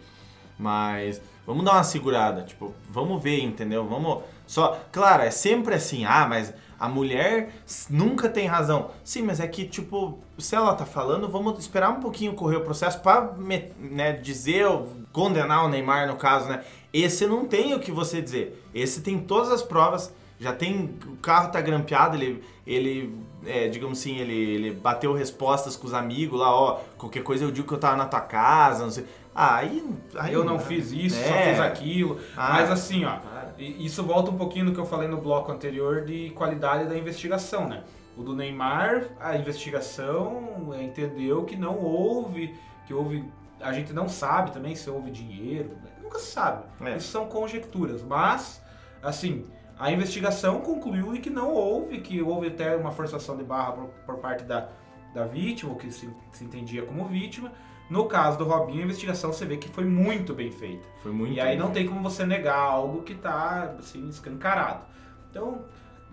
Mas 0.57 1.21
vamos 1.47 1.63
dar 1.63 1.73
uma 1.73 1.83
segurada, 1.83 2.43
tipo, 2.43 2.73
vamos 2.89 3.23
ver, 3.23 3.41
entendeu? 3.41 3.87
Vamos. 3.87 4.23
Só, 4.45 4.77
claro, 4.91 5.23
é 5.23 5.31
sempre 5.31 5.73
assim, 5.73 6.03
ah, 6.05 6.27
mas 6.27 6.53
a 6.77 6.87
mulher 6.87 7.53
nunca 7.89 8.27
tem 8.27 8.45
razão. 8.45 8.91
Sim, 9.03 9.23
mas 9.23 9.39
é 9.39 9.47
que, 9.47 9.65
tipo, 9.65 10.19
se 10.37 10.55
ela 10.55 10.75
tá 10.75 10.85
falando, 10.85 11.29
vamos 11.29 11.57
esperar 11.59 11.89
um 11.91 12.01
pouquinho 12.01 12.33
correr 12.33 12.57
o 12.57 12.61
processo 12.61 13.01
me- 13.37 13.71
né, 13.79 14.11
dizer, 14.13 14.65
condenar 15.13 15.65
o 15.65 15.69
Neymar 15.69 16.07
no 16.07 16.17
caso, 16.17 16.49
né? 16.49 16.63
Esse 16.93 17.25
não 17.25 17.45
tem 17.45 17.73
o 17.73 17.79
que 17.79 17.91
você 17.91 18.21
dizer. 18.21 18.63
Esse 18.75 19.01
tem 19.01 19.17
todas 19.17 19.49
as 19.49 19.63
provas, 19.63 20.13
já 20.39 20.53
tem. 20.53 20.97
O 21.05 21.17
carro 21.17 21.51
tá 21.51 21.59
grampeado, 21.61 22.15
ele. 22.15 22.43
ele 22.65 23.15
é, 23.45 23.67
digamos 23.69 23.99
assim, 23.99 24.17
ele, 24.17 24.33
ele 24.33 24.71
bateu 24.73 25.13
respostas 25.13 25.75
com 25.77 25.87
os 25.87 25.93
amigos 25.93 26.39
lá, 26.39 26.53
ó. 26.53 26.79
Qualquer 26.97 27.23
coisa 27.23 27.43
eu 27.45 27.51
digo 27.51 27.67
que 27.67 27.73
eu 27.73 27.77
tava 27.77 27.95
na 27.95 28.05
tua 28.05 28.19
casa, 28.21 28.83
não 28.83 28.91
sei. 28.91 29.05
Ah, 29.33 29.55
aí. 29.57 29.85
aí 30.15 30.33
eu 30.33 30.43
não 30.43 30.59
fiz 30.59 30.91
isso, 30.91 31.15
só 31.15 31.33
É. 31.33 31.51
fiz 31.51 31.59
aquilo. 31.61 32.19
Ah. 32.35 32.53
Mas 32.53 32.69
assim, 32.69 33.05
ó, 33.05 33.17
e- 33.57 33.85
isso 33.85 34.03
volta 34.03 34.29
um 34.31 34.37
pouquinho 34.37 34.65
no 34.65 34.73
que 34.73 34.79
eu 34.79 34.85
falei 34.85 35.07
no 35.07 35.17
bloco 35.21 35.49
anterior 35.51 36.03
de 36.03 36.31
qualidade 36.31 36.89
da 36.89 36.97
investigação, 36.97 37.67
né? 37.69 37.83
O 38.17 38.23
do 38.23 38.35
Neymar, 38.35 39.05
a 39.21 39.37
investigação 39.37 40.73
é, 40.77 40.83
entendeu 40.83 41.45
que 41.45 41.55
não 41.55 41.77
houve, 41.77 42.53
que 42.85 42.93
houve, 42.93 43.23
a 43.61 43.71
gente 43.71 43.93
não 43.93 44.09
sabe 44.09 44.51
também 44.51 44.75
se 44.75 44.89
houve 44.89 45.09
dinheiro, 45.11 45.69
né? 45.83 45.91
nunca 46.03 46.19
se 46.19 46.31
sabe. 46.31 46.63
É. 46.81 46.97
Isso 46.97 47.07
são 47.09 47.25
conjecturas, 47.27 48.01
mas 48.03 48.61
assim, 49.01 49.45
a 49.79 49.91
investigação 49.91 50.59
concluiu 50.61 51.13
que 51.21 51.29
não 51.29 51.51
houve, 51.53 51.99
que 52.01 52.21
houve 52.21 52.47
até 52.47 52.75
uma 52.75 52.91
forçação 52.91 53.37
de 53.37 53.43
barra 53.43 53.71
por, 53.73 53.85
por 54.05 54.17
parte 54.17 54.43
da 54.43 54.67
da 55.11 55.25
vítima, 55.25 55.71
ou 55.71 55.75
que 55.75 55.89
se, 55.91 56.07
se 56.31 56.43
entendia 56.43 56.83
como 56.83 57.03
vítima. 57.05 57.51
No 57.89 58.05
caso 58.05 58.37
do 58.37 58.43
Robinho, 58.43 58.81
a 58.81 58.83
investigação 58.83 59.33
você 59.33 59.43
vê 59.43 59.57
que 59.57 59.67
foi 59.67 59.83
muito 59.83 60.35
bem 60.35 60.51
feita. 60.51 60.87
Foi 61.01 61.11
muito 61.11 61.33
E 61.33 61.41
aí 61.41 61.57
não 61.57 61.71
tem 61.71 61.87
como 61.87 62.03
você 62.03 62.23
negar 62.27 62.55
algo 62.59 63.01
que 63.01 63.15
tá 63.15 63.73
assim, 63.79 64.07
escancarado. 64.07 64.83
Então, 65.31 65.63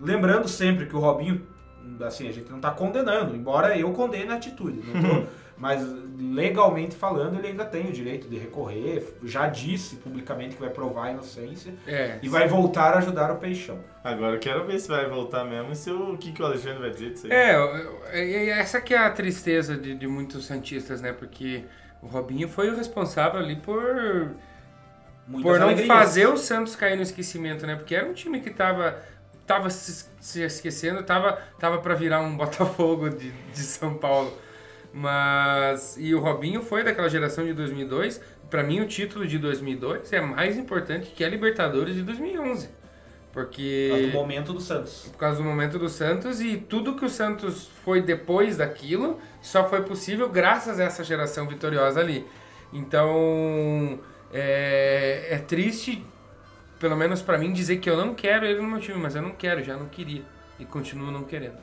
lembrando 0.01 0.47
sempre 0.47 0.87
que 0.87 0.95
o 0.95 0.99
Robinho, 0.99 1.45
assim, 2.03 2.27
a 2.27 2.31
gente 2.31 2.49
não 2.51 2.59
tá 2.59 2.71
condenando, 2.71 3.35
embora 3.35 3.77
eu 3.77 3.91
condene 3.93 4.31
a 4.31 4.35
atitude. 4.35 4.81
Não 4.83 4.99
tô- 4.99 5.27
mas 5.57 5.81
legalmente 6.19 6.95
falando, 6.95 7.37
ele 7.39 7.47
ainda 7.47 7.65
tem 7.65 7.87
o 7.87 7.91
direito 7.91 8.27
de 8.29 8.37
recorrer. 8.37 9.15
Já 9.23 9.47
disse 9.47 9.95
publicamente 9.97 10.55
que 10.55 10.61
vai 10.61 10.69
provar 10.69 11.05
a 11.07 11.11
inocência 11.11 11.73
É. 11.87 12.19
e 12.21 12.29
vai 12.29 12.47
voltar 12.47 12.93
a 12.93 12.97
ajudar 12.99 13.31
o 13.31 13.37
Peixão. 13.37 13.79
Agora 14.03 14.35
eu 14.35 14.39
quero 14.39 14.65
ver 14.65 14.79
se 14.79 14.87
vai 14.87 15.07
voltar 15.09 15.43
mesmo 15.43 15.71
e 15.71 15.75
se 15.75 15.89
o, 15.89 16.13
o 16.13 16.17
que, 16.17 16.31
que 16.31 16.41
o 16.41 16.45
Alexandre 16.45 16.79
vai 16.79 16.89
dizer 16.91 17.11
disso 17.11 17.27
aí. 17.27 17.33
É, 17.33 18.49
essa 18.49 18.79
que 18.79 18.93
é 18.93 18.97
a 18.99 19.09
tristeza 19.09 19.75
de, 19.75 19.95
de 19.95 20.07
muitos 20.07 20.45
santistas, 20.45 21.01
né? 21.01 21.11
Porque 21.11 21.63
o 22.01 22.07
Robinho 22.07 22.47
foi 22.47 22.69
o 22.69 22.75
responsável 22.75 23.39
ali 23.39 23.55
por, 23.55 24.31
Muitas 25.27 25.51
por 25.51 25.59
não 25.59 25.67
alegrias. 25.67 25.87
fazer 25.87 26.27
o 26.27 26.37
Santos 26.37 26.75
cair 26.75 26.95
no 26.95 27.01
esquecimento, 27.01 27.65
né? 27.65 27.75
Porque 27.75 27.95
era 27.95 28.07
um 28.07 28.13
time 28.13 28.39
que 28.39 28.49
tava, 28.51 28.97
tava 29.45 29.69
se, 29.69 30.05
se 30.21 30.41
esquecendo, 30.43 31.03
tava, 31.03 31.33
tava 31.59 31.79
para 31.79 31.95
virar 31.95 32.21
um 32.21 32.35
Botafogo 32.37 33.09
de, 33.09 33.31
de 33.31 33.59
São 33.59 33.95
Paulo. 33.95 34.31
Mas. 34.93 35.97
E 35.99 36.13
o 36.13 36.19
Robinho 36.19 36.61
foi 36.61 36.83
daquela 36.83 37.09
geração 37.09 37.45
de 37.45 37.53
2002. 37.53 38.21
Pra 38.49 38.63
mim, 38.63 38.79
o 38.79 38.87
título 38.87 39.27
de 39.27 39.37
2002 39.37 40.13
é 40.13 40.21
mais 40.21 40.57
importante 40.57 41.11
que 41.15 41.23
a 41.23 41.29
Libertadores 41.29 41.95
de 41.95 42.03
2011. 42.03 42.69
Porque. 43.31 43.89
Por 43.89 43.97
causa 43.97 44.11
do 44.11 44.17
momento 44.17 44.53
do 44.53 44.61
Santos. 44.61 45.09
por 45.11 45.17
causa 45.17 45.37
do 45.37 45.43
momento 45.43 45.79
do 45.79 45.89
Santos 45.89 46.41
e 46.41 46.57
tudo 46.57 46.95
que 46.95 47.05
o 47.05 47.09
Santos 47.09 47.69
foi 47.83 48.01
depois 48.01 48.57
daquilo 48.57 49.19
só 49.41 49.67
foi 49.69 49.83
possível 49.83 50.29
graças 50.29 50.79
a 50.79 50.85
essa 50.85 51.03
geração 51.03 51.47
vitoriosa 51.47 51.99
ali. 51.99 52.25
Então 52.73 53.99
é, 54.33 55.27
é 55.29 55.37
triste, 55.37 56.03
pelo 56.79 56.95
menos 56.95 57.21
pra 57.21 57.37
mim, 57.37 57.53
dizer 57.53 57.77
que 57.77 57.89
eu 57.89 57.97
não 57.97 58.13
quero 58.13 58.45
ele 58.45 58.61
no 58.61 58.67
meu 58.67 58.79
time, 58.79 58.97
mas 58.97 59.15
eu 59.15 59.21
não 59.21 59.31
quero, 59.31 59.63
já 59.63 59.77
não 59.77 59.87
queria 59.87 60.23
e 60.59 60.65
continuo 60.65 61.11
não 61.11 61.23
querendo. 61.23 61.57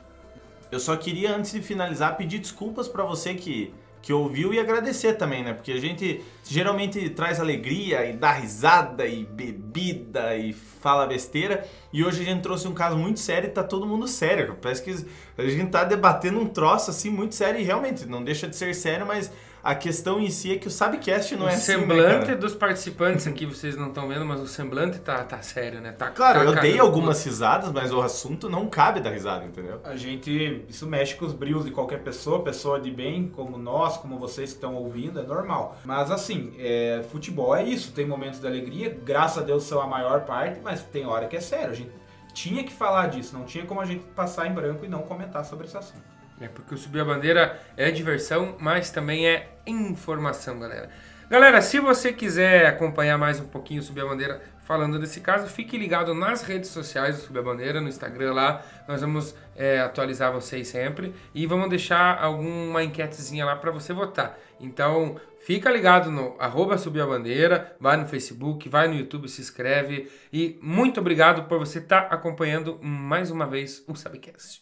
Eu 0.71 0.79
só 0.79 0.95
queria, 0.95 1.35
antes 1.35 1.51
de 1.51 1.61
finalizar, 1.61 2.17
pedir 2.17 2.39
desculpas 2.39 2.87
pra 2.87 3.03
você 3.03 3.33
que, 3.33 3.73
que 4.01 4.11
ouviu 4.11 4.53
e 4.53 4.59
agradecer 4.59 5.13
também, 5.13 5.43
né? 5.43 5.53
Porque 5.53 5.71
a 5.71 5.79
gente 5.79 6.23
geralmente 6.43 7.09
traz 7.09 7.39
alegria 7.39 8.05
e 8.05 8.13
dá 8.13 8.31
risada 8.31 9.05
e 9.05 9.23
bebida 9.25 10.35
e 10.35 10.53
fala 10.53 11.07
besteira. 11.07 11.67
E 11.93 12.03
hoje 12.03 12.21
a 12.21 12.25
gente 12.25 12.41
trouxe 12.41 12.67
um 12.67 12.73
caso 12.73 12.97
muito 12.97 13.19
sério 13.19 13.47
e 13.47 13.51
tá 13.51 13.63
todo 13.63 13.85
mundo 13.85 14.07
sério. 14.07 14.57
Parece 14.61 14.83
que 14.83 15.05
a 15.37 15.47
gente 15.47 15.71
tá 15.71 15.83
debatendo 15.83 16.39
um 16.39 16.47
troço 16.47 16.91
assim 16.91 17.09
muito 17.09 17.35
sério 17.35 17.59
e 17.59 17.63
realmente 17.63 18.05
não 18.05 18.23
deixa 18.23 18.47
de 18.47 18.55
ser 18.55 18.75
sério, 18.75 19.05
mas 19.05 19.31
a 19.65 19.73
questão 19.73 20.19
em 20.19 20.29
si 20.29 20.53
é 20.53 20.57
que 20.59 20.67
o 20.67 20.71
Sabcast 20.71 21.35
não 21.35 21.47
o 21.47 21.49
é 21.49 21.53
assim, 21.55 21.71
né, 21.71 21.79
semblante 21.79 22.25
cara? 22.27 22.37
dos 22.37 22.53
participantes 22.53 23.25
aqui, 23.25 23.47
vocês 23.47 23.75
não 23.75 23.87
estão 23.87 24.07
vendo, 24.07 24.23
mas 24.23 24.39
o 24.39 24.45
semblante 24.45 24.99
tá, 24.99 25.23
tá 25.23 25.41
sério, 25.41 25.81
né? 25.81 25.91
Tá, 25.91 26.11
Claro, 26.11 26.39
tá 26.39 26.45
eu 26.45 26.61
dei 26.61 26.77
algumas 26.77 27.25
risadas, 27.25 27.71
mas 27.71 27.91
o 27.91 27.99
assunto 27.99 28.47
não 28.47 28.67
cabe 28.69 28.99
da 28.99 29.09
risada, 29.09 29.43
entendeu? 29.43 29.81
A 29.83 29.95
gente. 29.95 30.63
Isso 30.69 30.85
mexe 30.85 31.15
com 31.15 31.25
os 31.25 31.33
brios 31.33 31.65
de 31.65 31.71
qualquer 31.71 32.03
pessoa, 32.03 32.43
pessoa 32.43 32.79
de 32.79 32.91
bem, 32.91 33.27
como 33.27 33.57
nós, 33.57 33.97
como 33.97 34.19
vocês 34.19 34.51
que 34.51 34.57
estão 34.57 34.75
ouvindo, 34.75 35.19
é 35.19 35.23
normal. 35.23 35.75
Mas 35.83 36.11
assim, 36.11 36.53
é, 36.59 37.03
futebol 37.09 37.55
é 37.55 37.63
isso. 37.63 37.91
Tem 37.91 38.05
momentos 38.05 38.39
de 38.39 38.45
alegria, 38.45 38.95
graças 39.03 39.39
a 39.39 39.45
Deus 39.45 39.63
são 39.63 39.81
a 39.81 39.87
maior 39.87 40.25
parte, 40.25 40.59
mas 40.63 40.83
tem 40.83 41.07
hora 41.07 41.27
que 41.27 41.37
é 41.37 41.41
sério. 41.41 41.71
A 41.71 41.73
gente 41.73 41.91
tinha 42.35 42.63
que 42.63 42.71
falar 42.71 43.07
disso, 43.07 43.35
não 43.35 43.45
tinha 43.45 43.65
como 43.65 43.81
a 43.81 43.85
gente 43.85 44.03
passar 44.15 44.45
em 44.45 44.53
branco 44.53 44.85
e 44.85 44.87
não 44.87 45.01
comentar 45.01 45.43
sobre 45.43 45.65
esse 45.65 45.75
assunto. 45.75 46.14
É 46.39 46.47
porque 46.47 46.75
o 46.75 46.77
Subir 46.77 47.01
a 47.01 47.05
Bandeira 47.05 47.59
é 47.77 47.89
diversão, 47.91 48.55
mas 48.59 48.89
também 48.89 49.27
é 49.27 49.57
informação, 49.65 50.59
galera. 50.59 50.89
Galera, 51.29 51.61
se 51.61 51.79
você 51.79 52.13
quiser 52.13 52.67
acompanhar 52.67 53.17
mais 53.17 53.39
um 53.39 53.47
pouquinho 53.47 53.81
o 53.81 53.83
Subir 53.83 54.01
a 54.01 54.05
Bandeira 54.05 54.41
falando 54.63 54.99
desse 54.99 55.21
caso, 55.21 55.47
fique 55.47 55.77
ligado 55.77 56.13
nas 56.13 56.43
redes 56.43 56.69
sociais 56.69 57.15
do 57.15 57.21
Subir 57.23 57.39
a 57.39 57.41
Bandeira, 57.41 57.81
no 57.81 57.87
Instagram 57.87 58.33
lá. 58.33 58.61
Nós 58.87 59.01
vamos 59.01 59.33
é, 59.55 59.79
atualizar 59.79 60.31
vocês 60.31 60.67
sempre 60.67 61.15
e 61.33 61.47
vamos 61.47 61.69
deixar 61.69 62.21
alguma 62.21 62.83
enquetezinha 62.83 63.45
lá 63.45 63.55
para 63.55 63.71
você 63.71 63.93
votar. 63.93 64.37
Então, 64.59 65.19
fica 65.39 65.71
ligado 65.71 66.11
no 66.11 66.35
arroba 66.37 66.77
Subir 66.77 67.01
a 67.01 67.07
Bandeira, 67.07 67.75
vai 67.79 67.95
no 67.97 68.05
Facebook, 68.05 68.67
vai 68.67 68.87
no 68.87 68.95
YouTube, 68.95 69.29
se 69.29 69.41
inscreve. 69.41 70.11
E 70.33 70.59
muito 70.61 70.99
obrigado 70.99 71.47
por 71.47 71.57
você 71.57 71.79
estar 71.79 72.07
acompanhando 72.11 72.77
mais 72.83 73.31
uma 73.31 73.47
vez 73.47 73.83
o 73.87 73.95
Sabcast. 73.95 74.61